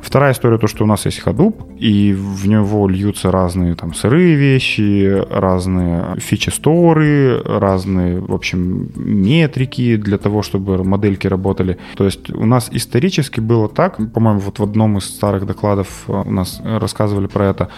Вторая 0.01 0.33
история, 0.33 0.59
то, 0.59 0.69
что 0.69 0.85
у 0.85 0.87
нас 0.87 1.07
есть 1.07 1.21
Hadoop, 1.25 1.77
и 1.79 2.13
в 2.15 2.47
него 2.47 2.89
льются 2.89 3.31
разные 3.31 3.75
там 3.75 3.95
сырые 3.95 4.37
вещи, 4.37 5.25
разные 5.31 6.17
фичи-сторы, 6.19 7.43
разные, 7.45 8.21
в 8.21 8.33
общем, 8.33 8.91
метрики 8.97 9.97
для 9.97 10.19
того, 10.19 10.43
чтобы 10.43 10.85
модельки 10.85 11.27
работали. 11.27 11.79
То 11.97 12.05
есть 12.05 12.31
у 12.31 12.47
нас 12.47 12.69
исторически 12.71 13.41
было 13.41 13.69
так, 13.69 13.99
по-моему, 14.13 14.41
вот 14.41 14.59
в 14.59 14.63
одном 14.63 14.99
из 14.99 15.05
старых 15.05 15.47
докладов 15.47 16.05
э, 16.07 16.13
у 16.13 16.31
нас 16.31 16.61
рассказывали 16.65 17.27
про 17.27 17.47
это, 17.47 17.69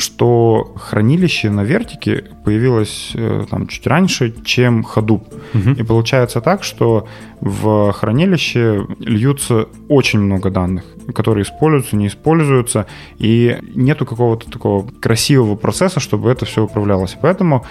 что 0.00 0.72
хранилище 0.76 1.50
на 1.50 1.62
вертике 1.62 2.24
появилось 2.44 3.12
э, 3.14 3.44
там 3.50 3.66
чуть 3.68 3.86
раньше, 3.86 4.34
чем 4.44 4.84
Hadoop. 4.84 5.22
Угу. 5.54 5.70
И 5.78 5.82
получается 5.82 6.40
так, 6.40 6.64
что 6.64 7.06
в 7.40 7.92
хранилище 7.92 8.86
льются 8.98 9.68
очень 9.88 10.20
много 10.20 10.50
данных, 10.50 10.84
которые 11.14 11.44
используются, 11.44 11.96
не 11.96 12.08
используются, 12.08 12.86
и 13.18 13.58
нету 13.74 14.06
какого-то 14.06 14.50
такого 14.50 14.86
красивого 15.00 15.56
процесса, 15.56 16.00
чтобы 16.00 16.30
это 16.30 16.44
все 16.44 16.64
управлялось. 16.64 17.16
Поэтому 17.20 17.64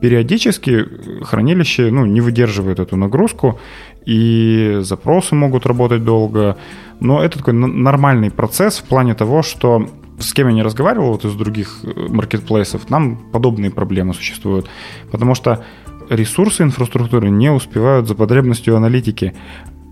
периодически 0.00 0.84
хранилище 1.22 1.90
ну, 1.90 2.04
не 2.06 2.20
выдерживает 2.20 2.80
эту 2.80 2.96
нагрузку, 2.96 3.60
и 4.04 4.78
запросы 4.80 5.34
могут 5.34 5.66
работать 5.66 6.04
долго. 6.04 6.56
Но 7.00 7.22
это 7.22 7.38
такой 7.38 7.54
нормальный 7.54 8.30
процесс 8.30 8.78
в 8.78 8.84
плане 8.84 9.14
того, 9.14 9.42
что 9.42 9.88
с 10.18 10.32
кем 10.32 10.48
я 10.48 10.54
не 10.54 10.62
разговаривал 10.62 11.12
вот 11.12 11.24
из 11.24 11.34
других 11.34 11.80
э, 11.82 12.08
маркетплейсов, 12.08 12.90
нам 12.90 13.16
подобные 13.16 13.70
проблемы 13.70 14.14
существуют. 14.14 14.68
Потому 15.10 15.34
что 15.34 15.64
ресурсы 16.08 16.62
инфраструктуры 16.62 17.30
не 17.30 17.50
успевают 17.50 18.08
за 18.08 18.14
потребностью 18.14 18.76
аналитики, 18.76 19.34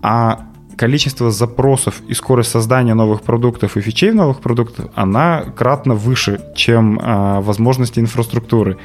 а 0.01 0.47
количество 0.75 1.31
запросов 1.31 2.01
и 2.07 2.13
скорость 2.13 2.51
создания 2.51 2.93
новых 2.93 3.21
продуктов 3.21 3.77
и 3.77 3.81
фичей 3.81 4.11
новых 4.11 4.39
продуктах, 4.39 4.87
она 4.95 5.43
кратно 5.55 5.93
выше, 5.95 6.41
чем 6.55 6.99
э, 6.99 7.41
возможности 7.41 7.99
инфраструктуры. 7.99 8.77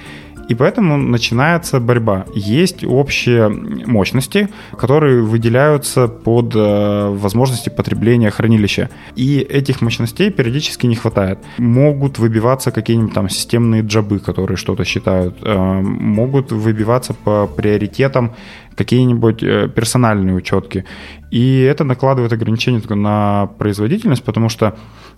И 0.48 0.54
поэтому 0.54 0.96
начинается 0.96 1.80
борьба. 1.80 2.26
Есть 2.34 2.84
общие 2.84 3.48
мощности, 3.48 4.48
которые 4.78 5.22
выделяются 5.22 6.08
под 6.08 6.54
э, 6.54 7.08
возможности 7.10 7.68
потребления 7.68 8.30
хранилища. 8.30 8.90
И 9.16 9.38
этих 9.38 9.80
мощностей 9.80 10.30
периодически 10.30 10.86
не 10.86 10.94
хватает. 10.94 11.38
Могут 11.58 12.18
выбиваться 12.18 12.70
какие-нибудь 12.70 13.14
там 13.14 13.28
системные 13.28 13.82
джабы, 13.82 14.18
которые 14.18 14.56
что-то 14.56 14.84
считают. 14.84 15.36
Э, 15.42 15.80
могут 15.80 16.52
выбиваться 16.52 17.14
по 17.14 17.46
приоритетам 17.46 18.34
какие-нибудь 18.76 19.42
э, 19.42 19.68
персональные 19.68 20.36
учетки. 20.36 20.84
И 21.30 21.60
это 21.60 21.84
накладывает 21.84 22.32
ограничения 22.32 22.82
на 22.94 23.46
производительность, 23.58 24.24
потому 24.24 24.48
что 24.48 24.76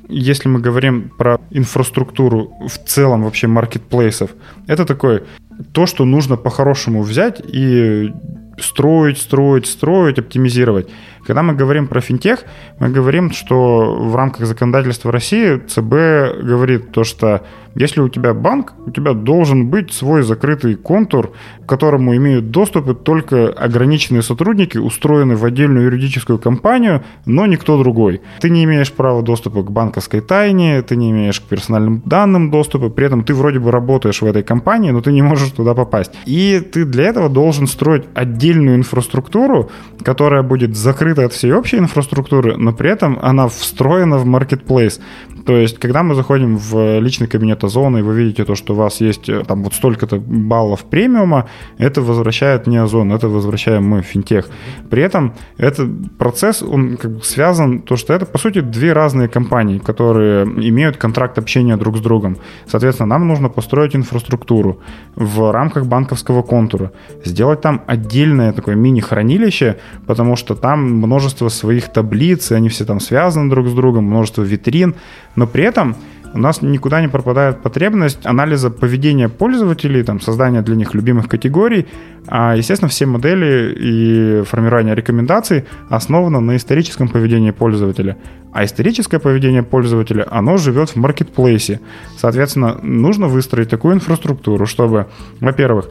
если 0.08 0.48
мы 0.48 0.60
говорим 0.60 1.10
про 1.18 1.38
инфраструктуру 1.50 2.52
в 2.66 2.78
целом 2.88 3.24
вообще 3.24 3.46
маркетплейсов, 3.46 4.30
это 4.66 4.84
такое 4.84 5.24
то, 5.72 5.86
что 5.86 6.04
нужно 6.04 6.36
по-хорошему 6.36 7.02
взять 7.02 7.42
и 7.54 8.12
строить, 8.60 9.18
строить, 9.18 9.66
строить, 9.66 10.18
оптимизировать. 10.18 10.88
Когда 11.26 11.42
мы 11.42 11.54
говорим 11.54 11.86
про 11.86 12.00
финтех, 12.00 12.44
мы 12.78 12.88
говорим, 12.88 13.32
что 13.32 13.94
в 13.94 14.16
рамках 14.16 14.46
законодательства 14.46 15.12
России 15.12 15.58
ЦБ 15.58 16.42
говорит 16.42 16.90
то, 16.90 17.04
что 17.04 17.44
если 17.74 18.00
у 18.00 18.08
тебя 18.08 18.34
банк, 18.34 18.72
у 18.86 18.90
тебя 18.90 19.12
должен 19.12 19.68
быть 19.68 19.92
свой 19.92 20.22
закрытый 20.22 20.74
контур, 20.74 21.32
которому 21.68 22.16
имеют 22.16 22.50
доступы 22.50 22.94
только 22.94 23.48
ограниченные 23.48 24.22
сотрудники, 24.22 24.78
устроенные 24.78 25.36
в 25.36 25.44
отдельную 25.44 25.84
юридическую 25.84 26.38
компанию, 26.38 27.04
но 27.26 27.46
никто 27.46 27.78
другой. 27.78 28.22
Ты 28.40 28.50
не 28.50 28.64
имеешь 28.64 28.90
права 28.90 29.22
доступа 29.22 29.62
к 29.62 29.70
банковской 29.70 30.20
тайне, 30.20 30.82
ты 30.82 30.96
не 30.96 31.10
имеешь 31.10 31.40
к 31.40 31.44
персональным 31.44 32.02
данным 32.04 32.50
доступа, 32.50 32.88
при 32.88 33.06
этом 33.06 33.22
ты 33.22 33.34
вроде 33.34 33.58
бы 33.58 33.70
работаешь 33.70 34.22
в 34.22 34.26
этой 34.26 34.42
компании, 34.42 34.90
но 34.90 35.00
ты 35.00 35.12
не 35.12 35.22
можешь 35.22 35.50
туда 35.50 35.74
попасть. 35.74 36.12
И 36.24 36.60
ты 36.60 36.84
для 36.84 37.04
этого 37.04 37.28
должен 37.28 37.66
строить 37.66 38.04
отдельную 38.14 38.76
инфраструктуру, 38.76 39.70
которая 40.02 40.42
будет 40.42 40.76
закрыта 40.76 41.26
от 41.26 41.32
всей 41.32 41.52
общей 41.52 41.76
инфраструктуры, 41.76 42.56
но 42.56 42.72
при 42.72 42.90
этом 42.90 43.18
она 43.22 43.46
встроена 43.48 44.16
в 44.16 44.26
marketplace. 44.26 45.00
То 45.44 45.56
есть, 45.56 45.78
когда 45.78 46.02
мы 46.02 46.14
заходим 46.14 46.56
в 46.56 46.98
личный 46.98 47.26
кабинет 47.26 47.64
Озона, 47.64 47.98
и 47.98 48.02
вы 48.02 48.14
видите 48.14 48.44
то, 48.44 48.54
что 48.54 48.74
у 48.74 48.76
вас 48.76 49.00
есть 49.00 49.28
э, 49.28 49.44
там 49.46 49.62
вот 49.64 49.74
столько-то 49.74 50.18
баллов 50.18 50.84
премиума, 50.84 51.48
это 51.78 52.02
возвращает 52.02 52.66
не 52.66 52.78
Озон, 52.78 53.12
это 53.12 53.28
возвращаем 53.28 53.84
мы, 53.84 54.02
финтех. 54.02 54.48
При 54.90 55.02
этом 55.02 55.32
этот 55.56 55.90
процесс, 56.18 56.62
он 56.62 56.96
как 56.96 57.10
бы 57.10 57.24
связан, 57.24 57.80
то, 57.80 57.96
что 57.96 58.14
это, 58.14 58.26
по 58.26 58.38
сути, 58.38 58.60
две 58.60 58.92
разные 58.92 59.28
компании, 59.28 59.78
которые 59.78 60.44
имеют 60.44 60.96
контракт 60.96 61.38
общения 61.38 61.76
друг 61.76 61.96
с 61.96 62.00
другом. 62.00 62.36
Соответственно, 62.66 63.08
нам 63.08 63.28
нужно 63.28 63.48
построить 63.48 63.96
инфраструктуру 63.96 64.80
в 65.16 65.52
рамках 65.52 65.86
банковского 65.86 66.42
контура, 66.42 66.92
сделать 67.24 67.60
там 67.60 67.82
отдельное 67.86 68.52
такое 68.52 68.76
мини-хранилище, 68.76 69.76
потому 70.06 70.36
что 70.36 70.54
там 70.54 70.80
множество 70.80 71.48
своих 71.48 71.92
таблиц, 71.92 72.50
и 72.50 72.54
они 72.54 72.68
все 72.68 72.84
там 72.84 73.00
связаны 73.00 73.50
друг 73.50 73.68
с 73.68 73.72
другом, 73.72 74.04
множество 74.04 74.42
витрин, 74.42 74.94
но 75.36 75.46
при 75.46 75.64
этом 75.64 75.96
у 76.34 76.38
нас 76.38 76.62
никуда 76.62 77.00
не 77.00 77.08
пропадает 77.08 77.62
потребность 77.62 78.24
анализа 78.24 78.70
поведения 78.70 79.28
пользователей, 79.28 80.02
там, 80.02 80.20
создания 80.20 80.62
для 80.62 80.76
них 80.76 80.94
любимых 80.94 81.28
категорий. 81.28 81.86
А, 82.26 82.54
естественно, 82.56 82.88
все 82.88 83.06
модели 83.06 83.74
и 83.78 84.42
формирование 84.44 84.94
рекомендаций 84.94 85.64
основано 85.88 86.40
на 86.40 86.56
историческом 86.56 87.08
поведении 87.08 87.50
пользователя. 87.50 88.16
А 88.52 88.64
историческое 88.64 89.18
поведение 89.18 89.62
пользователя, 89.62 90.26
оно 90.30 90.56
живет 90.56 90.90
в 90.90 90.96
маркетплейсе. 90.96 91.80
Соответственно, 92.16 92.78
нужно 92.82 93.28
выстроить 93.28 93.70
такую 93.70 93.94
инфраструктуру, 93.94 94.66
чтобы, 94.66 95.06
во-первых, 95.40 95.88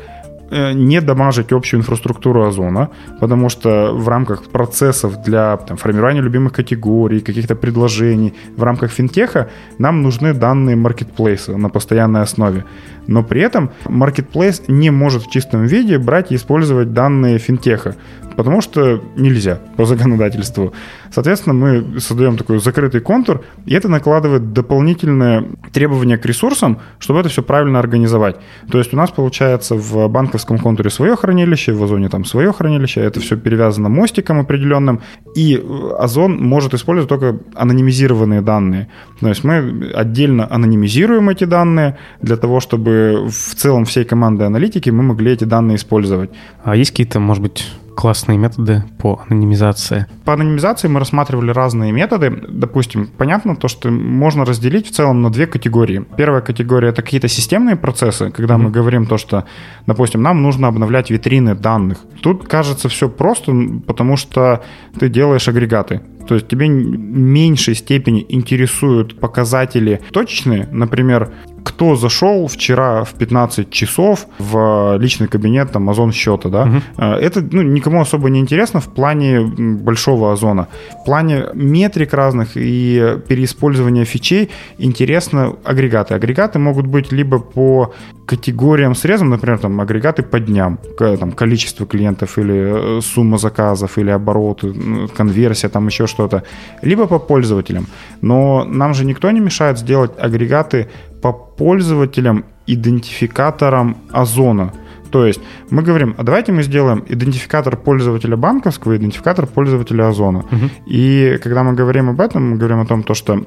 не 0.52 1.02
дамажить 1.02 1.52
общую 1.52 1.82
инфраструктуру 1.82 2.48
Озона, 2.48 2.90
потому 3.20 3.50
что 3.50 3.92
в 3.94 4.08
рамках 4.08 4.44
процессов 4.44 5.22
для 5.24 5.58
там, 5.58 5.78
формирования 5.78 6.22
любимых 6.22 6.54
категорий, 6.54 7.20
каких-то 7.20 7.56
предложений, 7.56 8.34
в 8.56 8.64
рамках 8.64 8.92
финтеха 8.92 9.50
нам 9.80 10.02
нужны 10.02 10.34
данные 10.34 10.76
маркетплейса 10.76 11.58
на 11.58 11.70
постоянной 11.70 12.22
основе. 12.22 12.64
Но 13.08 13.24
при 13.24 13.42
этом 13.42 13.72
маркетплейс 13.86 14.64
не 14.68 14.90
может 14.92 15.24
в 15.24 15.32
чистом 15.32 15.66
виде 15.66 15.98
брать 15.98 16.32
и 16.32 16.36
использовать 16.36 16.94
данные 16.94 17.38
финтеха 17.40 17.96
потому 18.38 18.62
что 18.62 19.02
нельзя 19.18 19.60
по 19.76 19.86
законодательству. 19.86 20.72
Соответственно, 21.12 21.56
мы 21.56 22.00
создаем 22.00 22.38
такой 22.38 22.60
закрытый 22.60 23.02
контур, 23.02 23.44
и 23.66 23.74
это 23.74 23.90
накладывает 23.90 24.54
дополнительные 24.54 25.44
требования 25.74 26.18
к 26.20 26.26
ресурсам, 26.26 26.80
чтобы 27.00 27.20
это 27.20 27.30
все 27.30 27.42
правильно 27.42 27.80
организовать. 27.80 28.38
То 28.72 28.78
есть 28.78 28.94
у 28.94 28.98
нас 28.98 29.10
получается 29.10 29.76
в 29.76 30.08
банковском 30.08 30.60
контуре 30.60 30.92
свое 30.92 31.16
хранилище, 31.16 31.74
в 31.74 31.84
Озоне 31.84 32.10
там 32.10 32.26
свое 32.26 32.54
хранилище, 32.54 33.02
это 33.02 33.20
все 33.20 33.38
перевязано 33.38 33.90
мостиком 33.90 34.40
определенным, 34.40 35.02
и 35.36 35.60
Озон 35.98 36.38
может 36.38 36.76
использовать 36.76 37.10
только 37.10 37.40
анонимизированные 37.56 38.42
данные. 38.42 38.88
То 39.20 39.30
есть 39.30 39.44
мы 39.44 39.92
отдельно 39.96 40.48
анонимизируем 40.48 41.30
эти 41.30 41.46
данные 41.46 41.98
для 42.22 42.38
того, 42.38 42.60
чтобы 42.60 43.30
в 43.30 43.56
целом 43.56 43.86
всей 43.86 44.06
команды 44.06 44.44
аналитики 44.44 44.92
мы 44.92 45.02
могли 45.02 45.32
эти 45.32 45.44
данные 45.44 45.78
использовать. 45.78 46.30
А 46.64 46.76
есть 46.76 46.92
какие-то, 46.92 47.20
может 47.20 47.42
быть, 47.42 47.66
классные 47.98 48.38
методы 48.38 48.84
по 49.00 49.20
анонимизации? 49.28 50.06
По 50.24 50.34
анонимизации 50.34 50.88
мы 50.88 51.00
рассматривали 51.00 51.50
разные 51.50 51.92
методы. 51.92 52.30
Допустим, 52.48 53.08
понятно 53.08 53.56
то, 53.56 53.68
что 53.68 53.90
можно 53.90 54.46
разделить 54.46 54.88
в 54.88 54.92
целом 54.92 55.24
на 55.24 55.32
две 55.32 55.48
категории. 55.48 56.06
Первая 56.16 56.42
категория— 56.42 56.90
это 56.90 57.02
какие-то 57.02 57.28
системные 57.28 57.76
процессы, 57.76 58.30
когда 58.30 58.54
mm-hmm. 58.54 58.58
мы 58.58 58.70
говорим 58.70 59.08
то, 59.08 59.18
что, 59.18 59.46
допустим, 59.88 60.22
нам 60.22 60.44
нужно 60.44 60.68
обновлять 60.68 61.10
витрины 61.10 61.56
данных. 61.56 61.98
Тут 62.22 62.48
кажется 62.48 62.88
все 62.88 63.10
просто, 63.10 63.52
потому 63.88 64.16
что 64.16 64.64
ты 65.00 65.10
делаешь 65.10 65.48
агрегаты. 65.48 66.02
То 66.28 66.36
есть 66.36 66.48
тебе 66.48 66.68
в 66.68 66.70
меньшей 66.70 67.74
степени 67.74 68.24
интересуют 68.30 69.20
показатели 69.20 70.02
точечные, 70.12 70.68
например, 70.72 71.32
кто 71.68 71.98
зашел 71.98 72.48
вчера 72.48 73.04
в 73.04 73.14
15 73.14 73.70
часов 73.70 74.28
в 74.40 74.98
личный 75.00 75.28
кабинет 75.28 75.72
там 75.72 75.90
Озон 75.90 76.14
счета, 76.14 76.48
да, 76.48 76.64
угу. 76.64 77.04
это 77.04 77.42
ну, 77.42 77.62
никому 77.62 78.00
особо 78.00 78.30
не 78.30 78.40
интересно 78.40 78.80
в 78.80 78.88
плане 78.88 79.42
большого 79.42 80.32
Озона. 80.32 80.70
В 81.02 81.06
плане 81.06 81.48
метрик 81.54 82.14
разных 82.14 82.52
и 82.56 83.18
переиспользования 83.28 84.06
фичей 84.06 84.50
интересно 84.78 85.58
агрегаты. 85.66 86.14
Агрегаты 86.14 86.58
могут 86.58 86.88
быть 86.88 87.12
либо 87.12 87.40
по 87.40 87.94
категориям 88.28 88.96
срезом, 88.96 89.30
например, 89.30 89.58
там 89.60 89.80
агрегаты 89.82 90.22
по 90.22 90.40
дням, 90.40 90.80
там 90.98 91.32
количество 91.32 91.86
клиентов 91.86 92.38
или 92.38 92.98
э, 92.98 93.02
сумма 93.02 93.38
заказов, 93.38 93.98
или 93.98 94.12
обороты, 94.12 94.74
конверсия, 95.18 95.70
там 95.70 95.88
еще 95.88 96.08
что-то, 96.08 96.44
либо 96.82 97.08
по 97.08 97.20
пользователям. 97.20 97.88
Но 98.22 98.66
нам 98.66 98.94
же 98.94 99.06
никто 99.06 99.32
не 99.32 99.40
мешает 99.40 99.80
сделать 99.80 100.12
агрегаты 100.20 100.88
по 101.22 101.34
пользователям, 101.34 102.46
идентификаторам 102.68 103.98
Озона. 104.12 104.74
То 105.10 105.26
есть 105.26 105.42
мы 105.70 105.84
говорим, 105.84 106.16
а 106.18 106.24
давайте 106.24 106.52
мы 106.52 106.64
сделаем 106.64 107.04
идентификатор 107.08 107.78
пользователя 107.78 108.36
банковского, 108.36 108.98
идентификатор 108.98 109.48
пользователя 109.48 110.10
Озона. 110.10 110.40
Угу. 110.40 110.70
И 110.86 111.40
когда 111.42 111.64
мы 111.64 111.74
говорим 111.74 112.10
об 112.10 112.20
этом, 112.20 112.52
мы 112.52 112.58
говорим 112.58 112.82
о 112.82 112.86
том, 112.86 113.04
то, 113.04 113.14
что 113.14 113.46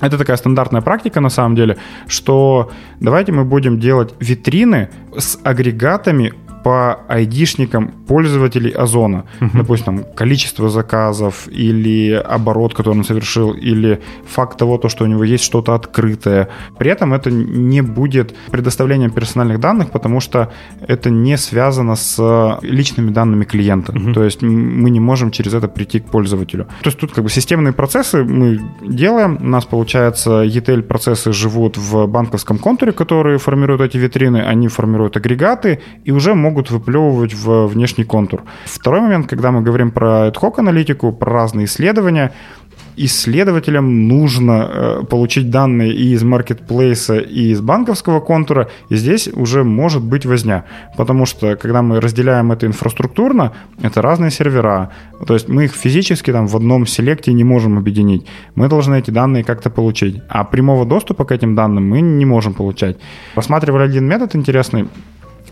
это 0.00 0.18
такая 0.18 0.36
стандартная 0.36 0.80
практика 0.80 1.20
на 1.20 1.30
самом 1.30 1.56
деле, 1.56 1.76
что 2.08 2.70
давайте 3.00 3.32
мы 3.32 3.44
будем 3.44 3.78
делать 3.78 4.14
витрины 4.20 4.88
с 5.16 5.38
агрегатами 5.42 6.32
по 6.64 7.00
айдишникам 7.08 7.88
пользователей 8.08 8.70
Озона. 8.70 9.24
Uh-huh. 9.40 9.50
Допустим, 9.52 10.04
количество 10.16 10.70
заказов 10.70 11.46
или 11.48 12.12
оборот, 12.12 12.74
который 12.74 12.98
он 12.98 13.04
совершил, 13.04 13.52
или 13.52 14.00
факт 14.26 14.58
того, 14.58 14.78
то, 14.78 14.88
что 14.88 15.04
у 15.04 15.06
него 15.06 15.24
есть 15.24 15.44
что-то 15.44 15.74
открытое. 15.74 16.48
При 16.78 16.90
этом 16.90 17.12
это 17.12 17.30
не 17.30 17.82
будет 17.82 18.34
предоставлением 18.50 19.10
персональных 19.10 19.60
данных, 19.60 19.90
потому 19.90 20.20
что 20.20 20.50
это 20.88 21.10
не 21.10 21.36
связано 21.36 21.96
с 21.96 22.58
личными 22.62 23.10
данными 23.10 23.44
клиента. 23.44 23.92
Uh-huh. 23.92 24.14
То 24.14 24.24
есть 24.24 24.42
мы 24.42 24.88
не 24.88 25.00
можем 25.00 25.30
через 25.30 25.52
это 25.52 25.68
прийти 25.68 26.00
к 26.00 26.06
пользователю. 26.06 26.64
То 26.82 26.88
есть 26.88 26.98
тут 26.98 27.12
как 27.12 27.24
бы 27.24 27.30
системные 27.30 27.74
процессы 27.74 28.24
мы 28.24 28.60
делаем. 28.80 29.38
У 29.40 29.46
нас, 29.46 29.66
получается, 29.66 30.44
ETL-процессы 30.44 31.32
живут 31.32 31.76
в 31.76 32.06
банковском 32.06 32.56
контуре, 32.56 32.92
которые 32.92 33.36
формируют 33.38 33.82
эти 33.82 33.98
витрины, 33.98 34.38
они 34.38 34.68
формируют 34.68 35.16
агрегаты 35.18 35.80
и 36.04 36.10
уже 36.10 36.34
могут 36.34 36.53
могут 36.54 36.70
выплевывать 36.70 37.34
в 37.34 37.66
внешний 37.66 38.04
контур. 38.04 38.42
Второй 38.64 39.00
момент, 39.00 39.26
когда 39.26 39.50
мы 39.50 39.62
говорим 39.62 39.90
про 39.90 40.28
ad-hoc 40.28 40.58
аналитику, 40.58 41.12
про 41.12 41.32
разные 41.32 41.64
исследования, 41.64 42.30
исследователям 42.96 44.06
нужно 44.06 44.70
э, 44.70 45.02
получить 45.10 45.50
данные 45.50 45.92
и 45.92 46.12
из 46.12 46.22
маркетплейса, 46.22 47.18
и 47.18 47.50
из 47.50 47.60
банковского 47.60 48.20
контура, 48.20 48.68
и 48.88 48.96
здесь 48.96 49.28
уже 49.28 49.64
может 49.64 50.02
быть 50.02 50.26
возня. 50.26 50.64
Потому 50.96 51.26
что, 51.26 51.56
когда 51.56 51.82
мы 51.82 52.00
разделяем 52.00 52.52
это 52.52 52.66
инфраструктурно, 52.66 53.52
это 53.82 54.00
разные 54.00 54.30
сервера. 54.30 54.90
То 55.26 55.34
есть 55.34 55.48
мы 55.48 55.64
их 55.64 55.72
физически 55.72 56.32
там 56.32 56.46
в 56.46 56.56
одном 56.56 56.86
селекте 56.86 57.32
не 57.32 57.44
можем 57.44 57.78
объединить. 57.78 58.26
Мы 58.54 58.68
должны 58.68 58.98
эти 58.98 59.10
данные 59.10 59.42
как-то 59.42 59.70
получить. 59.70 60.22
А 60.28 60.44
прямого 60.44 60.86
доступа 60.86 61.24
к 61.24 61.32
этим 61.32 61.54
данным 61.54 61.88
мы 61.88 62.00
не 62.00 62.24
можем 62.24 62.54
получать. 62.54 62.96
Рассматривали 63.34 63.82
один 63.82 64.04
метод 64.04 64.36
интересный 64.36 64.86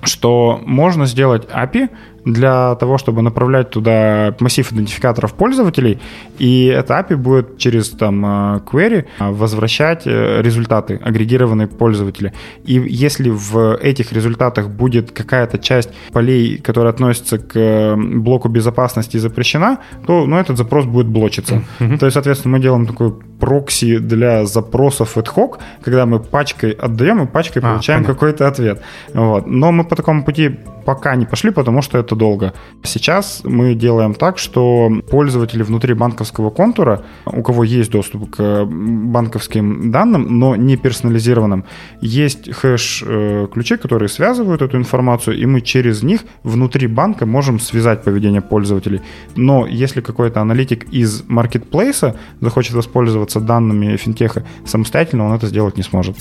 что 0.02 0.60
можно 0.64 1.06
сделать 1.06 1.46
API 1.46 1.88
для 2.24 2.74
того, 2.76 2.98
чтобы 2.98 3.22
направлять 3.22 3.70
туда 3.70 4.34
массив 4.40 4.70
идентификаторов 4.72 5.34
пользователей, 5.34 5.98
и 6.38 6.66
эта 6.66 6.94
API 6.94 7.16
будет 7.16 7.58
через 7.58 7.90
там 7.90 8.24
э, 8.24 8.60
query 8.60 9.06
возвращать 9.18 10.06
э, 10.06 10.40
результаты, 10.42 11.00
агрегированные 11.02 11.66
пользователи. 11.66 12.32
И 12.64 12.74
если 12.74 13.30
в 13.30 13.76
этих 13.76 14.12
результатах 14.12 14.68
будет 14.68 15.10
какая-то 15.10 15.58
часть 15.58 15.90
полей, 16.12 16.58
которая 16.58 16.92
относится 16.92 17.38
к 17.38 17.56
э, 17.56 17.96
блоку 17.96 18.48
безопасности 18.48 19.16
запрещена, 19.16 19.78
то 20.06 20.26
ну, 20.26 20.36
этот 20.36 20.58
запрос 20.58 20.84
будет 20.84 21.06
блочиться. 21.06 21.62
Mm-hmm. 21.80 21.98
То 21.98 22.06
есть, 22.06 22.14
соответственно, 22.14 22.56
мы 22.56 22.62
делаем 22.62 22.86
такой 22.86 23.14
прокси 23.42 23.98
для 23.98 24.44
запросов 24.44 25.16
ad 25.16 25.58
когда 25.82 26.06
мы 26.06 26.20
пачкой 26.20 26.70
отдаем 26.70 27.22
и 27.24 27.26
пачкой 27.26 27.60
а, 27.62 27.70
получаем 27.70 28.04
понятно. 28.04 28.14
какой-то 28.14 28.46
ответ. 28.46 28.82
Вот. 29.14 29.46
Но 29.48 29.72
мы 29.72 29.84
по 29.84 29.96
такому 29.96 30.24
пути 30.24 30.58
пока 30.84 31.16
не 31.16 31.26
пошли, 31.26 31.50
потому 31.50 31.82
что 31.82 31.98
это 31.98 32.16
долго. 32.16 32.52
Сейчас 32.82 33.42
мы 33.44 33.74
делаем 33.74 34.14
так, 34.14 34.38
что 34.38 34.90
пользователи 35.10 35.62
внутри 35.62 35.94
банковского 35.94 36.50
контура, 36.50 37.02
у 37.26 37.42
кого 37.42 37.64
есть 37.64 37.90
доступ 37.90 38.30
к 38.30 38.64
банковским 38.64 39.90
данным, 39.90 40.38
но 40.38 40.56
не 40.56 40.76
персонализированным, 40.76 41.64
есть 42.00 42.50
хэш-ключи, 42.52 43.76
которые 43.76 44.08
связывают 44.08 44.62
эту 44.62 44.76
информацию, 44.76 45.38
и 45.38 45.46
мы 45.46 45.60
через 45.60 46.02
них 46.02 46.20
внутри 46.42 46.86
банка 46.86 47.26
можем 47.26 47.60
связать 47.60 48.02
поведение 48.04 48.40
пользователей. 48.40 49.00
Но 49.36 49.66
если 49.66 50.00
какой-то 50.00 50.40
аналитик 50.40 50.92
из 50.92 51.24
маркетплейса 51.28 52.16
захочет 52.40 52.74
воспользоваться 52.74 53.31
данными 53.40 53.96
финтеха 53.96 54.44
самостоятельно, 54.66 55.26
он 55.26 55.32
это 55.32 55.46
сделать 55.46 55.76
не 55.76 55.82
сможет 55.82 56.16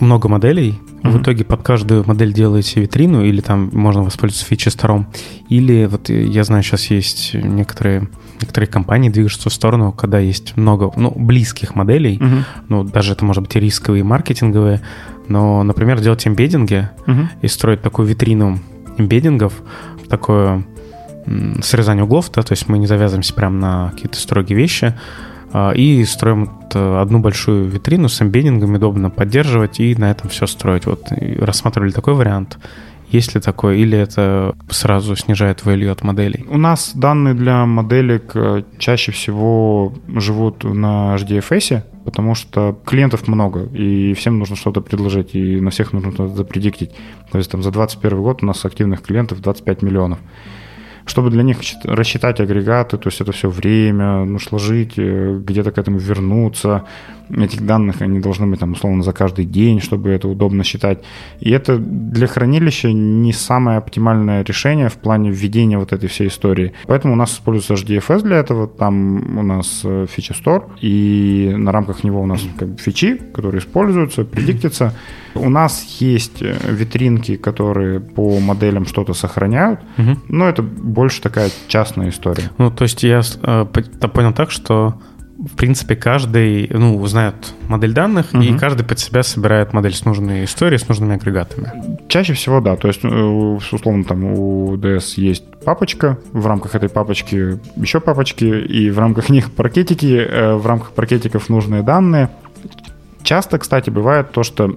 много 0.00 0.28
моделей. 0.28 0.80
Mm-hmm. 1.02 1.10
В 1.10 1.22
итоге 1.22 1.44
под 1.44 1.62
каждую 1.62 2.04
модель 2.06 2.32
делаете 2.32 2.80
витрину, 2.80 3.24
или 3.24 3.40
там 3.40 3.70
можно 3.72 4.02
воспользоваться 4.02 4.46
фичи 4.46 4.68
сторон. 4.68 5.06
Или 5.48 5.86
вот 5.86 6.08
я 6.08 6.44
знаю, 6.44 6.62
сейчас 6.62 6.86
есть 6.90 7.34
некоторые 7.34 8.08
некоторые 8.40 8.68
компании 8.68 9.08
движутся 9.08 9.50
в 9.50 9.52
сторону, 9.52 9.92
когда 9.92 10.18
есть 10.18 10.56
много, 10.56 10.92
ну, 10.96 11.10
близких 11.10 11.74
моделей, 11.74 12.18
uh-huh. 12.18 12.44
ну, 12.68 12.84
даже 12.84 13.12
это 13.12 13.24
может 13.24 13.42
быть 13.42 13.56
и 13.56 13.60
рисковые, 13.60 14.00
и 14.00 14.04
маркетинговые, 14.04 14.82
но, 15.28 15.62
например, 15.62 16.00
делать 16.00 16.26
эмбеддинги 16.26 16.88
uh-huh. 17.06 17.26
и 17.40 17.48
строить 17.48 17.82
такую 17.82 18.08
витрину 18.08 18.58
эмбеддингов, 18.98 19.54
такое 20.08 20.64
срезание 21.62 22.04
углов, 22.04 22.30
да, 22.32 22.42
то 22.42 22.52
есть 22.52 22.68
мы 22.68 22.78
не 22.78 22.86
завязываемся 22.86 23.34
прямо 23.34 23.56
на 23.58 23.90
какие-то 23.90 24.18
строгие 24.18 24.56
вещи, 24.56 24.94
и 25.74 26.04
строим 26.04 26.50
одну 26.72 27.20
большую 27.20 27.66
витрину 27.68 28.08
с 28.08 28.20
эмбеддингом, 28.20 28.74
удобно 28.74 29.10
поддерживать 29.10 29.80
и 29.80 29.94
на 29.94 30.10
этом 30.10 30.28
все 30.28 30.46
строить. 30.46 30.86
Вот 30.86 31.08
рассматривали 31.38 31.90
такой 31.90 32.14
вариант. 32.14 32.58
Есть 33.10 33.34
ли 33.34 33.40
такое, 33.40 33.76
или 33.76 33.96
это 33.96 34.56
сразу 34.68 35.14
снижает 35.14 35.62
value 35.62 35.90
от 35.90 36.02
моделей? 36.02 36.44
У 36.48 36.58
нас 36.58 36.92
данные 36.94 37.34
для 37.34 37.64
моделек 37.64 38.32
э, 38.34 38.64
чаще 38.78 39.12
всего 39.12 39.94
живут 40.08 40.64
на 40.64 41.14
HDFS, 41.14 41.84
потому 42.04 42.34
что 42.34 42.76
клиентов 42.84 43.28
много, 43.28 43.66
и 43.66 44.12
всем 44.14 44.40
нужно 44.40 44.56
что-то 44.56 44.80
предложить, 44.80 45.36
и 45.36 45.60
на 45.60 45.70
всех 45.70 45.92
нужно 45.92 46.12
что-то 46.12 46.34
запредиктить. 46.34 46.90
То 47.30 47.38
есть 47.38 47.50
там 47.50 47.62
за 47.62 47.70
2021 47.70 48.22
год 48.22 48.42
у 48.42 48.46
нас 48.46 48.64
активных 48.64 49.02
клиентов 49.02 49.40
25 49.40 49.82
миллионов 49.82 50.18
чтобы 51.06 51.30
для 51.30 51.42
них 51.42 51.58
рассчитать 51.84 52.40
агрегаты, 52.40 52.98
то 52.98 53.08
есть 53.08 53.20
это 53.20 53.32
все 53.32 53.48
время, 53.48 54.24
ну, 54.24 54.38
сложить, 54.38 54.94
э, 54.98 55.40
где-то 55.46 55.70
к 55.70 55.78
этому 55.78 55.98
вернуться. 55.98 56.84
Этих 57.30 57.66
данных 57.66 58.02
они 58.02 58.20
должны 58.20 58.46
быть 58.46 58.60
там 58.60 58.72
условно 58.72 59.02
за 59.02 59.12
каждый 59.12 59.44
день, 59.44 59.80
чтобы 59.80 60.10
это 60.10 60.28
удобно 60.28 60.64
считать. 60.64 61.02
И 61.40 61.50
это 61.50 61.78
для 61.78 62.26
хранилища 62.26 62.92
не 62.92 63.32
самое 63.32 63.78
оптимальное 63.78 64.44
решение 64.44 64.88
в 64.88 64.94
плане 64.94 65.30
введения 65.30 65.78
вот 65.78 65.92
этой 65.92 66.08
всей 66.08 66.28
истории. 66.28 66.72
Поэтому 66.86 67.14
у 67.14 67.16
нас 67.16 67.32
используется 67.34 67.74
HDFS 67.74 68.22
для 68.22 68.36
этого, 68.36 68.66
там 68.66 69.38
у 69.38 69.42
нас 69.42 69.84
фича 70.08 70.34
э, 70.34 70.42
Store, 70.42 70.64
и 70.80 71.54
на 71.56 71.72
рамках 71.72 72.04
него 72.04 72.20
у 72.22 72.26
нас 72.26 72.42
как 72.58 72.68
бы 72.68 72.78
фичи, 72.78 73.16
которые 73.34 73.60
используются, 73.60 74.24
предиктятся. 74.24 74.92
У 75.34 75.50
нас 75.50 76.00
есть 76.00 76.42
э, 76.42 76.54
витринки, 76.68 77.36
которые 77.36 78.00
по 78.00 78.40
моделям 78.40 78.86
что-то 78.86 79.14
сохраняют, 79.14 79.80
но 80.28 80.48
это 80.48 80.62
больше 80.96 81.20
такая 81.20 81.50
частная 81.68 82.08
история. 82.08 82.50
Ну, 82.58 82.70
то 82.70 82.82
есть 82.82 83.02
я 83.02 83.20
э, 83.42 83.66
понял 84.12 84.32
так, 84.32 84.50
что 84.50 84.98
в 85.38 85.54
принципе, 85.54 85.96
каждый, 85.96 86.66
ну, 86.72 86.96
узнает 86.96 87.34
модель 87.68 87.92
данных, 87.92 88.28
угу. 88.32 88.40
и 88.40 88.56
каждый 88.56 88.86
под 88.86 88.98
себя 88.98 89.22
собирает 89.22 89.74
модель 89.74 89.92
с 89.92 90.06
нужной 90.06 90.44
историей, 90.44 90.78
с 90.78 90.88
нужными 90.88 91.14
агрегатами. 91.14 91.98
Чаще 92.08 92.32
всего, 92.32 92.62
да. 92.62 92.76
То 92.76 92.88
есть, 92.88 93.04
э, 93.04 93.08
условно, 93.08 94.04
там 94.04 94.24
у 94.24 94.76
DS 94.76 95.20
есть 95.20 95.44
папочка, 95.62 96.18
в 96.32 96.46
рамках 96.46 96.74
этой 96.74 96.88
папочки 96.88 97.60
еще 97.76 98.00
папочки, 98.00 98.44
и 98.44 98.90
в 98.90 98.98
рамках 98.98 99.28
них 99.36 99.52
паркетики, 99.52 100.26
в 100.54 100.66
рамках 100.66 100.92
паркетиков 100.92 101.50
нужные 101.50 101.82
данные. 101.82 102.30
Часто, 103.22 103.58
кстати, 103.58 103.90
бывает 103.90 104.32
то, 104.32 104.42
что 104.42 104.74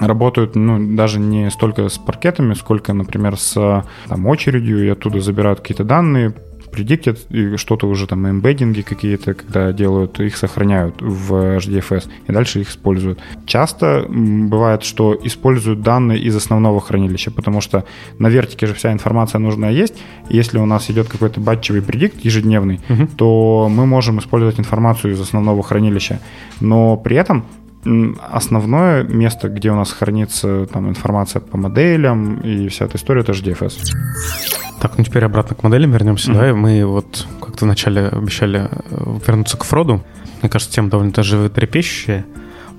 работают 0.00 0.56
ну, 0.56 0.96
даже 0.96 1.20
не 1.20 1.50
столько 1.50 1.88
с 1.88 1.98
паркетами, 1.98 2.54
сколько, 2.54 2.92
например, 2.92 3.36
с 3.36 3.84
там, 4.08 4.26
очередью, 4.26 4.84
и 4.84 4.88
оттуда 4.88 5.20
забирают 5.20 5.60
какие-то 5.60 5.84
данные, 5.84 6.34
предиктят, 6.70 7.18
и 7.30 7.56
что-то 7.56 7.86
уже 7.86 8.06
там 8.06 8.28
эмбеддинги 8.28 8.82
какие-то, 8.82 9.34
когда 9.34 9.72
делают, 9.72 10.20
их 10.20 10.36
сохраняют 10.36 10.96
в 11.00 11.58
HDFS, 11.58 12.08
и 12.26 12.32
дальше 12.32 12.60
их 12.60 12.70
используют. 12.70 13.18
Часто 13.46 14.06
бывает, 14.08 14.82
что 14.82 15.18
используют 15.22 15.82
данные 15.82 16.18
из 16.20 16.36
основного 16.36 16.80
хранилища, 16.80 17.30
потому 17.30 17.60
что 17.60 17.84
на 18.18 18.28
вертике 18.28 18.66
же 18.66 18.74
вся 18.74 18.92
информация 18.92 19.38
нужная 19.38 19.72
есть, 19.72 19.94
если 20.28 20.58
у 20.58 20.66
нас 20.66 20.90
идет 20.90 21.08
какой-то 21.08 21.40
батчевый 21.40 21.82
предикт 21.82 22.24
ежедневный, 22.24 22.80
угу. 22.88 23.08
то 23.16 23.68
мы 23.70 23.86
можем 23.86 24.18
использовать 24.18 24.58
информацию 24.58 25.12
из 25.12 25.20
основного 25.20 25.62
хранилища, 25.62 26.20
но 26.60 26.96
при 26.96 27.16
этом 27.16 27.44
основное 27.84 29.04
место, 29.04 29.48
где 29.48 29.70
у 29.70 29.74
нас 29.74 29.92
хранится 29.92 30.66
там, 30.66 30.88
информация 30.88 31.40
по 31.40 31.56
моделям 31.56 32.38
и 32.40 32.68
вся 32.68 32.84
эта 32.84 32.96
история, 32.96 33.22
это 33.22 33.32
же 33.32 33.42
DFS. 33.42 33.94
Так, 34.80 34.96
ну 34.96 35.04
теперь 35.04 35.24
обратно 35.24 35.56
к 35.56 35.62
моделям 35.62 35.92
вернемся. 35.92 36.30
Mm-hmm. 36.30 36.48
Да, 36.48 36.54
мы 36.54 36.84
вот 36.86 37.26
как-то 37.40 37.64
вначале 37.64 38.08
обещали 38.08 38.68
э, 38.70 39.18
вернуться 39.26 39.56
к 39.56 39.64
Фроду. 39.64 40.02
Мне 40.40 40.48
кажется, 40.48 40.74
тема 40.74 40.88
довольно 40.88 41.12
даже 41.12 41.36
животрепещущая. 41.36 42.24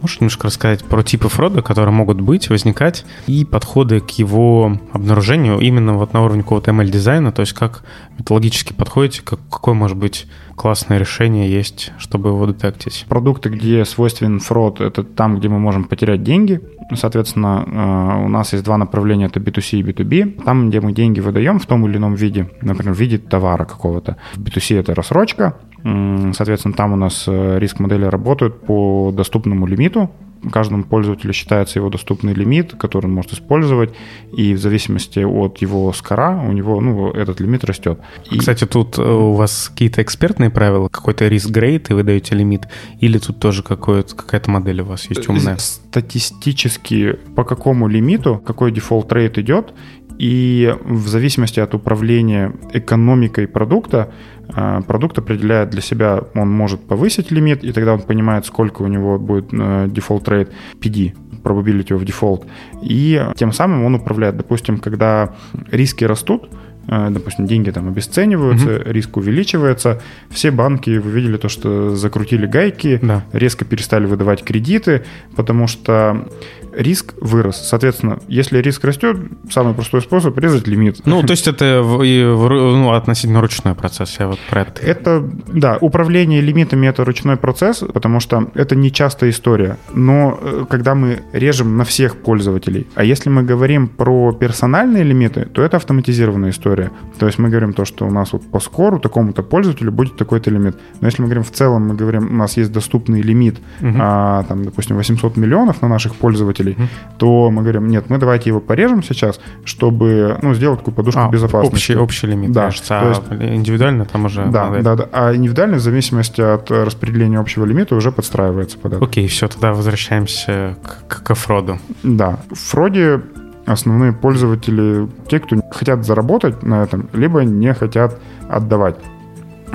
Можешь 0.01 0.19
немножко 0.19 0.47
рассказать 0.47 0.83
про 0.83 1.03
типы 1.03 1.29
фрода, 1.29 1.61
которые 1.61 1.93
могут 1.93 2.19
быть, 2.19 2.49
возникать, 2.49 3.05
и 3.27 3.45
подходы 3.45 3.99
к 3.99 4.09
его 4.11 4.77
обнаружению 4.93 5.59
именно 5.59 5.93
вот 5.93 6.13
на 6.13 6.23
уровне 6.23 6.41
какого-то 6.41 6.71
ML-дизайна, 6.71 7.31
то 7.31 7.41
есть 7.41 7.53
как 7.53 7.83
методологически 8.17 8.73
подходите, 8.73 9.21
как, 9.21 9.39
какое 9.49 9.75
может 9.75 9.97
быть 9.97 10.25
классное 10.55 10.97
решение 10.97 11.51
есть, 11.51 11.91
чтобы 11.97 12.29
его 12.29 12.45
детектить? 12.47 13.05
Продукты, 13.07 13.49
где 13.49 13.85
свойственен 13.85 14.39
фрод, 14.39 14.81
это 14.81 15.03
там, 15.03 15.37
где 15.37 15.49
мы 15.49 15.59
можем 15.59 15.83
потерять 15.83 16.23
деньги. 16.23 16.61
Соответственно, 16.93 17.63
э, 17.65 18.25
у 18.25 18.27
нас 18.27 18.53
есть 18.53 18.65
два 18.65 18.77
направления, 18.77 19.25
это 19.25 19.39
B2C 19.39 19.79
и 19.79 19.83
B2B. 19.83 20.43
Там, 20.43 20.69
где 20.69 20.81
мы 20.81 20.93
деньги 20.93 21.19
выдаем 21.19 21.59
в 21.59 21.65
том 21.65 21.87
или 21.87 21.97
ином 21.97 22.15
виде, 22.15 22.49
например, 22.61 22.93
в 22.93 22.99
виде 22.99 23.17
товара 23.17 23.65
какого-то. 23.65 24.17
В 24.35 24.41
B2C 24.41 24.79
это 24.79 24.93
рассрочка, 24.93 25.57
Соответственно, 25.83 26.73
там 26.73 26.93
у 26.93 26.95
нас 26.95 27.25
э, 27.27 27.59
риск 27.59 27.79
модели 27.79 28.05
работают 28.05 28.61
по 28.61 29.11
доступному 29.13 29.65
лимиту. 29.65 30.11
Каждому 30.51 30.83
пользователю 30.83 31.33
считается 31.33 31.77
его 31.77 31.89
доступный 31.89 32.33
лимит, 32.33 32.73
который 32.73 33.05
он 33.05 33.13
может 33.13 33.33
использовать, 33.33 33.91
и 34.35 34.55
в 34.55 34.59
зависимости 34.59 35.19
от 35.19 35.59
его 35.59 35.93
скора 35.93 36.41
у 36.43 36.51
него 36.51 36.81
ну, 36.81 37.11
этот 37.11 37.39
лимит 37.39 37.63
растет. 37.63 37.99
И... 38.31 38.39
Кстати, 38.39 38.65
тут 38.65 38.97
э, 38.97 39.03
у 39.03 39.33
вас 39.33 39.69
какие-то 39.69 40.01
экспертные 40.01 40.49
правила, 40.49 40.87
какой-то 40.87 41.27
risk 41.27 41.49
grade, 41.51 41.91
и 41.91 41.93
вы 41.93 42.01
даете 42.01 42.33
лимит, 42.33 42.67
или 42.99 43.19
тут 43.19 43.39
тоже 43.39 43.61
какая-то 43.61 44.49
модель 44.49 44.81
у 44.81 44.85
вас 44.85 45.07
есть 45.09 45.29
умная? 45.29 45.57
Статистически 45.57 47.19
по 47.35 47.43
какому 47.43 47.87
лимиту, 47.87 48.41
какой 48.43 48.71
default 48.71 49.13
rate 49.13 49.37
идет, 49.37 49.73
и 50.21 50.75
в 50.85 51.07
зависимости 51.07 51.59
от 51.59 51.73
управления 51.73 52.53
экономикой 52.73 53.47
продукта, 53.47 54.11
э, 54.55 54.81
продукт 54.85 55.17
определяет 55.17 55.71
для 55.71 55.81
себя, 55.81 56.21
он 56.35 56.47
может 56.51 56.79
повысить 56.81 57.31
лимит, 57.31 57.63
и 57.63 57.71
тогда 57.71 57.93
он 57.93 58.01
понимает, 58.01 58.45
сколько 58.45 58.83
у 58.83 58.87
него 58.87 59.17
будет 59.17 59.47
default 59.91 60.29
rate, 60.29 60.51
PD, 60.79 61.13
probability 61.43 61.89
of 61.89 62.05
default, 62.05 62.45
и 62.83 63.19
тем 63.35 63.51
самым 63.51 63.83
он 63.83 63.95
управляет. 63.95 64.37
Допустим, 64.37 64.77
когда 64.77 65.33
риски 65.71 66.03
растут, 66.03 66.49
э, 66.87 67.07
допустим, 67.09 67.47
деньги 67.47 67.71
там 67.71 67.87
обесцениваются, 67.87 68.69
mm-hmm. 68.69 68.91
риск 68.91 69.17
увеличивается. 69.17 70.01
Все 70.29 70.51
банки, 70.51 70.99
вы 70.99 71.09
видели 71.09 71.37
то, 71.37 71.49
что 71.49 71.95
закрутили 71.95 72.45
гайки, 72.45 72.99
да. 73.01 73.23
резко 73.33 73.65
перестали 73.65 74.05
выдавать 74.05 74.43
кредиты, 74.43 75.01
потому 75.35 75.65
что 75.65 76.27
риск 76.73 77.13
вырос. 77.19 77.57
Соответственно, 77.67 78.19
если 78.27 78.59
риск 78.59 78.83
растет, 78.83 79.17
самый 79.49 79.73
простой 79.73 80.01
способ 80.01 80.37
резать 80.37 80.67
лимит. 80.67 81.01
Ну, 81.05 81.21
то 81.25 81.31
есть 81.31 81.47
это 81.47 81.81
ну, 81.83 82.93
относительно 82.93 83.41
ручной 83.41 83.75
процесс, 83.75 84.15
я 84.19 84.27
вот 84.27 84.39
про 84.49 84.61
это. 84.61 84.81
Это, 84.81 85.29
да, 85.47 85.77
управление 85.81 86.41
лимитами 86.41 86.87
это 86.87 87.03
ручной 87.03 87.37
процесс, 87.37 87.83
потому 87.93 88.19
что 88.19 88.49
это 88.55 88.75
не 88.75 88.91
частая 88.91 89.29
история. 89.29 89.77
Но 89.93 90.39
э, 90.41 90.65
когда 90.69 90.95
мы 90.95 91.21
режем 91.33 91.77
на 91.77 91.83
всех 91.83 92.17
пользователей, 92.17 92.87
а 92.95 93.03
если 93.03 93.29
мы 93.29 93.43
говорим 93.43 93.87
про 93.87 94.31
персональные 94.33 95.03
лимиты, 95.03 95.45
то 95.45 95.61
это 95.61 95.77
автоматизированная 95.77 96.51
история. 96.51 96.91
То 97.19 97.25
есть 97.25 97.39
мы 97.39 97.49
говорим 97.49 97.73
то, 97.73 97.85
что 97.85 98.05
у 98.05 98.11
нас 98.11 98.33
вот 98.33 98.43
по 98.49 98.59
скору 98.59 98.99
такому-то 98.99 99.43
пользователю 99.43 99.91
будет 99.91 100.17
такой-то 100.17 100.49
лимит. 100.51 100.77
Но 100.99 101.07
если 101.07 101.21
мы 101.21 101.27
говорим 101.27 101.43
в 101.43 101.51
целом, 101.51 101.87
мы 101.87 101.95
говорим, 101.95 102.27
у 102.31 102.35
нас 102.35 102.57
есть 102.57 102.71
доступный 102.71 103.21
лимит, 103.21 103.59
угу. 103.81 103.97
а, 103.99 104.43
там, 104.43 104.63
допустим, 104.63 104.95
800 104.97 105.37
миллионов 105.37 105.81
на 105.81 105.87
наших 105.87 106.15
пользователей, 106.15 106.60
пользователей, 106.61 106.75
mm 106.77 106.87
то 107.21 107.51
мы 107.51 107.61
говорим, 107.61 107.87
нет, 107.87 108.09
мы 108.09 108.17
давайте 108.17 108.49
его 108.49 108.59
порежем 108.59 109.03
сейчас, 109.03 109.39
чтобы 109.63 110.39
ну, 110.41 110.55
сделать 110.55 110.79
такую 110.79 110.95
подушку 110.95 111.21
а, 111.21 111.29
безопасности. 111.29 111.75
Общий, 111.75 111.95
общий 111.95 112.25
лимит, 112.25 112.51
да. 112.51 112.63
кажется, 112.63 112.99
а 112.99 113.09
есть, 113.09 113.21
индивидуально 113.29 114.05
там 114.05 114.25
уже... 114.25 114.47
Да, 114.47 114.65
модель. 114.65 114.83
да, 114.83 114.95
да, 114.95 115.09
а 115.11 115.35
индивидуально 115.35 115.77
в 115.77 115.81
зависимости 115.81 116.41
от 116.41 116.71
распределения 116.71 117.37
общего 117.37 117.63
лимита 117.63 117.93
уже 117.93 118.11
подстраивается 118.11 118.79
под 118.79 118.93
это. 118.93 119.05
Окей, 119.05 119.27
все, 119.27 119.47
тогда 119.47 119.71
возвращаемся 119.73 120.77
к, 121.07 121.21
к 121.21 121.35
фроду. 121.35 121.77
Да, 122.01 122.39
в 122.49 122.57
фроде 122.57 123.21
основные 123.67 124.13
пользователи, 124.13 125.07
те, 125.29 125.39
кто 125.39 125.57
хотят 125.71 126.03
заработать 126.03 126.63
на 126.63 126.81
этом, 126.81 127.07
либо 127.13 127.41
не 127.41 127.71
хотят 127.75 128.19
отдавать. 128.49 128.95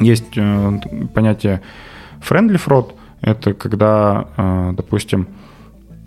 Есть 0.01 0.37
э, 0.37 0.80
понятие 1.14 1.62
friendly 2.28 2.61
fraud, 2.61 2.93
это 3.20 3.55
когда, 3.55 4.26
э, 4.37 4.72
допустим, 4.76 5.28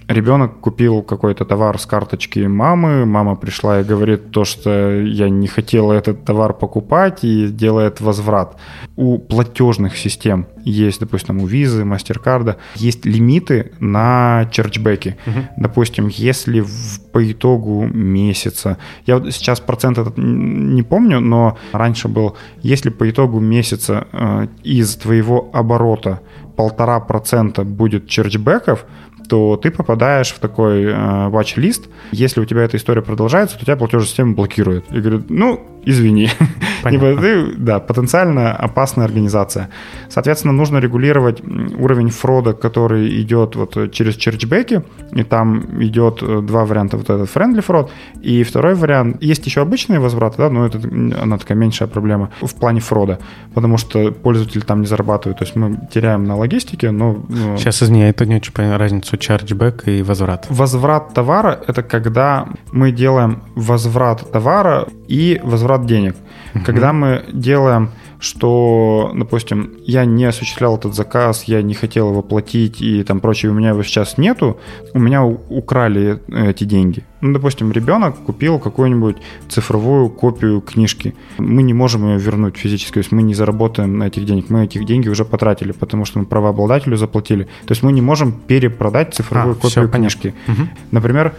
ребенок 0.09 0.59
купил 0.59 1.03
какой-то 1.03 1.45
товар 1.45 1.79
с 1.79 1.85
карточки 1.85 2.39
мамы, 2.39 3.05
мама 3.05 3.35
пришла 3.35 3.79
и 3.79 3.83
говорит 3.83 4.31
то, 4.31 4.43
что 4.43 5.01
я 5.01 5.29
не 5.29 5.47
хотела 5.47 5.93
этот 5.93 6.25
товар 6.25 6.53
покупать 6.53 7.23
и 7.23 7.47
делает 7.47 8.01
возврат. 8.01 8.57
У 8.95 9.19
платежных 9.19 9.95
систем 9.95 10.47
есть, 10.65 10.99
допустим, 10.99 11.41
у 11.41 11.45
визы, 11.45 11.85
мастеркарда, 11.85 12.57
есть 12.75 13.05
лимиты 13.05 13.71
на 13.79 14.47
черчбеки. 14.51 15.17
Угу. 15.27 15.39
Допустим, 15.57 16.07
если 16.07 16.61
в, 16.61 17.01
по 17.11 17.31
итогу 17.31 17.85
месяца, 17.85 18.77
я 19.05 19.19
вот 19.19 19.31
сейчас 19.31 19.59
процент 19.59 19.99
этот 19.99 20.17
не 20.17 20.81
помню, 20.81 21.19
но 21.19 21.57
раньше 21.71 22.07
был, 22.07 22.35
если 22.63 22.89
по 22.89 23.07
итогу 23.09 23.39
месяца 23.39 24.07
э, 24.11 24.47
из 24.63 24.95
твоего 24.95 25.49
оборота 25.53 26.21
полтора 26.59 26.99
процента 26.99 27.63
будет 27.63 28.07
черчбеков, 28.07 28.85
то 29.29 29.57
ты 29.57 29.69
попадаешь 29.69 30.31
в 30.31 30.39
такой 30.39 30.85
э, 30.85 31.29
watch-лист. 31.29 31.87
Если 32.11 32.41
у 32.41 32.45
тебя 32.45 32.63
эта 32.63 32.77
история 32.77 33.01
продолжается, 33.01 33.57
то 33.57 33.63
тебя 33.63 33.77
платежная 33.77 34.07
система 34.07 34.33
блокирует. 34.33 34.91
И 34.91 34.99
говорит, 34.99 35.29
ну, 35.29 35.65
извини. 35.85 36.29
Понятно. 36.83 37.17
ты, 37.17 37.55
да, 37.57 37.79
потенциально 37.79 38.55
опасная 38.55 39.05
организация. 39.05 39.69
Соответственно, 40.09 40.53
нужно 40.53 40.77
регулировать 40.77 41.41
уровень 41.77 42.09
фрода, 42.09 42.53
который 42.53 43.21
идет 43.21 43.55
вот 43.55 43.91
через 43.91 44.15
черчбеки, 44.15 44.81
и 45.11 45.23
там 45.23 45.83
идет 45.83 46.19
э, 46.21 46.41
два 46.41 46.65
варианта, 46.65 46.97
вот 46.97 47.09
этот 47.09 47.29
friendly 47.29 47.61
фрод, 47.61 47.91
и 48.21 48.43
второй 48.43 48.75
вариант, 48.75 49.21
есть 49.21 49.45
еще 49.45 49.61
обычные 49.61 49.99
возвраты, 49.99 50.37
да, 50.37 50.49
но 50.49 50.65
это 50.65 50.79
она 51.21 51.37
такая 51.37 51.57
меньшая 51.57 51.87
проблема 51.87 52.29
в 52.41 52.55
плане 52.55 52.79
фрода, 52.79 53.19
потому 53.53 53.77
что 53.77 54.11
пользователь 54.11 54.61
там 54.61 54.81
не 54.81 54.87
зарабатывает, 54.87 55.37
то 55.39 55.43
есть 55.43 55.55
мы 55.55 55.79
теряем 55.91 56.23
на 56.23 56.35
логистике, 56.37 56.91
но... 56.91 57.25
Ну, 57.27 57.57
Сейчас, 57.57 57.83
извини, 57.83 58.01
я 58.01 58.09
это 58.09 58.25
не 58.25 58.35
очень 58.35 58.53
понимаю 58.53 58.79
разницу 58.79 59.17
chargeback 59.19 59.83
и 59.85 60.01
возврат. 60.03 60.47
Возврат 60.49 61.13
товара— 61.13 61.59
это 61.67 61.83
когда 61.83 62.47
мы 62.71 62.91
делаем 62.91 63.43
возврат 63.55 64.31
товара 64.31 64.87
и 65.07 65.39
возврат 65.43 65.85
денег. 65.85 66.15
Угу. 66.55 66.65
Когда 66.65 66.93
мы 66.93 67.23
делаем 67.31 67.91
что, 68.19 69.11
допустим, 69.15 69.71
я 69.85 70.05
не 70.05 70.25
осуществлял 70.25 70.75
этот 70.75 70.93
заказ, 70.93 71.45
я 71.45 71.61
не 71.61 71.73
хотел 71.73 72.09
его 72.09 72.21
платить 72.21 72.81
и 72.81 73.03
там 73.03 73.21
прочее, 73.21 73.51
у 73.51 73.55
меня 73.55 73.69
его 73.69 73.83
сейчас 73.83 74.17
нету, 74.17 74.59
у 74.93 74.99
меня 74.99 75.23
украли 75.23 76.19
эти 76.27 76.65
деньги. 76.65 77.03
Ну, 77.21 77.33
допустим, 77.33 77.71
ребенок 77.71 78.17
купил 78.17 78.59
какую-нибудь 78.59 79.17
цифровую 79.47 80.09
копию 80.09 80.61
книжки. 80.61 81.15
Мы 81.37 81.63
не 81.63 81.73
можем 81.73 82.07
ее 82.07 82.17
вернуть 82.17 82.57
физически, 82.57 82.93
то 82.93 82.99
есть 82.99 83.11
мы 83.11 83.23
не 83.23 83.33
заработаем 83.33 83.97
на 83.97 84.05
этих 84.05 84.25
денег. 84.25 84.49
Мы 84.49 84.65
этих 84.65 84.85
деньги 84.85 85.09
уже 85.09 85.25
потратили, 85.25 85.71
потому 85.71 86.05
что 86.05 86.19
мы 86.19 86.25
правообладателю 86.25 86.97
заплатили. 86.97 87.43
То 87.65 87.71
есть 87.71 87.83
мы 87.83 87.91
не 87.91 88.01
можем 88.01 88.31
перепродать 88.31 89.13
цифровую 89.13 89.55
а, 89.55 89.61
копию 89.61 89.89
книжки. 89.89 90.33
Угу. 90.47 90.67
Например, 90.91 91.33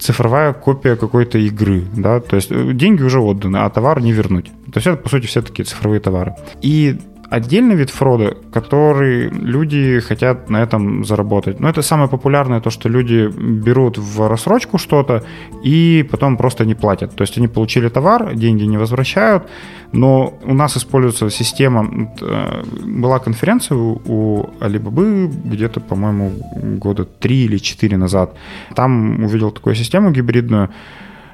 цифровая 0.00 0.52
копия 0.52 0.96
какой-то 0.96 1.38
игры, 1.38 1.84
да, 1.94 2.20
то 2.20 2.36
есть 2.36 2.50
э, 2.50 2.72
деньги 2.72 3.02
уже 3.02 3.20
отданы, 3.20 3.58
а 3.58 3.70
товар 3.70 4.00
не 4.00 4.12
вернуть. 4.12 4.46
То 4.72 4.76
есть 4.76 4.86
это, 4.86 4.96
по 4.96 5.08
сути, 5.08 5.26
все 5.26 5.42
такие 5.42 5.64
цифровые 5.64 6.00
товары. 6.00 6.34
И 6.62 6.98
отдельный 7.30 7.76
вид 7.76 7.90
фрода, 7.90 8.36
который 8.52 9.30
люди 9.30 10.00
хотят 10.00 10.50
на 10.50 10.62
этом 10.62 11.04
заработать. 11.04 11.60
Но 11.60 11.68
это 11.68 11.82
самое 11.82 12.08
популярное, 12.08 12.60
то, 12.60 12.70
что 12.70 12.88
люди 12.88 13.30
берут 13.64 13.98
в 13.98 14.28
рассрочку 14.28 14.78
что-то 14.78 15.22
и 15.64 16.06
потом 16.10 16.36
просто 16.36 16.64
не 16.64 16.74
платят. 16.74 17.14
То 17.14 17.22
есть 17.22 17.38
они 17.38 17.48
получили 17.48 17.88
товар, 17.88 18.34
деньги 18.34 18.64
не 18.64 18.78
возвращают, 18.78 19.44
но 19.92 20.34
у 20.44 20.54
нас 20.54 20.76
используется 20.76 21.30
система. 21.30 22.10
Э, 22.20 22.64
была 22.84 23.20
конференция 23.20 23.78
у 23.78 24.50
Alibaba 24.60 25.28
где-то, 25.28 25.80
по-моему, 25.80 26.32
года 26.78 27.04
три 27.04 27.44
или 27.44 27.58
четыре 27.58 27.96
назад. 27.96 28.36
Там 28.74 29.22
увидел 29.24 29.52
такую 29.52 29.76
систему 29.76 30.10
гибридную. 30.10 30.68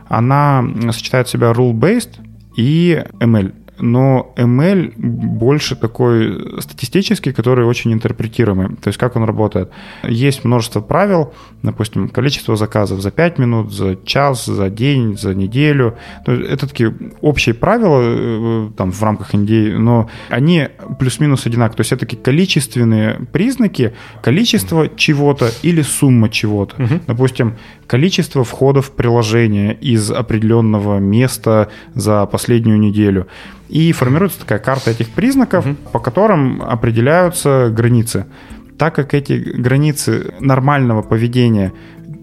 Она 0.09 0.63
сочетает 0.93 1.27
в 1.27 1.31
себя 1.31 1.53
rule-based 1.53 2.21
и 2.57 3.03
ML 3.19 3.53
но 3.79 4.33
ML 4.37 4.93
больше 4.97 5.77
такой 5.77 6.61
статистический, 6.61 7.33
который 7.33 7.65
очень 7.65 7.93
интерпретируемый. 7.93 8.69
То 8.77 8.89
есть 8.89 8.99
как 8.99 9.17
он 9.17 9.25
работает? 9.25 9.71
Есть 10.03 10.45
множество 10.45 10.81
правил, 10.81 11.33
допустим, 11.63 12.09
количество 12.09 12.57
заказов 12.57 13.01
за 13.01 13.11
5 13.11 13.39
минут, 13.39 13.73
за 13.73 13.97
час, 14.05 14.47
за 14.47 14.71
день, 14.71 15.17
за 15.17 15.35
неделю. 15.35 15.97
Это 16.25 16.67
такие 16.69 16.95
общие 17.21 17.55
правила 17.55 18.01
э, 18.03 18.71
там, 18.77 18.93
в 18.93 19.03
рамках 19.03 19.35
NDA, 19.35 19.77
но 19.77 20.09
они 20.29 20.69
плюс-минус 20.99 21.47
одинаковые. 21.47 21.77
То 21.77 21.81
есть 21.83 21.93
это 21.93 22.01
такие 22.01 22.23
количественные 22.23 23.27
признаки, 23.33 23.95
количество 24.23 24.89
чего-то 24.89 25.51
или 25.63 25.83
сумма 25.83 26.29
чего-то. 26.29 26.83
Угу. 26.83 27.01
Допустим, 27.07 27.55
количество 27.87 28.45
входов 28.45 28.87
в 28.87 28.91
приложение 28.93 29.75
из 29.75 30.11
определенного 30.11 30.99
места 30.99 31.69
за 31.95 32.27
последнюю 32.27 32.79
неделю. 32.79 33.27
И 33.69 33.93
формируется 33.93 34.41
такая 34.41 34.59
карта 34.59 34.91
этих 34.91 35.09
признаков, 35.11 35.67
угу. 35.67 35.77
по 35.93 35.99
которым 35.99 36.63
определяются 36.63 37.71
границы. 37.71 38.27
Так 38.79 38.95
как 38.95 39.15
эти 39.15 39.33
границы 39.33 40.35
нормального 40.39 41.03
поведения 41.03 41.73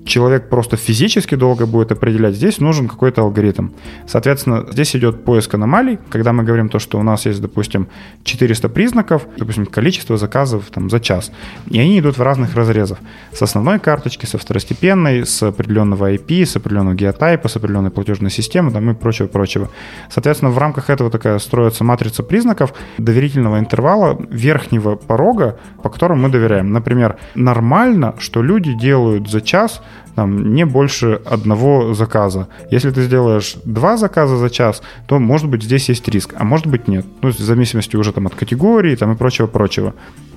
человек 0.06 0.50
просто 0.50 0.78
физически 0.78 1.36
долго 1.36 1.66
будет 1.66 1.92
определять, 1.92 2.36
здесь 2.36 2.60
нужен 2.60 2.88
какой-то 2.88 3.22
алгоритм. 3.22 3.70
Соответственно, 4.08 4.66
здесь 4.72 4.96
идет 4.96 5.24
поиск 5.24 5.54
аномалий, 5.54 6.00
когда 6.10 6.34
мы 6.34 6.44
говорим 6.44 6.70
то, 6.70 6.80
что 6.80 7.00
у 7.00 7.04
нас 7.04 7.26
есть, 7.26 7.42
допустим, 7.42 7.88
400 8.24 8.70
признаков, 8.70 9.28
допустим, 9.38 9.66
количество 9.66 10.18
заказов 10.18 10.66
там, 10.72 10.90
за 10.90 11.00
час, 11.00 11.32
и 11.70 11.80
они 11.80 12.00
идут 12.00 12.18
в 12.18 12.22
разных 12.22 12.56
разрезах. 12.56 13.00
С 13.32 13.42
основной 13.42 13.80
карточки, 13.80 14.26
со 14.26 14.38
второстепенной, 14.38 15.26
с 15.26 15.44
определенного 15.44 16.14
IP, 16.14 16.46
с 16.46 16.56
определенного 16.56 16.96
геотайпа, 16.96 17.48
с 17.48 17.56
определенной 17.56 17.92
платежной 17.92 18.32
системы 18.32 18.72
там, 18.72 18.90
и 18.90 18.94
прочего-прочего. 18.94 19.70
Соответственно, 20.10 20.52
в 20.52 20.58
рамках 20.58 20.90
этого 20.90 21.10
такая 21.10 21.40
строится 21.40 21.84
матрица 21.84 22.24
признаков 22.24 22.74
доверительного 22.98 23.60
интервала 23.60 24.18
верхнего 24.30 24.96
порога, 24.96 25.60
по 25.82 25.90
которому 25.90 26.24
мы 26.24 26.30
доверяем. 26.30 26.72
Например, 26.72 27.18
нормально, 27.36 28.16
что 28.20 28.42
люди 28.42 28.74
делают 28.74 29.30
за 29.30 29.42
час 29.42 29.82
там, 30.16 30.54
не 30.54 30.66
больше 30.66 31.20
одного 31.26 31.94
заказа. 31.94 32.48
Если 32.72 32.92
ты 32.92 33.04
сделаешь 33.04 33.56
два 33.66 33.98
заказа 33.98 34.38
за 34.38 34.50
час, 34.50 34.82
то, 35.08 35.20
может 35.20 35.50
быть, 35.50 35.64
здесь 35.64 35.90
есть 35.90 36.08
риск, 36.08 36.34
а 36.38 36.44
может 36.44 36.68
быть, 36.68 36.88
нет. 36.88 37.06
Ну, 37.22 37.30
в 37.30 37.38
зависимости 37.38 37.96
уже 37.96 38.12
там, 38.12 38.28
от 38.28 38.36
категории 38.36 38.96
там, 38.96 39.12
и 39.12 39.16
прочего-прочего. 39.16 39.94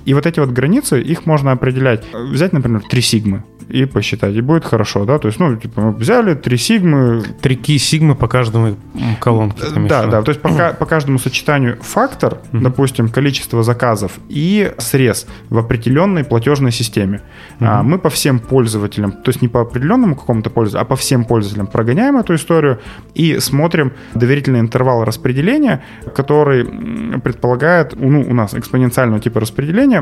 И 0.07 0.13
вот 0.13 0.25
эти 0.25 0.39
вот 0.39 0.51
границы, 0.51 1.01
их 1.01 1.25
можно 1.25 1.51
определять. 1.51 2.05
Взять, 2.13 2.53
например, 2.53 2.81
три 2.89 3.01
сигмы 3.01 3.43
и 3.69 3.85
посчитать, 3.85 4.33
и 4.35 4.41
будет 4.41 4.65
хорошо, 4.65 5.05
да, 5.05 5.19
то 5.19 5.27
есть, 5.27 5.39
ну, 5.39 5.55
типа, 5.55 5.81
мы 5.81 5.91
взяли 5.91 6.35
три 6.35 6.57
сигмы. 6.57 7.23
Три 7.41 7.55
ки 7.55 7.77
сигмы 7.77 8.15
по 8.15 8.27
каждому 8.27 8.77
колонке. 9.19 9.63
Да, 9.89 10.05
да, 10.05 10.21
то 10.21 10.31
есть 10.31 10.41
по, 10.41 10.49
по 10.49 10.85
каждому 10.85 11.19
сочетанию 11.19 11.77
фактор, 11.81 12.37
uh-huh. 12.51 12.61
допустим, 12.61 13.09
количество 13.09 13.63
заказов 13.63 14.19
и 14.29 14.71
срез 14.77 15.27
в 15.49 15.57
определенной 15.57 16.23
платежной 16.23 16.71
системе. 16.71 17.21
Uh-huh. 17.59 17.67
А, 17.67 17.83
мы 17.83 17.99
по 17.99 18.09
всем 18.09 18.39
пользователям, 18.39 19.11
то 19.11 19.29
есть 19.29 19.41
не 19.41 19.47
по 19.47 19.61
определенному 19.61 20.15
какому-то 20.15 20.49
пользователю, 20.49 20.81
а 20.81 20.85
по 20.85 20.95
всем 20.95 21.25
пользователям 21.25 21.67
прогоняем 21.67 22.17
эту 22.17 22.35
историю 22.35 22.79
и 23.15 23.39
смотрим 23.39 23.93
доверительный 24.13 24.59
интервал 24.61 25.03
распределения, 25.03 25.83
который 26.15 26.65
предполагает, 27.19 27.93
ну, 27.95 28.21
у 28.21 28.33
нас 28.33 28.53
экспоненциального 28.53 29.19
типа 29.19 29.39
распределения, 29.39 29.96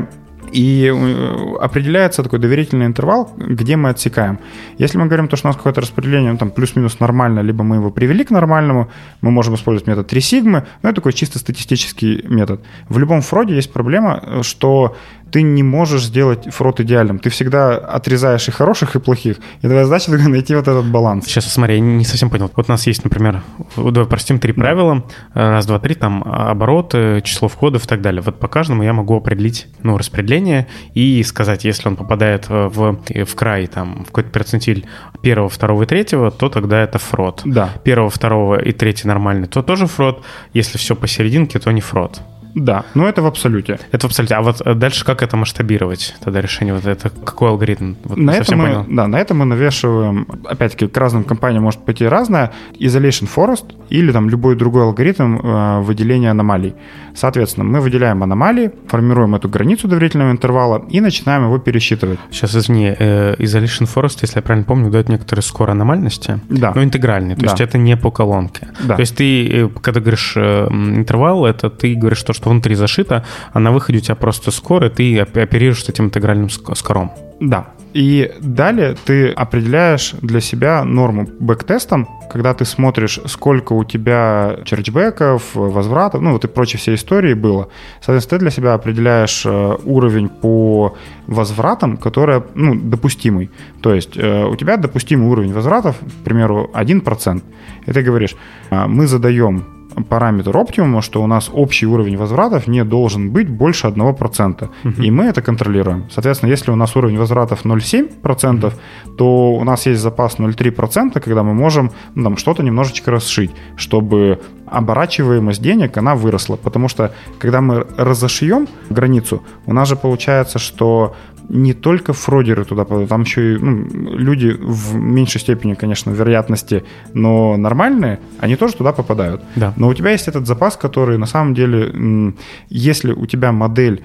и 0.52 0.92
э, 0.94 1.56
определяется 1.60 2.22
такой 2.22 2.38
доверительный 2.38 2.86
интервал, 2.86 3.32
где 3.36 3.76
мы 3.76 3.90
отсекаем. 3.90 4.38
Если 4.78 4.98
мы 4.98 5.06
говорим, 5.06 5.28
то, 5.28 5.36
что 5.36 5.48
у 5.48 5.50
нас 5.50 5.56
какое-то 5.56 5.80
распределение 5.80 6.32
ну, 6.32 6.38
там 6.38 6.50
плюс-минус 6.50 7.00
нормально, 7.00 7.40
либо 7.40 7.64
мы 7.64 7.76
его 7.76 7.90
привели 7.90 8.24
к 8.24 8.30
нормальному, 8.30 8.90
мы 9.20 9.30
можем 9.30 9.54
использовать 9.54 9.86
метод 9.88 10.06
3 10.06 10.20
сигмы, 10.20 10.66
но 10.82 10.90
это 10.90 10.96
такой 10.96 11.12
чисто 11.12 11.38
статистический 11.38 12.24
метод. 12.28 12.64
В 12.88 12.98
любом 12.98 13.22
фроде 13.22 13.54
есть 13.54 13.72
проблема, 13.72 14.20
э, 14.22 14.42
что 14.42 14.96
ты 15.36 15.42
не 15.42 15.62
можешь 15.62 16.04
сделать 16.04 16.50
фрот 16.50 16.80
идеальным. 16.80 17.18
Ты 17.18 17.28
всегда 17.28 17.76
отрезаешь 17.76 18.48
и 18.48 18.50
хороших, 18.50 18.96
и 18.96 19.00
плохих. 19.00 19.36
И 19.60 19.66
твоя 19.66 19.84
задача 19.84 20.10
найти 20.28 20.54
вот 20.54 20.66
этот 20.66 20.86
баланс. 20.86 21.26
Сейчас, 21.26 21.52
смотри, 21.52 21.74
я 21.74 21.80
не 21.80 22.06
совсем 22.06 22.30
понял. 22.30 22.50
Вот 22.56 22.70
у 22.70 22.72
нас 22.72 22.86
есть, 22.86 23.04
например, 23.04 23.42
давай 23.76 24.06
простим 24.06 24.38
три 24.38 24.54
правила. 24.54 25.04
Раз, 25.34 25.66
два, 25.66 25.78
три, 25.78 25.94
там 25.94 26.22
обороты, 26.24 27.20
число 27.22 27.48
входов 27.48 27.84
и 27.84 27.86
так 27.86 28.00
далее. 28.00 28.22
Вот 28.22 28.40
по 28.40 28.48
каждому 28.48 28.82
я 28.82 28.94
могу 28.94 29.14
определить 29.14 29.66
ну, 29.82 29.98
распределение 29.98 30.68
и 30.94 31.22
сказать, 31.22 31.64
если 31.64 31.86
он 31.88 31.96
попадает 31.96 32.48
в, 32.48 32.98
в 33.26 33.34
край, 33.34 33.66
там, 33.66 34.04
в 34.04 34.06
какой-то 34.06 34.30
процентиль 34.30 34.86
первого, 35.20 35.50
второго 35.50 35.82
и 35.82 35.86
третьего, 35.86 36.30
то 36.30 36.48
тогда 36.48 36.80
это 36.80 36.98
фрод. 36.98 37.42
Да. 37.44 37.74
Первого, 37.84 38.08
второго 38.08 38.58
и 38.58 38.72
третий 38.72 39.06
нормальный, 39.06 39.48
то 39.48 39.62
тоже 39.62 39.86
фрод. 39.86 40.24
Если 40.54 40.78
все 40.78 40.96
посерединке, 40.96 41.58
то 41.58 41.70
не 41.72 41.82
фрод. 41.82 42.22
Да, 42.56 42.86
но 42.94 43.06
это 43.06 43.20
в 43.20 43.26
абсолюте. 43.26 43.78
Это 43.92 44.06
в 44.06 44.10
абсолюте. 44.10 44.34
А 44.34 44.40
вот 44.40 44.62
э, 44.64 44.74
дальше 44.74 45.04
как 45.04 45.22
это 45.22 45.36
масштабировать? 45.36 46.14
Тогда 46.24 46.40
решение 46.40 46.74
вот 46.74 46.86
это, 46.86 47.10
какой 47.10 47.50
алгоритм? 47.50 47.94
Вот 48.04 48.16
на 48.16 48.30
это 48.30 48.56
мы, 48.56 48.64
понял. 48.64 48.86
Да, 48.88 49.06
на 49.06 49.16
это 49.16 49.34
мы 49.34 49.44
навешиваем, 49.44 50.26
опять-таки, 50.44 50.86
к 50.88 50.96
разным 50.96 51.24
компаниям 51.24 51.64
может 51.64 51.84
пойти 51.84 52.06
разное, 52.06 52.52
Isolation 52.80 53.28
Forest 53.34 53.74
или 53.90 54.10
там 54.10 54.30
любой 54.30 54.56
другой 54.56 54.84
алгоритм 54.84 55.36
э, 55.36 55.80
выделения 55.82 56.30
аномалий. 56.30 56.74
Соответственно, 57.14 57.64
мы 57.64 57.80
выделяем 57.80 58.22
аномалии, 58.22 58.72
формируем 58.88 59.34
эту 59.34 59.50
границу 59.50 59.86
доверительного 59.86 60.30
интервала 60.30 60.82
и 60.88 61.00
начинаем 61.00 61.44
его 61.44 61.58
пересчитывать. 61.58 62.18
Сейчас, 62.30 62.56
извини, 62.56 62.94
э, 62.98 63.34
Isolation 63.38 63.86
Forest, 63.94 64.18
если 64.22 64.38
я 64.38 64.42
правильно 64.42 64.66
помню, 64.66 64.90
дает 64.90 65.10
некоторые 65.10 65.42
скор 65.42 65.70
аномальности, 65.70 66.40
да. 66.48 66.72
но 66.74 66.82
интегральный, 66.82 67.34
то 67.34 67.42
да. 67.42 67.50
есть 67.50 67.60
это 67.60 67.76
не 67.76 67.98
по 67.98 68.10
колонке. 68.10 68.68
Да. 68.82 68.94
То 68.94 69.00
есть 69.00 69.16
ты, 69.16 69.46
э, 69.46 69.68
когда 69.82 70.00
говоришь 70.00 70.34
э, 70.36 70.68
интервал, 70.68 71.44
это 71.44 71.68
ты 71.68 71.94
говоришь 71.94 72.22
то, 72.22 72.32
что 72.32 72.45
что 72.46 72.50
внутри 72.50 72.76
зашито, 72.76 73.24
а 73.52 73.58
на 73.58 73.72
выходе 73.72 73.98
у 73.98 74.00
тебя 74.00 74.14
просто 74.14 74.52
скор, 74.52 74.84
и 74.84 74.88
ты 74.88 75.18
оперируешь 75.18 75.88
этим 75.88 76.04
интегральным 76.04 76.48
скором. 76.48 77.10
Да. 77.40 77.66
И 77.92 78.30
далее 78.40 78.94
ты 79.06 79.30
определяешь 79.30 80.14
для 80.22 80.40
себя 80.40 80.84
норму 80.84 81.26
бэктестом, 81.40 82.06
когда 82.30 82.54
ты 82.54 82.64
смотришь, 82.64 83.20
сколько 83.26 83.72
у 83.72 83.84
тебя 83.84 84.58
черчбеков, 84.64 85.54
возвратов, 85.54 86.20
ну 86.20 86.32
вот 86.32 86.44
и 86.44 86.48
прочие 86.48 86.78
все 86.78 86.94
истории 86.94 87.34
было. 87.34 87.68
Соответственно, 88.00 88.38
ты 88.38 88.44
для 88.44 88.50
себя 88.50 88.74
определяешь 88.74 89.44
э, 89.44 89.76
уровень 89.84 90.28
по 90.28 90.94
возвратам, 91.26 91.96
который 91.96 92.42
ну, 92.54 92.74
допустимый. 92.74 93.50
То 93.80 93.94
есть 93.94 94.16
э, 94.16 94.44
у 94.44 94.56
тебя 94.56 94.76
допустимый 94.76 95.28
уровень 95.28 95.52
возвратов, 95.52 95.96
к 95.96 96.24
примеру, 96.24 96.70
1%. 96.74 97.42
И 97.86 97.92
ты 97.92 98.02
говоришь, 98.02 98.36
«А, 98.70 98.86
мы 98.86 99.06
задаем 99.06 99.75
параметр 100.04 100.56
оптимума, 100.56 101.02
что 101.02 101.22
у 101.22 101.26
нас 101.26 101.50
общий 101.52 101.86
уровень 101.86 102.16
возвратов 102.16 102.66
не 102.66 102.84
должен 102.84 103.30
быть 103.30 103.48
больше 103.48 103.86
1%. 103.86 104.68
Uh-huh. 104.84 105.02
И 105.02 105.10
мы 105.10 105.24
это 105.24 105.42
контролируем. 105.42 106.04
Соответственно, 106.10 106.50
если 106.50 106.70
у 106.70 106.76
нас 106.76 106.96
уровень 106.96 107.18
возвратов 107.18 107.64
0,7%, 107.64 108.12
uh-huh. 108.22 108.72
то 109.16 109.52
у 109.52 109.64
нас 109.64 109.86
есть 109.86 110.00
запас 110.00 110.38
0,3%, 110.38 111.20
когда 111.20 111.42
мы 111.42 111.54
можем 111.54 111.90
ну, 112.14 112.24
там, 112.24 112.36
что-то 112.36 112.62
немножечко 112.62 113.10
расшить, 113.10 113.50
чтобы 113.76 114.40
оборачиваемость 114.66 115.62
денег, 115.62 115.96
она 115.96 116.14
выросла. 116.14 116.56
Потому 116.56 116.88
что, 116.88 117.12
когда 117.38 117.60
мы 117.60 117.86
разошьем 117.96 118.68
границу, 118.90 119.42
у 119.66 119.72
нас 119.72 119.88
же 119.88 119.96
получается, 119.96 120.58
что 120.58 121.14
не 121.48 121.74
только 121.74 122.12
фродеры 122.12 122.64
туда 122.64 122.84
попадают, 122.84 123.08
там 123.08 123.22
еще 123.22 123.54
и 123.54 123.58
ну, 123.58 124.16
люди 124.18 124.48
в 124.48 124.94
меньшей 124.94 125.40
степени, 125.40 125.74
конечно, 125.74 126.10
вероятности, 126.10 126.84
но 127.14 127.56
нормальные, 127.56 128.18
они 128.40 128.56
тоже 128.56 128.74
туда 128.74 128.92
попадают. 128.92 129.42
Да. 129.56 129.72
Но 129.76 129.88
у 129.88 129.94
тебя 129.94 130.10
есть 130.10 130.28
этот 130.28 130.46
запас, 130.46 130.76
который 130.76 131.18
на 131.18 131.26
самом 131.26 131.54
деле, 131.54 132.34
если 132.68 133.12
у 133.12 133.26
тебя 133.26 133.52
модель 133.52 134.02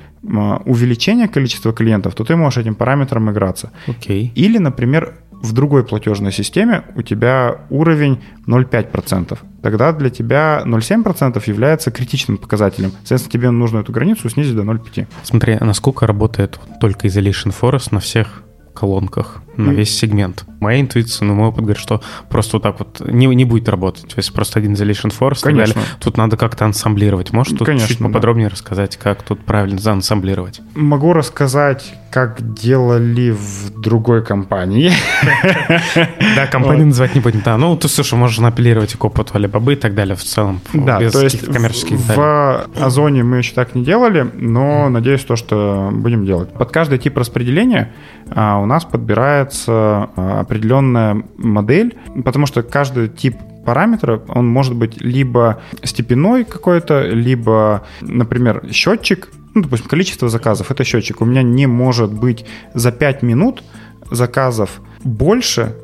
увеличения 0.65 1.27
количества 1.27 1.73
клиентов, 1.73 2.13
то 2.13 2.23
ты 2.23 2.35
можешь 2.35 2.59
этим 2.59 2.75
параметром 2.75 3.31
играться. 3.31 3.71
Окей. 3.87 4.31
Или, 4.35 4.59
например, 4.59 5.15
в 5.41 5.53
другой 5.53 5.83
платежной 5.83 6.31
системе 6.31 6.83
у 6.95 7.01
тебя 7.01 7.61
уровень 7.69 8.21
0,5%. 8.47 9.37
Тогда 9.61 9.91
для 9.91 10.09
тебя 10.09 10.63
0,7% 10.65 11.41
является 11.45 11.91
критичным 11.91 12.37
показателем. 12.37 12.91
Соответственно, 12.91 13.31
тебе 13.31 13.51
нужно 13.51 13.79
эту 13.79 13.91
границу 13.91 14.29
снизить 14.29 14.55
до 14.55 14.63
0,5%. 14.63 15.07
Смотри, 15.23 15.57
а 15.59 15.65
насколько 15.65 16.07
работает 16.07 16.59
только 16.79 17.07
Isolation 17.07 17.53
Forest 17.59 17.89
на 17.91 17.99
всех 17.99 18.43
колонках 18.73 19.41
на 19.57 19.71
весь 19.71 19.95
сегмент. 19.95 20.45
Моя 20.59 20.81
интуиция, 20.81 21.25
ну, 21.25 21.35
мой 21.35 21.49
опыт 21.49 21.63
говорит, 21.63 21.81
что 21.81 22.01
просто 22.29 22.57
вот 22.57 22.63
так 22.63 22.79
вот 22.79 23.01
не, 23.05 23.27
не 23.27 23.45
будет 23.45 23.67
работать. 23.67 24.07
То 24.07 24.15
есть 24.17 24.33
просто 24.33 24.59
один 24.59 24.73
Isolation 24.73 25.13
Force 25.17 25.41
Конечно. 25.41 25.75
Далее. 25.75 25.89
Тут 25.99 26.17
надо 26.17 26.37
как-то 26.37 26.65
ансамблировать. 26.65 27.33
Можешь 27.33 27.57
тут 27.57 27.65
Конечно, 27.65 27.87
чуть 27.87 27.99
поподробнее 27.99 28.47
да. 28.47 28.53
рассказать, 28.53 28.97
как 28.97 29.23
тут 29.23 29.43
правильно 29.43 29.79
заансамблировать? 29.79 30.61
Могу 30.75 31.13
рассказать, 31.13 31.93
как 32.11 32.53
делали 32.53 33.31
в 33.31 33.79
другой 33.79 34.23
компании. 34.23 34.91
Да, 36.35 36.47
компанию 36.47 36.87
называть 36.87 37.13
не 37.15 37.21
будем. 37.21 37.41
Да, 37.43 37.57
ну, 37.57 37.75
ты, 37.75 37.87
слушай, 37.87 38.13
можешь 38.15 38.39
апеллировать 38.39 38.95
к 38.95 39.03
опыту 39.03 39.33
Алибабы 39.35 39.73
и 39.73 39.75
так 39.75 39.95
далее 39.95 40.15
в 40.15 40.23
целом. 40.23 40.61
Да, 40.73 40.97
то 41.09 41.21
есть 41.21 41.45
коммерческих 41.45 41.97
в 41.99 42.67
Озоне 42.79 43.23
мы 43.23 43.37
еще 43.37 43.53
так 43.53 43.75
не 43.75 43.83
делали, 43.83 44.29
но 44.33 44.89
надеюсь, 44.89 45.21
то, 45.21 45.35
что 45.35 45.89
будем 45.91 46.25
делать. 46.25 46.53
Под 46.53 46.71
каждый 46.71 46.99
тип 46.99 47.17
распределения 47.17 47.91
а, 48.29 48.60
у 48.61 48.65
нас 48.65 48.85
подбирается 48.85 49.71
а, 50.15 50.39
определенная 50.41 51.23
модель, 51.37 51.97
потому 52.23 52.45
что 52.45 52.63
каждый 52.63 53.09
тип 53.09 53.35
параметра, 53.65 54.21
он 54.27 54.47
может 54.47 54.75
быть 54.75 55.01
либо 55.01 55.61
степенной 55.83 56.45
какой-то, 56.45 57.03
либо, 57.03 57.85
например, 58.01 58.63
счетчик, 58.71 59.29
ну, 59.53 59.63
допустим, 59.63 59.89
количество 59.89 60.29
заказов, 60.29 60.71
это 60.71 60.83
счетчик. 60.83 61.21
У 61.21 61.25
меня 61.25 61.43
не 61.43 61.67
может 61.67 62.11
быть 62.11 62.45
за 62.73 62.91
5 62.91 63.21
минут 63.21 63.63
заказов 64.09 64.81
больше, 65.03 65.75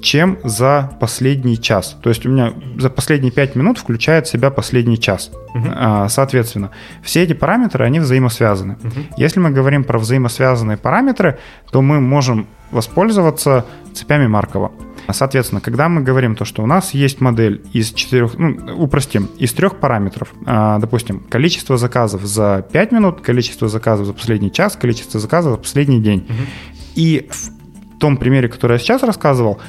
чем 0.00 0.38
за 0.44 0.90
последний 1.00 1.60
час. 1.60 1.96
То 2.02 2.10
есть 2.10 2.26
у 2.26 2.30
меня 2.30 2.52
за 2.78 2.90
последние 2.90 3.32
5 3.32 3.56
минут 3.56 3.78
включает 3.78 4.26
в 4.26 4.30
себя 4.30 4.50
последний 4.50 4.98
час. 4.98 5.30
Uh-huh. 5.54 6.08
Соответственно, 6.08 6.70
все 7.02 7.22
эти 7.22 7.32
параметры, 7.32 7.84
они 7.84 8.00
взаимосвязаны. 8.00 8.78
Uh-huh. 8.82 9.04
Если 9.16 9.40
мы 9.40 9.50
говорим 9.50 9.84
про 9.84 9.98
взаимосвязанные 9.98 10.76
параметры, 10.76 11.38
то 11.70 11.82
мы 11.82 12.00
можем 12.00 12.46
воспользоваться 12.70 13.64
цепями 13.92 14.26
Маркова. 14.26 14.72
Соответственно, 15.12 15.60
когда 15.60 15.88
мы 15.88 16.02
говорим 16.02 16.36
то, 16.36 16.44
что 16.44 16.62
у 16.62 16.66
нас 16.66 16.94
есть 16.94 17.20
модель 17.20 17.62
из 17.72 17.92
четырех, 17.92 18.38
ну, 18.38 18.56
упростим, 18.76 19.28
из 19.38 19.52
трех 19.52 19.80
параметров, 19.80 20.32
а, 20.46 20.78
допустим, 20.78 21.20
количество 21.28 21.76
заказов 21.76 22.24
за 22.24 22.64
5 22.72 22.92
минут, 22.92 23.20
количество 23.20 23.68
заказов 23.68 24.06
за 24.06 24.12
последний 24.12 24.52
час, 24.52 24.76
количество 24.76 25.18
заказов 25.18 25.52
за 25.52 25.58
последний 25.58 26.00
день. 26.00 26.26
Угу. 26.28 26.48
И 26.94 27.28
в 27.30 27.98
том 27.98 28.16
примере, 28.16 28.48
который 28.48 28.72
я 28.74 28.78
сейчас 28.78 29.02
рассказывал, 29.02 29.60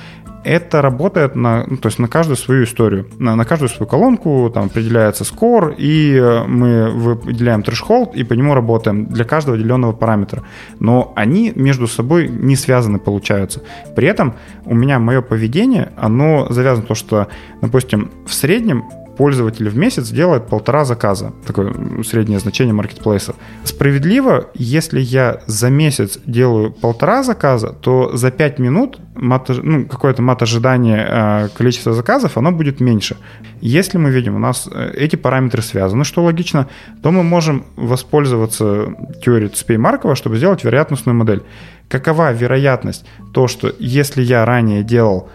это 0.44 0.82
работает 0.82 1.36
на, 1.36 1.66
ну, 1.68 1.78
то 1.78 1.88
есть 1.88 2.00
на 2.00 2.08
каждую 2.08 2.38
свою 2.38 2.64
историю, 2.64 3.08
на, 3.20 3.36
на 3.36 3.46
каждую 3.46 3.70
свою 3.70 3.90
колонку, 3.90 4.50
там 4.54 4.66
определяется 4.66 5.24
скор, 5.24 5.76
и 5.78 6.16
э, 6.16 6.44
мы 6.48 6.90
выделяем 6.90 7.64
трешхолд, 7.64 8.16
и 8.16 8.24
по 8.24 8.34
нему 8.34 8.54
работаем 8.54 9.06
для 9.06 9.24
каждого 9.24 9.58
отделенного 9.58 9.92
параметра. 9.92 10.44
Но 10.80 11.14
они 11.16 11.52
между 11.56 11.88
собой 11.88 12.28
не 12.28 12.56
связаны, 12.56 13.00
получаются. 13.00 13.62
При 13.96 14.08
этом 14.08 14.36
у 14.66 14.74
меня 14.74 15.00
мое 15.00 15.22
поведение, 15.22 15.92
оно 15.96 16.48
завязано 16.50 16.88
то, 16.88 16.96
что, 16.96 17.28
допустим, 17.62 18.12
в 18.26 18.34
среднем 18.34 18.84
пользователь 19.18 19.70
в 19.70 19.78
месяц 19.78 20.10
делает 20.10 20.48
полтора 20.48 20.86
заказа. 20.86 21.34
Такое 21.46 21.74
среднее 22.04 22.40
значение 22.40 22.74
маркетплейса. 22.74 23.36
Справедливо, 23.64 24.50
если 24.54 25.00
я 25.00 25.42
за 25.48 25.70
месяц 25.70 26.20
делаю 26.26 26.72
полтора 26.72 27.24
заказа, 27.24 27.70
то 27.82 28.16
за 28.16 28.32
5 28.32 28.60
минут 28.60 29.00
мат, 29.16 29.50
ну, 29.50 29.86
какое-то 29.86 30.22
мат 30.22 30.42
ожидание 30.42 31.08
э, 31.08 31.50
количества 31.58 31.94
заказов, 31.94 32.38
оно 32.38 32.52
будет 32.52 32.80
меньше. 32.80 33.18
Если 33.62 33.98
мы 33.98 34.12
видим, 34.12 34.36
у 34.36 34.40
нас 34.40 34.70
э, 34.72 34.94
эти 34.96 35.16
параметры 35.16 35.62
связаны, 35.62 36.04
что 36.04 36.24
логично, 36.24 36.68
то 37.04 37.12
мы 37.12 37.24
можем 37.24 37.66
воспользоваться 37.76 38.88
теорией 39.24 39.50
Цепей 39.50 39.78
Маркова, 39.78 40.16
чтобы 40.16 40.38
сделать 40.38 40.64
вероятностную 40.64 41.16
модель. 41.16 41.44
Какова 41.88 42.32
вероятность 42.32 43.06
то, 43.34 43.48
что 43.48 43.74
если 43.80 44.22
я 44.22 44.46
ранее 44.46 44.84
делал 44.84 45.30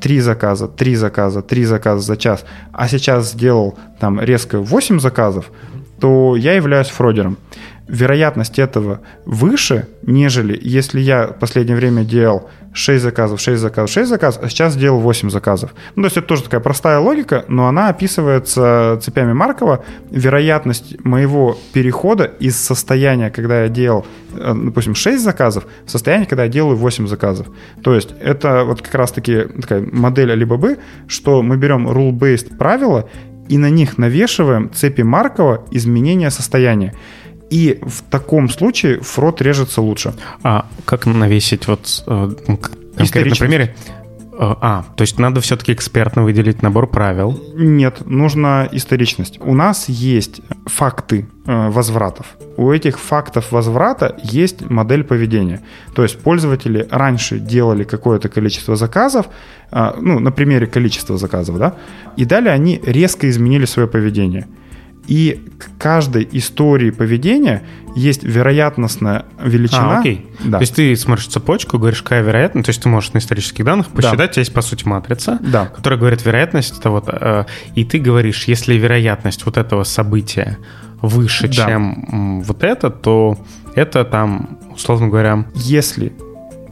три 0.00 0.20
заказа, 0.20 0.68
три 0.68 0.96
заказа, 0.96 1.42
три 1.42 1.64
заказа 1.64 2.00
за 2.00 2.16
час, 2.16 2.44
а 2.72 2.88
сейчас 2.88 3.32
сделал 3.32 3.78
там 3.98 4.20
резко 4.20 4.58
8 4.58 5.00
заказов, 5.00 5.50
то 6.00 6.36
я 6.36 6.54
являюсь 6.54 6.88
фродером. 6.88 7.38
Вероятность 7.88 8.58
этого 8.58 9.00
выше, 9.24 9.86
нежели 10.02 10.58
если 10.60 11.00
я 11.00 11.28
в 11.28 11.38
последнее 11.38 11.76
время 11.76 12.04
делал 12.04 12.48
6 12.76 13.02
заказов, 13.02 13.40
6 13.40 13.60
заказов, 13.60 13.90
6 13.90 14.08
заказов, 14.08 14.42
а 14.42 14.48
сейчас 14.48 14.74
сделал 14.74 15.00
8 15.00 15.30
заказов. 15.30 15.74
Ну, 15.94 16.02
то 16.02 16.06
есть 16.06 16.16
это 16.16 16.26
тоже 16.26 16.42
такая 16.42 16.60
простая 16.60 16.98
логика, 16.98 17.44
но 17.48 17.68
она 17.68 17.88
описывается 17.88 18.98
цепями 19.02 19.32
Маркова. 19.32 19.84
Вероятность 20.10 21.02
моего 21.04 21.56
перехода 21.72 22.24
из 22.24 22.56
состояния, 22.56 23.30
когда 23.30 23.62
я 23.62 23.68
делал, 23.68 24.06
э, 24.34 24.54
допустим, 24.54 24.94
6 24.94 25.22
заказов, 25.22 25.66
в 25.86 25.90
состояние, 25.90 26.26
когда 26.26 26.44
я 26.44 26.50
делаю 26.50 26.76
8 26.76 27.06
заказов. 27.06 27.46
То 27.82 27.94
есть 27.94 28.14
это 28.20 28.64
вот 28.64 28.82
как 28.82 28.94
раз-таки 28.94 29.44
такая 29.60 29.80
модель 29.80 30.32
Alibaba, 30.32 30.78
что 31.08 31.42
мы 31.42 31.56
берем 31.56 31.88
rule-based 31.88 32.56
правила 32.56 33.08
и 33.48 33.58
на 33.58 33.70
них 33.70 33.98
навешиваем 33.98 34.70
цепи 34.72 35.02
Маркова 35.02 35.64
изменения 35.70 36.30
состояния. 36.30 36.94
И 37.50 37.78
в 37.82 38.02
таком 38.10 38.48
случае 38.48 39.00
фрод 39.00 39.40
режется 39.40 39.80
лучше. 39.80 40.14
А 40.42 40.66
как 40.84 41.06
навесить 41.06 41.68
вот 41.68 42.02
э, 42.06 42.30
конкретно 42.96 43.30
на 43.30 43.36
примере? 43.36 43.76
Э, 44.32 44.54
а, 44.60 44.84
то 44.96 45.02
есть 45.02 45.18
надо 45.20 45.40
все-таки 45.40 45.72
экспертно 45.72 46.24
выделить 46.24 46.62
набор 46.62 46.88
правил? 46.88 47.40
Нет, 47.54 48.04
нужна 48.04 48.68
историчность. 48.72 49.38
У 49.40 49.54
нас 49.54 49.88
есть 49.88 50.40
факты 50.66 51.28
э, 51.46 51.70
возвратов. 51.70 52.36
У 52.56 52.72
этих 52.72 52.98
фактов 52.98 53.52
возврата 53.52 54.18
есть 54.24 54.68
модель 54.68 55.04
поведения. 55.04 55.62
То 55.94 56.02
есть 56.02 56.18
пользователи 56.18 56.88
раньше 56.90 57.38
делали 57.38 57.84
какое-то 57.84 58.28
количество 58.28 58.74
заказов, 58.76 59.26
ну, 59.70 60.20
на 60.20 60.30
примере 60.30 60.66
количества 60.66 61.18
заказов, 61.18 61.58
да, 61.58 61.74
и 62.16 62.24
далее 62.24 62.52
они 62.52 62.80
резко 62.86 63.28
изменили 63.28 63.66
свое 63.66 63.86
поведение– 63.88 64.46
и 65.06 65.48
к 65.58 65.80
каждой 65.80 66.28
истории 66.32 66.90
поведения 66.90 67.62
есть 67.94 68.22
вероятностная 68.24 69.24
величина. 69.42 69.98
А, 69.98 70.00
окей. 70.00 70.26
Да. 70.44 70.58
То 70.58 70.62
есть 70.62 70.74
ты 70.74 70.94
смотришь 70.96 71.28
цепочку, 71.28 71.78
говоришь, 71.78 72.02
какая 72.02 72.22
вероятность, 72.22 72.66
то 72.66 72.70
есть 72.70 72.82
ты 72.82 72.88
можешь 72.88 73.12
на 73.12 73.18
исторических 73.18 73.64
данных 73.64 73.88
посчитать, 73.88 74.18
да. 74.18 74.24
у 74.24 74.28
тебя 74.28 74.40
есть, 74.40 74.52
по 74.52 74.62
сути, 74.62 74.86
матрица, 74.86 75.38
да. 75.40 75.66
которая 75.66 75.98
говорит 75.98 76.24
вероятность, 76.24 76.78
это 76.78 76.90
вот, 76.90 77.04
э, 77.08 77.44
и 77.74 77.84
ты 77.84 77.98
говоришь, 77.98 78.44
если 78.44 78.74
вероятность 78.74 79.46
вот 79.46 79.56
этого 79.56 79.84
события 79.84 80.58
выше, 81.00 81.48
да. 81.48 81.66
чем 81.66 82.42
вот 82.42 82.64
это, 82.64 82.90
то 82.90 83.38
это 83.74 84.04
там, 84.04 84.58
условно 84.74 85.08
говоря... 85.08 85.46
Если 85.54 86.12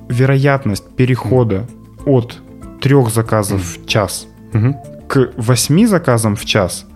вероятность 0.09 0.85
перехода 0.97 1.66
mm. 2.05 2.11
от 2.11 2.39
трех 2.80 3.11
заказов 3.11 3.61
mm. 3.61 3.82
в 3.82 3.87
час 3.87 4.26
mm-hmm. 4.53 4.74
к 5.09 5.32
восьми 5.37 5.87
заказам 5.87 6.37
в 6.37 6.45
час– 6.45 6.87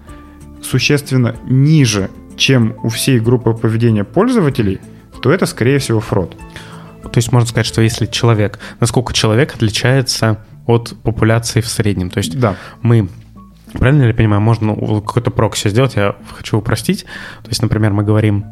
существенно 0.62 1.36
ниже, 1.44 2.11
чем 2.36 2.76
у 2.82 2.88
всей 2.88 3.20
группы 3.20 3.52
поведения 3.52 4.04
пользователей, 4.04 4.80
то 5.22 5.30
это, 5.30 5.46
скорее 5.46 5.78
всего, 5.78 6.00
фрод. 6.00 6.36
То 7.02 7.16
есть 7.16 7.32
можно 7.32 7.48
сказать, 7.48 7.66
что 7.66 7.80
если 7.80 8.06
человек, 8.06 8.59
насколько 8.80 9.12
человек 9.12 9.54
отличается 9.54 10.44
от 10.66 10.94
популяции 11.02 11.61
в 11.61 11.68
среднем. 11.68 12.11
То 12.11 12.18
есть 12.18 12.38
да. 12.38 12.56
мы 12.82 13.09
Правильно 13.72 14.02
ли 14.02 14.09
я 14.09 14.14
понимаю, 14.14 14.40
можно 14.40 14.74
какой-то 14.74 15.30
прокси 15.30 15.68
сделать, 15.68 15.96
я 15.96 16.16
хочу 16.34 16.56
упростить. 16.56 17.04
То 17.42 17.50
есть, 17.50 17.61
например, 17.61 17.92
мы 17.92 18.02
говорим, 18.02 18.46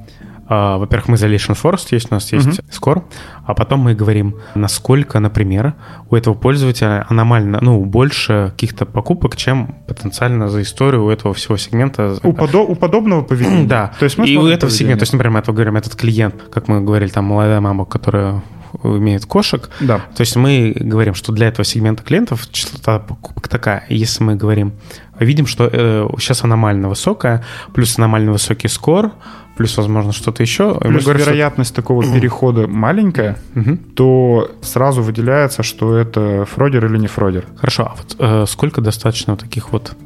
во-первых, 0.49 1.09
мы 1.09 1.16
за 1.16 1.26
Lesion 1.26 1.59
Forest 1.61 1.88
есть, 1.90 2.09
у 2.11 2.14
нас 2.14 2.32
есть 2.32 2.47
uh-huh. 2.47 2.64
Score, 2.70 3.03
а 3.44 3.55
потом 3.55 3.80
мы 3.80 3.94
говорим, 3.94 4.36
насколько, 4.55 5.18
например, 5.18 5.74
у 6.11 6.16
этого 6.16 6.34
пользователя 6.34 7.05
аномально, 7.09 7.59
ну, 7.61 7.84
больше 7.84 8.53
каких-то 8.53 8.86
покупок, 8.86 9.36
чем 9.36 9.74
потенциально 9.88 10.49
за 10.49 10.62
историю 10.62 11.05
у 11.05 11.11
этого 11.11 11.34
всего 11.34 11.57
сегмента. 11.57 12.18
У, 12.22 12.32
подо- 12.32 12.66
у 12.66 12.74
подобного 12.74 13.22
поведения. 13.22 13.66
Да, 13.66 13.92
то 13.99 14.05
есть 14.05 14.18
и 14.18 14.38
у 14.38 14.47
этого 14.47 14.70
сегмента, 14.70 15.01
то 15.01 15.03
есть, 15.05 15.12
например, 15.12 15.32
мы 15.32 15.38
это 15.40 15.53
говорим, 15.53 15.76
этот 15.76 15.94
клиент, 15.97 16.34
как 16.53 16.68
мы 16.68 16.80
говорили, 16.80 17.11
там, 17.11 17.24
молодая 17.24 17.61
мама, 17.61 17.84
которая 17.84 18.42
имеет 18.82 19.26
кошек. 19.26 19.70
Да. 19.80 19.99
То 20.14 20.20
есть 20.20 20.36
мы 20.36 20.74
говорим, 20.76 21.14
что 21.14 21.32
для 21.32 21.49
этого 21.49 21.64
сегмента 21.64 22.03
клиентов 22.03 22.49
частота 22.51 22.99
покупок 22.99 23.49
такая. 23.49 23.84
Если 23.88 24.22
мы 24.22 24.36
говорим, 24.36 24.74
видим, 25.18 25.47
что 25.47 25.68
э, 25.70 26.07
сейчас 26.18 26.44
аномально 26.44 26.88
высокая, 26.88 27.44
плюс 27.74 27.99
аномально 27.99 28.32
высокий 28.32 28.68
скор, 28.68 29.12
плюс, 29.57 29.76
возможно, 29.76 30.12
что-то 30.12 30.42
еще. 30.42 30.78
Плюс 30.80 31.04
говорим, 31.04 31.24
вероятность 31.24 31.70
что... 31.70 31.82
такого 31.82 32.02
перехода 32.02 32.66
маленькая, 32.66 33.38
угу. 33.54 33.78
то 33.94 34.50
сразу 34.62 35.02
выделяется, 35.02 35.62
что 35.62 35.96
это 35.96 36.44
фродер 36.44 36.86
или 36.86 36.98
не 36.98 37.07
фродер. 37.07 37.46
Хорошо, 37.57 37.84
а 37.84 37.94
вот 37.96 38.16
э, 38.18 38.44
сколько 38.46 38.80
достаточно 38.80 39.36
таких 39.36 39.72
вот 39.72 39.96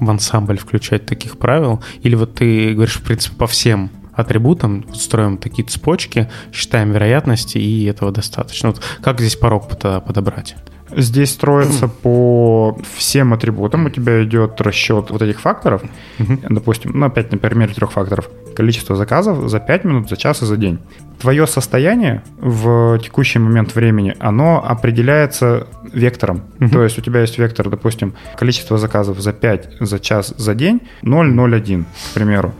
в 0.00 0.10
ансамбль 0.10 0.58
включать 0.58 1.06
таких 1.06 1.38
правил? 1.38 1.82
Или 2.02 2.14
вот 2.14 2.34
ты 2.34 2.74
говоришь, 2.74 2.96
в 2.96 3.02
принципе, 3.02 3.36
по 3.36 3.46
всем 3.46 3.90
атрибутам 4.12 4.84
строим 4.94 5.38
такие 5.38 5.66
цепочки, 5.66 6.28
считаем 6.52 6.90
вероятности, 6.92 7.58
и 7.58 7.84
этого 7.84 8.10
достаточно. 8.10 8.70
Вот 8.70 8.82
как 9.00 9.20
здесь 9.20 9.36
порог 9.36 9.68
подобрать? 9.68 10.56
Здесь 10.96 11.32
строится 11.32 11.88
по 12.02 12.78
всем 12.96 13.32
атрибутам. 13.32 13.86
У 13.86 13.90
тебя 13.90 14.24
идет 14.24 14.60
расчет 14.60 15.10
вот 15.10 15.22
этих 15.22 15.40
факторов. 15.40 15.82
Uh-huh. 16.18 16.46
Допустим, 16.48 16.92
ну, 16.94 17.06
опять 17.06 17.32
на 17.32 17.38
примере 17.38 17.74
трех 17.74 17.92
факторов. 17.92 18.28
Количество 18.56 18.96
заказов 18.96 19.48
за 19.48 19.60
5 19.60 19.84
минут, 19.84 20.08
за 20.08 20.16
час 20.16 20.42
и 20.42 20.46
за 20.46 20.56
день. 20.56 20.78
Твое 21.20 21.46
состояние 21.46 22.22
в 22.38 22.98
текущий 23.02 23.38
момент 23.38 23.74
времени, 23.74 24.14
оно 24.18 24.64
определяется 24.64 25.66
вектором. 25.92 26.42
Uh-huh. 26.58 26.70
То 26.70 26.82
есть 26.82 26.98
у 26.98 27.02
тебя 27.02 27.20
есть 27.20 27.38
вектор, 27.38 27.68
допустим, 27.68 28.14
количество 28.36 28.78
заказов 28.78 29.20
за 29.20 29.32
5, 29.32 29.76
за 29.80 29.98
час, 29.98 30.34
за 30.36 30.54
день 30.54 30.82
0,01, 31.02 31.84
к 32.10 32.14
примеру. 32.14 32.54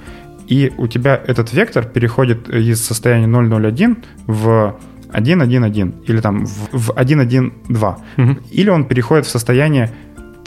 И 0.48 0.72
у 0.78 0.86
тебя 0.86 1.20
этот 1.26 1.52
вектор 1.52 1.84
переходит 1.84 2.48
из 2.48 2.82
состояния 2.82 3.26
0,01 3.26 4.02
в 4.26 4.76
1.1.1 5.12 6.04
или 6.06 6.20
там 6.20 6.46
в 6.46 6.90
1.1.2. 6.90 7.96
Угу. 8.16 8.36
Или 8.50 8.70
он 8.70 8.84
переходит 8.84 9.26
в 9.26 9.30
состояние 9.30 9.90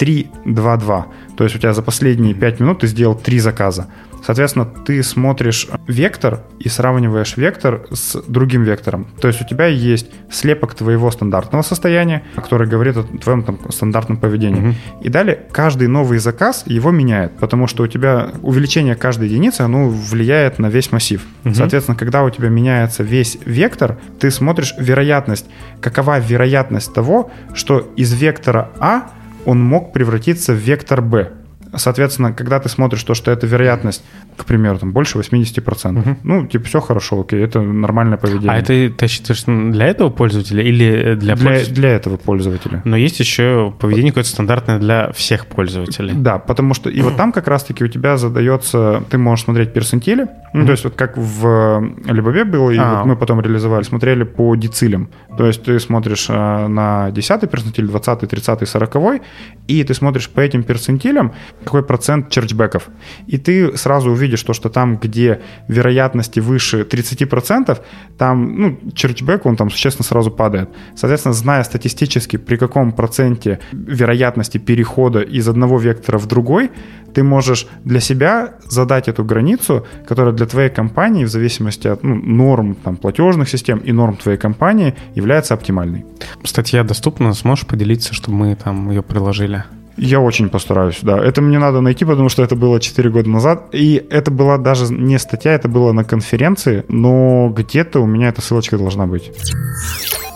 3-2-2. 0.01 1.03
То 1.37 1.43
есть 1.43 1.55
у 1.55 1.59
тебя 1.59 1.73
за 1.73 1.83
последние 1.83 2.33
5 2.33 2.59
минут 2.59 2.79
ты 2.79 2.87
сделал 2.87 3.15
3 3.15 3.39
заказа. 3.39 3.87
Соответственно, 4.23 4.65
ты 4.65 5.01
смотришь 5.03 5.67
вектор 5.87 6.41
и 6.59 6.69
сравниваешь 6.69 7.37
вектор 7.37 7.87
с 7.91 8.21
другим 8.27 8.63
вектором. 8.63 9.07
То 9.19 9.27
есть 9.27 9.41
у 9.41 9.47
тебя 9.47 9.65
есть 9.65 10.11
слепок 10.29 10.75
твоего 10.75 11.09
стандартного 11.09 11.63
состояния, 11.63 12.23
который 12.35 12.67
говорит 12.67 12.97
о 12.97 13.03
твоем 13.03 13.43
там, 13.43 13.59
стандартном 13.71 14.17
поведении. 14.17 14.61
Угу. 14.61 14.75
И 15.01 15.09
далее 15.09 15.39
каждый 15.51 15.87
новый 15.87 16.19
заказ 16.19 16.63
его 16.67 16.91
меняет, 16.91 17.37
потому 17.39 17.67
что 17.67 17.83
у 17.83 17.87
тебя 17.87 18.29
увеличение 18.43 18.95
каждой 18.95 19.27
единицы, 19.27 19.61
оно 19.61 19.89
влияет 19.89 20.59
на 20.59 20.67
весь 20.67 20.91
массив. 20.91 21.25
Угу. 21.45 21.55
Соответственно, 21.55 21.97
когда 21.97 22.23
у 22.23 22.29
тебя 22.29 22.49
меняется 22.49 23.01
весь 23.01 23.39
вектор, 23.45 23.97
ты 24.19 24.29
смотришь 24.29 24.75
вероятность, 24.77 25.47
какова 25.81 26.19
вероятность 26.19 26.93
того, 26.93 27.31
что 27.55 27.91
из 27.95 28.13
вектора 28.13 28.69
А 28.79 29.09
он 29.45 29.63
мог 29.63 29.93
превратиться 29.93 30.53
в 30.53 30.57
вектор 30.57 31.01
Б. 31.01 31.31
Соответственно, 31.73 32.33
когда 32.33 32.59
ты 32.59 32.69
смотришь 32.69 33.03
то, 33.03 33.13
что 33.13 33.31
эта 33.31 33.47
вероятность, 33.47 34.03
к 34.35 34.45
примеру, 34.45 34.77
там 34.79 34.91
больше 34.91 35.17
80%, 35.17 35.99
угу. 35.99 36.17
ну, 36.23 36.45
типа, 36.45 36.65
все 36.65 36.81
хорошо, 36.81 37.21
окей, 37.21 37.41
это 37.41 37.61
нормальное 37.61 38.17
поведение. 38.17 38.51
А 38.51 38.57
это 38.57 38.89
ты 38.89 39.07
считаешь 39.07 39.43
для 39.45 39.87
этого 39.87 40.09
пользователя 40.09 40.63
или 40.63 41.15
для 41.15 41.35
для, 41.35 41.45
пользователя? 41.45 41.73
для 41.75 41.89
этого 41.89 42.17
пользователя. 42.17 42.81
Но 42.83 42.97
есть 42.97 43.19
еще 43.19 43.73
поведение 43.79 44.11
какое-то 44.11 44.29
стандартное 44.29 44.79
для 44.79 45.11
всех 45.13 45.45
пользователей. 45.45 46.13
Да, 46.13 46.39
потому 46.39 46.73
что 46.73 46.89
и 46.89 47.01
вот 47.01 47.15
там 47.15 47.31
как 47.31 47.47
раз-таки 47.47 47.83
у 47.83 47.87
тебя 47.87 48.17
задается, 48.17 49.03
ты 49.09 49.17
можешь 49.17 49.45
смотреть 49.45 49.73
персентили, 49.73 50.27
ну, 50.53 50.65
то 50.65 50.71
есть 50.71 50.83
вот 50.83 50.95
как 50.95 51.17
в 51.17 51.81
Либове 52.05 52.43
было, 52.43 52.71
и 52.71 52.77
а. 52.77 52.97
вот 52.97 53.05
мы 53.05 53.15
потом 53.15 53.39
реализовали, 53.39 53.83
смотрели 53.83 54.23
по 54.23 54.55
децилям. 54.55 55.09
То 55.38 55.45
есть 55.47 55.63
ты 55.63 55.79
смотришь 55.79 56.29
э, 56.29 56.67
на 56.67 57.11
10 57.11 57.49
персентиль, 57.49 57.88
20, 57.88 58.29
30, 58.29 58.67
40, 58.67 59.21
и 59.67 59.84
ты 59.84 59.93
смотришь 59.93 60.29
по 60.29 60.41
этим 60.41 60.63
персентилям, 60.63 61.34
какой 61.63 61.84
процент 61.84 62.29
черчбеков. 62.29 62.89
И 63.27 63.38
ты 63.38 63.77
сразу 63.77 64.11
увидишь 64.11 64.43
то, 64.43 64.53
что 64.53 64.69
там, 64.69 64.97
где 64.97 65.41
вероятности 65.67 66.39
выше 66.39 66.82
30%, 66.82 67.79
там, 68.17 68.55
ну, 68.57 68.79
черчбек, 68.93 69.45
он 69.45 69.55
там 69.55 69.69
существенно 69.69 70.05
сразу 70.05 70.32
падает. 70.32 70.69
Соответственно, 70.95 71.34
зная 71.34 71.63
статистически, 71.63 72.38
при 72.38 72.57
каком 72.57 72.91
проценте 72.91 73.59
вероятности 73.71 74.57
перехода 74.57 75.21
из 75.21 75.47
одного 75.47 75.79
вектора 75.79 76.17
в 76.17 76.25
другой, 76.27 76.71
ты 77.13 77.23
можешь 77.23 77.67
для 77.84 77.99
себя 77.99 78.53
задать 78.69 79.07
эту 79.07 79.23
границу, 79.23 79.86
которая 80.07 80.34
для 80.34 80.45
твоей 80.45 80.69
компании, 80.69 81.25
в 81.25 81.29
зависимости 81.29 81.88
от 81.88 82.03
ну, 82.03 82.15
норм 82.15 82.75
там, 82.75 82.95
платежных 82.97 83.49
систем 83.49 83.79
и 83.79 83.91
норм 83.91 84.15
твоей 84.15 84.38
компании, 84.38 84.93
является 85.22 85.53
оптимальной. 85.53 86.05
Статья 86.43 86.84
доступна, 86.84 87.34
сможешь 87.34 87.65
поделиться, 87.65 88.13
чтобы 88.13 88.38
мы 88.38 88.55
там 88.55 88.89
ее 88.89 89.01
приложили? 89.01 89.63
Я 89.97 90.19
очень 90.19 90.49
постараюсь, 90.49 90.99
да. 91.01 91.17
Это 91.17 91.41
мне 91.41 91.59
надо 91.59 91.82
найти, 91.82 92.05
потому 92.05 92.30
что 92.30 92.43
это 92.43 92.55
было 92.55 92.80
4 92.80 93.09
года 93.09 93.30
назад. 93.30 93.69
И 93.74 94.03
это 94.09 94.32
была 94.32 94.57
даже 94.57 94.91
не 94.93 95.19
статья, 95.19 95.53
это 95.53 95.67
было 95.67 95.91
на 95.91 96.03
конференции, 96.03 96.84
но 96.88 97.49
где-то 97.55 97.99
у 97.99 98.05
меня 98.05 98.30
эта 98.30 98.41
ссылочка 98.41 98.78
должна 98.78 99.05
быть. 99.05 99.32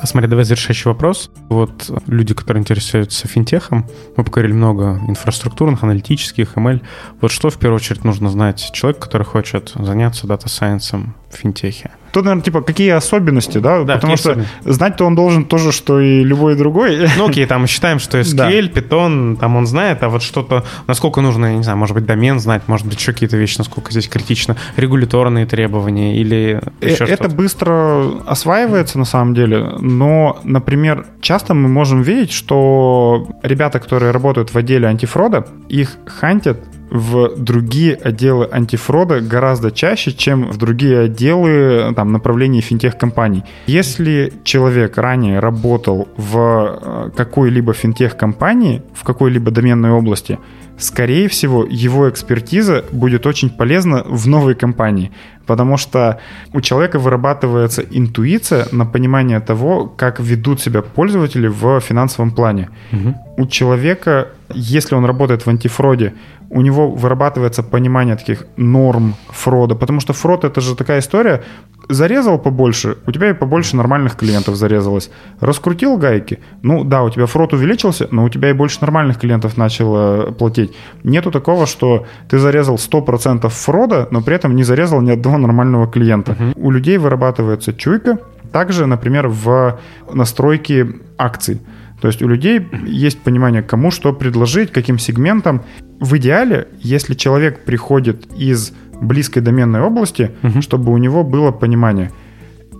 Смотри, 0.06 0.30
давай 0.30 0.46
завершающий 0.46 0.90
вопрос. 0.90 1.32
Вот 1.50 1.92
люди, 2.08 2.34
которые 2.34 2.62
интересуются 2.62 3.28
финтехом, 3.28 3.88
мы 4.16 4.24
поговорили 4.24 4.54
много 4.54 5.00
инфраструктурных, 5.08 5.84
аналитических, 5.84 6.54
ML. 6.56 6.82
Вот 7.22 7.32
что 7.32 7.50
в 7.50 7.58
первую 7.58 7.78
очередь 7.78 8.04
нужно 8.04 8.30
знать 8.30 8.72
человеку, 8.74 9.02
который 9.02 9.24
хочет 9.24 9.74
заняться 9.76 10.28
data 10.28 10.55
science 10.55 11.02
ом 11.02 11.16
в 11.32 11.38
финтехе? 11.38 11.92
Тут, 12.16 12.24
наверное, 12.24 12.46
типа, 12.46 12.62
какие 12.62 12.92
особенности, 12.92 13.58
да? 13.58 13.84
да 13.84 13.96
Потому 13.96 14.16
что 14.16 14.46
знать-то 14.64 15.04
он 15.04 15.16
должен 15.16 15.44
тоже, 15.44 15.74
что 15.74 16.00
и 16.00 16.24
любой 16.24 16.56
другой. 16.56 17.10
Ну, 17.18 17.28
окей, 17.28 17.46
там 17.46 17.68
считаем, 17.68 18.00
что 18.00 18.18
SQL, 18.22 18.36
да. 18.36 18.50
Python, 18.50 19.36
там 19.36 19.58
он 19.58 19.68
знает, 19.68 20.02
а 20.02 20.08
вот 20.08 20.24
что-то, 20.24 20.64
насколько 20.88 21.20
нужно, 21.20 21.48
я 21.48 21.58
не 21.58 21.64
знаю, 21.64 21.78
может 21.78 21.94
быть, 21.94 22.06
домен 22.06 22.40
знать, 22.40 22.62
может 22.68 22.88
быть, 22.88 22.98
еще 23.00 23.12
какие-то 23.12 23.36
вещи, 23.36 23.58
насколько 23.58 23.92
здесь 23.92 24.08
критично, 24.08 24.56
регуляторные 24.78 25.46
требования 25.46 26.16
или 26.16 26.62
еще 26.80 27.04
э, 27.04 27.08
Это 27.08 27.28
быстро 27.28 28.06
осваивается, 28.26 28.98
на 28.98 29.04
самом 29.04 29.34
деле, 29.34 29.72
но, 29.98 30.40
например, 30.44 31.06
часто 31.22 31.54
мы 31.54 31.70
можем 31.70 32.02
видеть, 32.02 32.32
что 32.32 33.28
ребята, 33.44 33.80
которые 33.80 34.12
работают 34.12 34.54
в 34.54 34.58
отделе 34.58 34.88
антифрода, 34.88 35.48
их 35.70 35.98
хантят 36.06 36.60
в 36.90 37.36
другие 37.38 37.96
отделы 37.96 38.48
антифрода 38.52 39.20
гораздо 39.20 39.72
чаще, 39.72 40.12
чем 40.12 40.52
в 40.52 40.58
другие 40.58 41.02
отделы 41.02 41.94
там, 41.96 42.12
направлений 42.12 42.62
финтех-компаний. 42.62 43.44
Если 43.68 44.34
человек 44.44 44.98
ранее 44.98 45.40
работал 45.40 46.08
в 46.18 46.38
э, 46.38 47.10
какой-либо 47.16 47.74
финтех-компании, 47.74 48.82
в 48.94 49.04
какой-либо 49.04 49.52
доменной 49.52 49.92
области, 49.92 50.40
скорее 50.78 51.28
всего, 51.28 51.66
его 51.70 52.10
экспертиза 52.10 52.84
будет 52.92 53.26
очень 53.26 53.50
полезна 53.50 54.04
в 54.06 54.28
новой 54.28 54.56
компании, 54.56 55.12
потому 55.46 55.78
что 55.78 56.20
у 56.54 56.62
человека 56.62 57.00
вырабатывается 57.00 57.82
интуиция 57.82 58.68
на 58.72 58.86
понимание 58.86 59.40
того, 59.40 59.88
как 59.88 60.20
ведут 60.20 60.62
себя 60.62 60.82
пользователи 60.82 61.48
в 61.48 61.80
финансовом 61.80 62.32
плане. 62.32 62.70
Угу. 62.92 63.16
У 63.38 63.48
человека, 63.48 64.30
если 64.54 64.96
он 64.96 65.06
работает 65.06 65.46
в 65.46 65.50
антифроде, 65.50 66.14
у 66.56 66.62
него 66.62 66.90
вырабатывается 66.90 67.64
понимание 67.64 68.16
таких 68.16 68.46
норм 68.56 69.16
фрода, 69.28 69.76
потому 69.76 70.00
что 70.00 70.14
фрод 70.14 70.46
это 70.46 70.62
же 70.62 70.76
такая 70.76 71.00
история, 71.00 71.44
зарезал 71.90 72.40
побольше, 72.40 72.96
у 73.06 73.12
тебя 73.12 73.30
и 73.30 73.34
побольше 73.34 73.76
нормальных 73.76 74.16
клиентов 74.16 74.56
зарезалось. 74.56 75.12
Раскрутил 75.42 75.98
гайки, 75.98 76.40
ну 76.62 76.86
да, 76.86 77.04
у 77.04 77.10
тебя 77.10 77.26
фрод 77.26 77.54
увеличился, 77.54 78.08
но 78.10 78.24
у 78.24 78.30
тебя 78.30 78.52
и 78.52 78.54
больше 78.54 78.78
нормальных 78.80 79.20
клиентов 79.20 79.58
начало 79.58 80.32
платить. 80.32 80.74
Нету 81.04 81.30
такого, 81.30 81.66
что 81.66 82.06
ты 82.30 82.40
зарезал 82.40 82.76
100% 82.76 83.50
фрода, 83.50 84.08
но 84.12 84.22
при 84.22 84.36
этом 84.36 84.56
не 84.56 84.64
зарезал 84.64 85.02
ни 85.02 85.12
одного 85.12 85.38
нормального 85.38 85.88
клиента. 85.88 86.32
Uh-huh. 86.32 86.54
У 86.56 86.72
людей 86.72 86.98
вырабатывается 86.98 87.74
чуйка, 87.74 88.18
также, 88.54 88.86
например, 88.86 89.28
в 89.28 89.78
настройке 90.14 90.88
акций. 91.18 91.60
То 92.06 92.10
есть 92.10 92.22
у 92.22 92.28
людей 92.28 92.62
есть 92.86 93.20
понимание, 93.22 93.64
кому 93.64 93.90
что 93.90 94.14
предложить, 94.14 94.72
каким 94.72 95.00
сегментам. 95.00 95.64
В 96.00 96.18
идеале, 96.18 96.68
если 96.80 97.16
человек 97.16 97.66
приходит 97.66 98.28
из 98.38 98.74
близкой 99.02 99.42
доменной 99.42 99.82
области, 99.82 100.30
угу. 100.44 100.62
чтобы 100.62 100.92
у 100.92 100.98
него 100.98 101.24
было 101.24 101.50
понимание. 101.50 102.12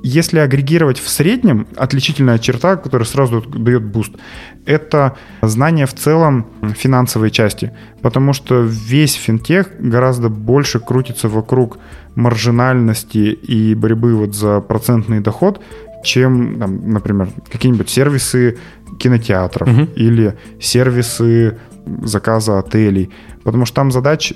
Если 0.04 0.38
агрегировать 0.38 1.00
в 1.00 1.10
среднем, 1.10 1.66
отличительная 1.76 2.38
черта, 2.38 2.76
которая 2.76 3.08
сразу 3.08 3.42
дает 3.42 3.84
буст, 3.84 4.14
это 4.68 5.18
знание 5.42 5.88
в 5.88 5.96
целом 5.96 6.46
финансовой 6.78 7.32
части. 7.32 7.72
Потому 8.04 8.32
что 8.34 8.62
весь 8.62 9.16
финтех 9.16 9.70
гораздо 9.80 10.30
больше 10.30 10.80
крутится 10.80 11.30
вокруг 11.30 11.80
маржинальности 12.14 13.18
и 13.18 13.74
борьбы 13.74 14.16
вот 14.16 14.36
за 14.36 14.62
процентный 14.62 15.20
доход, 15.20 15.62
чем, 16.06 16.60
там, 16.60 16.90
например, 16.92 17.30
какие-нибудь 17.52 17.90
сервисы 17.90 18.58
кинотеатров 19.00 19.68
угу. 19.68 19.88
или 19.96 20.36
сервисы 20.60 21.58
заказа 22.04 22.60
отелей. 22.60 23.10
Потому 23.44 23.66
что 23.66 23.76
там 23.76 23.92
задачи, 23.92 24.36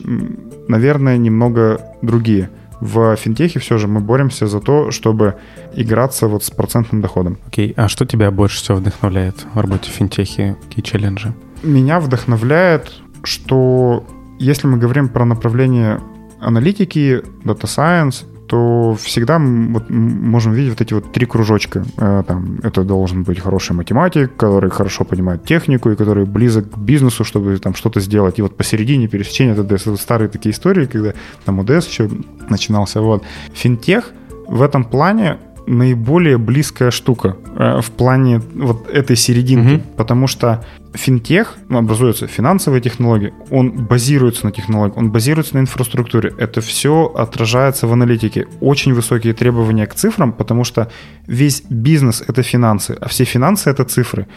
наверное, 0.67 1.17
немного 1.17 1.81
другие. 2.01 2.49
В 2.81 3.15
финтехе 3.15 3.59
все 3.59 3.77
же 3.77 3.87
мы 3.87 3.99
боремся 3.99 4.47
за 4.47 4.59
то, 4.59 4.91
чтобы 4.91 5.35
играться 5.75 6.27
вот 6.27 6.43
с 6.43 6.51
процентным 6.51 7.01
доходом. 7.01 7.37
Окей, 7.47 7.69
okay. 7.69 7.73
а 7.75 7.87
что 7.89 8.05
тебя 8.05 8.31
больше 8.31 8.57
всего 8.57 8.77
вдохновляет 8.77 9.35
в 9.53 9.59
работе 9.59 9.89
в 9.89 9.93
финтехе? 9.93 10.55
Какие 10.67 10.83
челленджи? 10.83 11.33
Меня 11.63 11.99
вдохновляет, 11.99 12.93
что 13.23 14.05
если 14.39 14.67
мы 14.67 14.77
говорим 14.77 15.09
про 15.09 15.25
направление 15.25 15.99
аналитики, 16.39 17.21
data 17.43 17.65
science, 17.65 18.25
то 18.49 18.95
всегда 18.99 19.37
мы 19.37 19.73
вот 19.73 19.89
можем 19.89 20.53
видеть 20.53 20.71
вот 20.71 20.81
эти 20.81 20.93
вот 20.95 21.11
три 21.11 21.27
кружочка. 21.27 21.85
Э, 21.97 22.23
там, 22.27 22.59
это 22.63 22.83
должен 22.83 23.23
быть 23.23 23.39
хороший 23.39 23.73
математик, 23.73 24.35
который 24.35 24.71
хорошо 24.71 25.05
понимает 25.05 25.43
технику 25.43 25.91
и 25.91 25.95
который 25.95 26.25
близок 26.25 26.71
к 26.71 26.77
бизнесу, 26.77 27.23
чтобы 27.23 27.59
там 27.59 27.75
что-то 27.75 27.99
сделать. 27.99 28.39
И 28.39 28.41
вот 28.41 28.57
посередине 28.57 29.07
пересечения 29.07 29.53
это, 29.53 29.97
старые 29.97 30.29
такие 30.29 30.51
истории, 30.51 30.87
когда 30.87 31.13
там 31.45 31.59
ОДС 31.59 31.87
еще 31.87 32.09
начинался. 32.49 33.01
Вот. 33.01 33.23
Финтех 33.53 34.11
в 34.47 34.63
этом 34.63 34.83
плане 34.83 35.37
наиболее 35.69 36.37
близкая 36.37 36.91
штука 36.91 37.37
э, 37.55 37.81
в 37.81 37.91
плане 37.91 38.41
вот 38.55 38.89
этой 38.89 39.15
серединки, 39.15 39.75
угу. 39.75 39.83
потому 39.97 40.27
что 40.27 40.65
финтех, 40.93 41.57
ну, 41.69 41.77
образуется 41.77 42.27
финансовые 42.27 42.81
технологии, 42.81 43.33
он 43.51 43.71
базируется 43.85 44.45
на 44.45 44.51
технологии, 44.51 44.93
он 44.97 45.11
базируется 45.11 45.55
на 45.55 45.59
инфраструктуре. 45.59 46.33
Это 46.37 46.61
все 46.61 47.05
отражается 47.15 47.87
в 47.87 47.93
аналитике. 47.93 48.47
Очень 48.61 48.93
высокие 48.93 49.33
требования 49.33 49.85
к 49.85 49.93
цифрам, 49.93 50.33
потому 50.33 50.63
что 50.63 50.91
весь 51.27 51.63
бизнес— 51.69 52.23
это 52.27 52.41
финансы, 52.41 52.97
а 52.99 53.07
все 53.07 53.23
финансы— 53.23 53.69
это 53.71 53.83
цифры. 53.85 54.27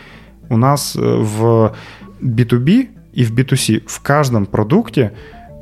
У 0.50 0.56
нас 0.58 0.96
э, 0.96 1.00
в 1.00 1.74
B2B 2.20 2.88
и 3.14 3.24
в 3.24 3.32
B2C 3.32 3.84
в 3.86 4.00
каждом 4.00 4.46
продукте 4.46 5.12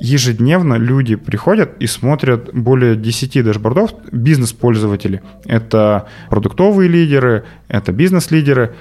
ежедневно 0.01 0.75
люди 0.75 1.15
приходят 1.15 1.71
и 1.79 1.87
смотрят 1.87 2.51
более 2.53 2.97
10 2.97 3.45
дашбордов 3.45 3.91
бизнес-пользователи. 4.11 5.23
Это 5.45 6.09
продуктовые 6.29 6.89
лидеры, 6.89 7.45
это 7.69 7.93
бизнес-лидеры. 7.93 8.75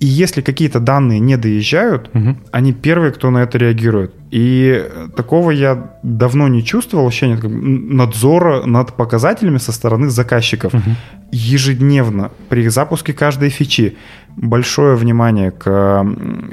И 0.00 0.06
если 0.06 0.40
какие-то 0.40 0.80
данные 0.80 1.20
не 1.20 1.36
доезжают, 1.36 2.10
угу. 2.12 2.36
они 2.50 2.72
первые, 2.72 3.12
кто 3.12 3.30
на 3.30 3.38
это 3.38 3.56
реагирует. 3.56 4.12
И 4.32 4.84
такого 5.14 5.52
я 5.52 5.92
давно 6.02 6.48
не 6.48 6.64
чувствовал, 6.64 7.06
ощущение 7.06 7.38
надзора 7.40 8.66
над 8.66 8.96
показателями 8.96 9.58
со 9.58 9.70
стороны 9.70 10.10
заказчиков. 10.10 10.74
Угу. 10.74 10.90
Ежедневно 11.30 12.32
при 12.48 12.66
запуске 12.68 13.12
каждой 13.12 13.50
фичи 13.50 13.96
большое 14.36 14.96
внимание 14.96 15.50
к 15.50 16.04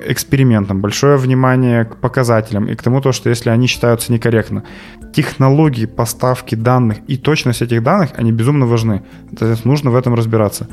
экспериментам, 0.06 0.82
большое 0.82 1.18
внимание 1.18 1.86
к 1.86 1.98
показателям 1.98 2.68
и 2.68 2.76
к 2.76 2.82
тому, 2.82 3.02
то, 3.02 3.12
что 3.12 3.30
если 3.30 3.50
они 3.50 3.68
считаются 3.68 4.12
некорректно. 4.12 4.64
Технологии 5.14 5.86
поставки 5.86 6.56
данных 6.56 6.98
и 7.08 7.18
точность 7.18 7.62
этих 7.62 7.84
данных, 7.84 8.12
они 8.16 8.32
безумно 8.32 8.66
важны. 8.66 9.02
То 9.38 9.48
есть 9.48 9.66
нужно 9.66 9.92
в 9.92 9.96
этом 9.96 10.14
разбираться 10.14 10.68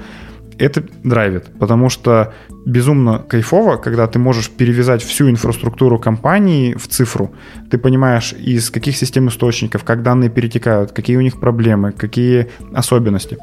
это 0.59 0.85
драйвит, 1.05 1.47
потому 1.59 1.89
что 1.89 2.33
безумно 2.65 3.19
кайфово, 3.19 3.77
когда 3.77 4.07
ты 4.07 4.19
можешь 4.19 4.51
перевязать 4.51 5.03
всю 5.03 5.29
инфраструктуру 5.31 5.99
компании 5.99 6.75
в 6.75 6.89
цифру. 6.89 7.33
Ты 7.71 7.79
понимаешь, 7.79 8.33
из 8.33 8.71
каких 8.71 8.97
систем 8.97 9.29
источников, 9.29 9.85
как 9.85 10.03
данные 10.03 10.31
перетекают, 10.31 10.93
какие 10.93 11.17
у 11.17 11.21
них 11.21 11.39
проблемы, 11.41 11.93
какие 11.93 12.49
особенности. 12.75 13.39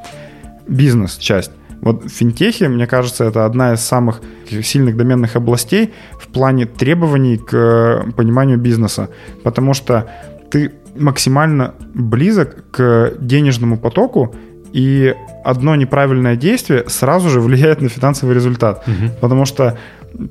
Бизнес-часть. 0.67 1.51
Вот 1.83 2.05
в 2.05 2.09
финтехе, 2.09 2.69
мне 2.69 2.87
кажется, 2.87 3.25
это 3.25 3.45
одна 3.45 3.73
из 3.73 3.81
самых 3.81 4.21
сильных 4.63 4.95
доменных 4.95 5.35
областей 5.35 5.93
в 6.17 6.27
плане 6.27 6.65
требований 6.65 7.37
к 7.37 7.53
э, 7.53 8.11
пониманию 8.15 8.57
бизнеса, 8.57 9.09
потому 9.43 9.73
что 9.73 10.09
ты 10.49 10.71
максимально 10.95 11.73
близок 11.93 12.71
к 12.71 13.13
денежному 13.19 13.77
потоку, 13.77 14.33
и 14.71 15.13
одно 15.43 15.75
неправильное 15.75 16.37
действие 16.37 16.85
сразу 16.87 17.29
же 17.29 17.41
влияет 17.41 17.81
на 17.81 17.89
финансовый 17.89 18.33
результат. 18.33 18.87
Угу. 18.87 19.19
Потому 19.19 19.45
что 19.45 19.77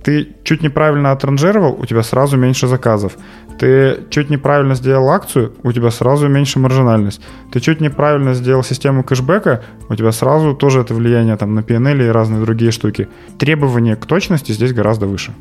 ты 0.04 0.28
чуть 0.44 0.62
неправильно 0.62 1.10
отранжировал, 1.10 1.76
у 1.78 1.86
тебя 1.86 2.02
сразу 2.02 2.36
меньше 2.36 2.66
заказов. 2.66 3.16
Ты 3.58 3.98
чуть 4.10 4.30
неправильно 4.30 4.74
сделал 4.74 5.10
акцию, 5.10 5.52
у 5.62 5.72
тебя 5.72 5.90
сразу 5.90 6.28
меньше 6.28 6.58
маржинальность. 6.58 7.20
Ты 7.50 7.60
чуть 7.60 7.80
неправильно 7.80 8.34
сделал 8.34 8.62
систему 8.62 9.02
кэшбэка, 9.02 9.62
у 9.88 9.94
тебя 9.94 10.12
сразу 10.12 10.54
тоже 10.54 10.80
это 10.80 10.94
влияние 10.94 11.36
там, 11.36 11.54
на 11.54 11.60
P&L 11.60 12.06
и 12.06 12.10
разные 12.10 12.40
другие 12.40 12.70
штуки. 12.70 13.08
Требования 13.38 13.96
к 13.96 14.06
точности 14.06 14.52
здесь 14.52 14.72
гораздо 14.72 15.06
выше. 15.06 15.32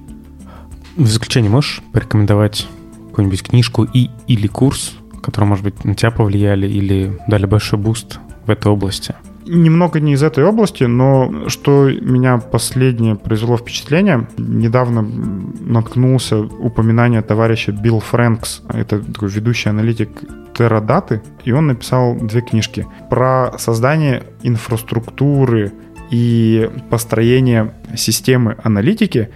В 0.97 1.07
заключение 1.07 1.49
можешь 1.49 1.81
порекомендовать 1.93 2.67
какую-нибудь 3.09 3.43
книжку 3.43 3.83
и 3.83 4.09
или 4.27 4.47
курс, 4.47 4.93
который, 5.21 5.45
может 5.45 5.63
быть, 5.63 5.85
на 5.85 5.95
тебя 5.95 6.11
повлияли 6.11 6.67
или 6.67 7.17
дали 7.27 7.45
большой 7.45 7.79
буст 7.79 8.19
в 8.45 8.49
этой 8.49 8.71
области? 8.71 9.15
Немного 9.45 9.99
не 9.99 10.13
из 10.13 10.23
этой 10.23 10.43
области, 10.43 10.83
но 10.83 11.47
что 11.47 11.89
меня 11.89 12.37
последнее 12.37 13.15
произвело 13.15 13.57
впечатление, 13.57 14.27
недавно 14.37 15.01
наткнулся 15.01 16.39
упоминание 16.39 17.21
товарища 17.21 17.71
Билл 17.71 17.99
Фрэнкс, 17.99 18.61
это 18.69 18.99
такой 18.99 19.29
ведущий 19.29 19.69
аналитик 19.69 20.09
Терадаты, 20.53 21.21
и 21.43 21.51
он 21.51 21.67
написал 21.67 22.15
две 22.15 22.41
книжки 22.41 22.85
про 23.09 23.53
создание 23.57 24.23
инфраструктуры 24.43 25.71
и 26.11 26.69
построение 26.89 27.73
системы 27.95 28.57
аналитики 28.63 29.29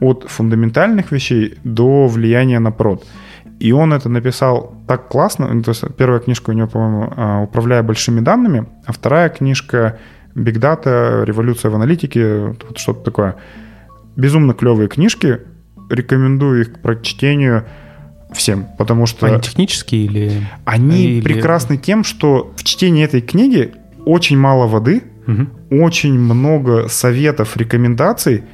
от 0.00 0.24
фундаментальных 0.28 1.12
вещей 1.12 1.58
до 1.62 2.08
влияния 2.08 2.58
на 2.58 2.72
прод. 2.72 3.06
И 3.60 3.70
он 3.70 3.92
это 3.92 4.08
написал 4.08 4.74
так 4.92 5.08
классно. 5.08 5.48
Ну, 5.52 5.62
то 5.62 5.70
есть 5.70 5.82
первая 5.96 6.20
книжка 6.20 6.50
у 6.50 6.52
него, 6.52 6.68
по-моему, 6.68 7.12
а, 7.16 7.40
«Управляя 7.40 7.82
большими 7.82 8.20
данными», 8.20 8.66
а 8.84 8.92
вторая 8.92 9.30
книжка 9.30 9.98
«Big 10.34 10.58
Data. 10.58 11.24
Революция 11.24 11.70
в 11.70 11.74
аналитике». 11.74 12.54
Что-то 12.76 13.00
такое. 13.00 13.36
Безумно 14.16 14.52
клевые 14.52 14.88
книжки. 14.88 15.40
Рекомендую 15.88 16.60
их 16.60 16.74
к 16.74 16.78
прочтению 16.80 17.64
всем, 18.34 18.66
потому 18.76 19.06
что... 19.06 19.26
Они 19.26 19.40
технические 19.40 20.04
или... 20.04 20.46
Они 20.66 21.04
или... 21.04 21.22
прекрасны 21.22 21.78
тем, 21.78 22.04
что 22.04 22.52
в 22.54 22.62
чтении 22.62 23.02
этой 23.02 23.22
книги 23.22 23.72
очень 24.04 24.36
мало 24.36 24.66
воды, 24.66 25.04
угу. 25.26 25.46
очень 25.70 26.18
много 26.18 26.88
советов, 26.88 27.56
рекомендаций, 27.56 28.44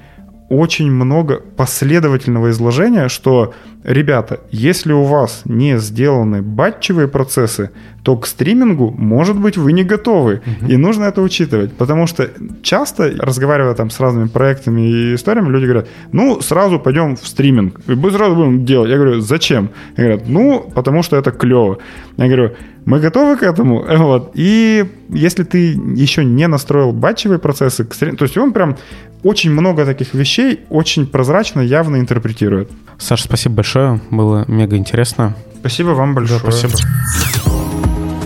очень 0.49 0.91
много 0.91 1.43
последовательного 1.57 2.51
изложения, 2.51 3.09
что, 3.09 3.53
ребята, 3.85 4.41
если 4.51 4.93
у 4.93 5.03
вас 5.03 5.43
не 5.45 5.79
сделаны 5.79 6.43
батчевые 6.43 7.07
процессы, 7.07 7.71
то 8.03 8.17
к 8.17 8.27
стримингу, 8.27 8.91
может 8.97 9.39
быть, 9.39 9.59
вы 9.59 9.73
не 9.73 9.85
готовы. 9.85 10.41
Угу. 10.47 10.73
И 10.73 10.77
нужно 10.77 11.05
это 11.05 11.21
учитывать. 11.21 11.75
Потому 11.75 12.07
что 12.07 12.31
часто, 12.63 13.13
разговаривая 13.19 13.75
там 13.75 13.91
с 13.91 14.01
разными 14.01 14.29
проектами 14.29 14.81
и 14.81 15.15
историями, 15.15 15.51
люди 15.51 15.65
говорят, 15.65 15.89
ну, 16.13 16.41
сразу 16.41 16.79
пойдем 16.79 17.17
в 17.17 17.27
стриминг. 17.27 17.81
И 17.87 17.95
мы 17.95 18.11
сразу 18.11 18.35
будем 18.35 18.65
делать. 18.65 18.91
Я 18.91 18.97
говорю, 18.97 19.21
зачем? 19.21 19.69
Я 19.99 20.05
говорю, 20.05 20.23
ну, 20.27 20.71
потому 20.75 21.03
что 21.03 21.17
это 21.17 21.31
клево. 21.31 21.79
Я 22.17 22.27
говорю, 22.27 22.53
мы 22.87 23.01
готовы 23.01 23.37
к 23.37 23.43
этому? 23.43 23.85
Вот. 23.99 24.31
И 24.35 24.87
если 25.11 25.45
ты 25.45 25.73
еще 25.97 26.25
не 26.25 26.49
настроил 26.49 26.93
батчевые 26.93 27.39
процессы, 27.39 27.85
то 27.85 28.25
есть 28.25 28.39
он 28.39 28.53
прям 28.53 28.77
очень 29.23 29.51
много 29.51 29.85
таких 29.85 30.15
вещей 30.15 30.61
очень 30.69 31.07
прозрачно, 31.07 31.61
явно 31.61 31.97
интерпретирует. 31.97 32.71
Саша, 32.99 33.25
спасибо 33.25 33.57
большое. 33.57 34.01
Было 34.11 34.45
мега 34.49 34.77
интересно. 34.77 35.35
Спасибо 35.61 35.89
вам 35.89 36.15
большое. 36.15 36.41
Да, 36.41 36.51
спасибо. 36.51 36.75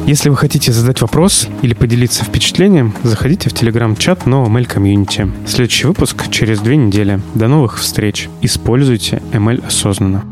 Если 0.07 0.31
вы 0.31 0.37
хотите 0.37 0.73
задать 0.73 1.01
вопрос 1.01 1.49
или 1.63 1.75
поделиться 1.75 2.25
впечатлением, 2.25 2.93
заходите 3.05 3.49
в 3.49 3.53
телеграм-чат 3.53 4.27
нового 4.27 4.49
ML 4.49 4.67
комьюнити. 4.67 5.31
Следующий 5.47 5.87
выпуск 5.87 6.29
через 6.31 6.59
две 6.61 6.77
недели. 6.77 7.21
До 7.35 7.47
новых 7.47 7.79
встреч. 7.79 8.29
Используйте 8.41 9.23
ML 9.33 9.65
осознанно. 9.65 10.32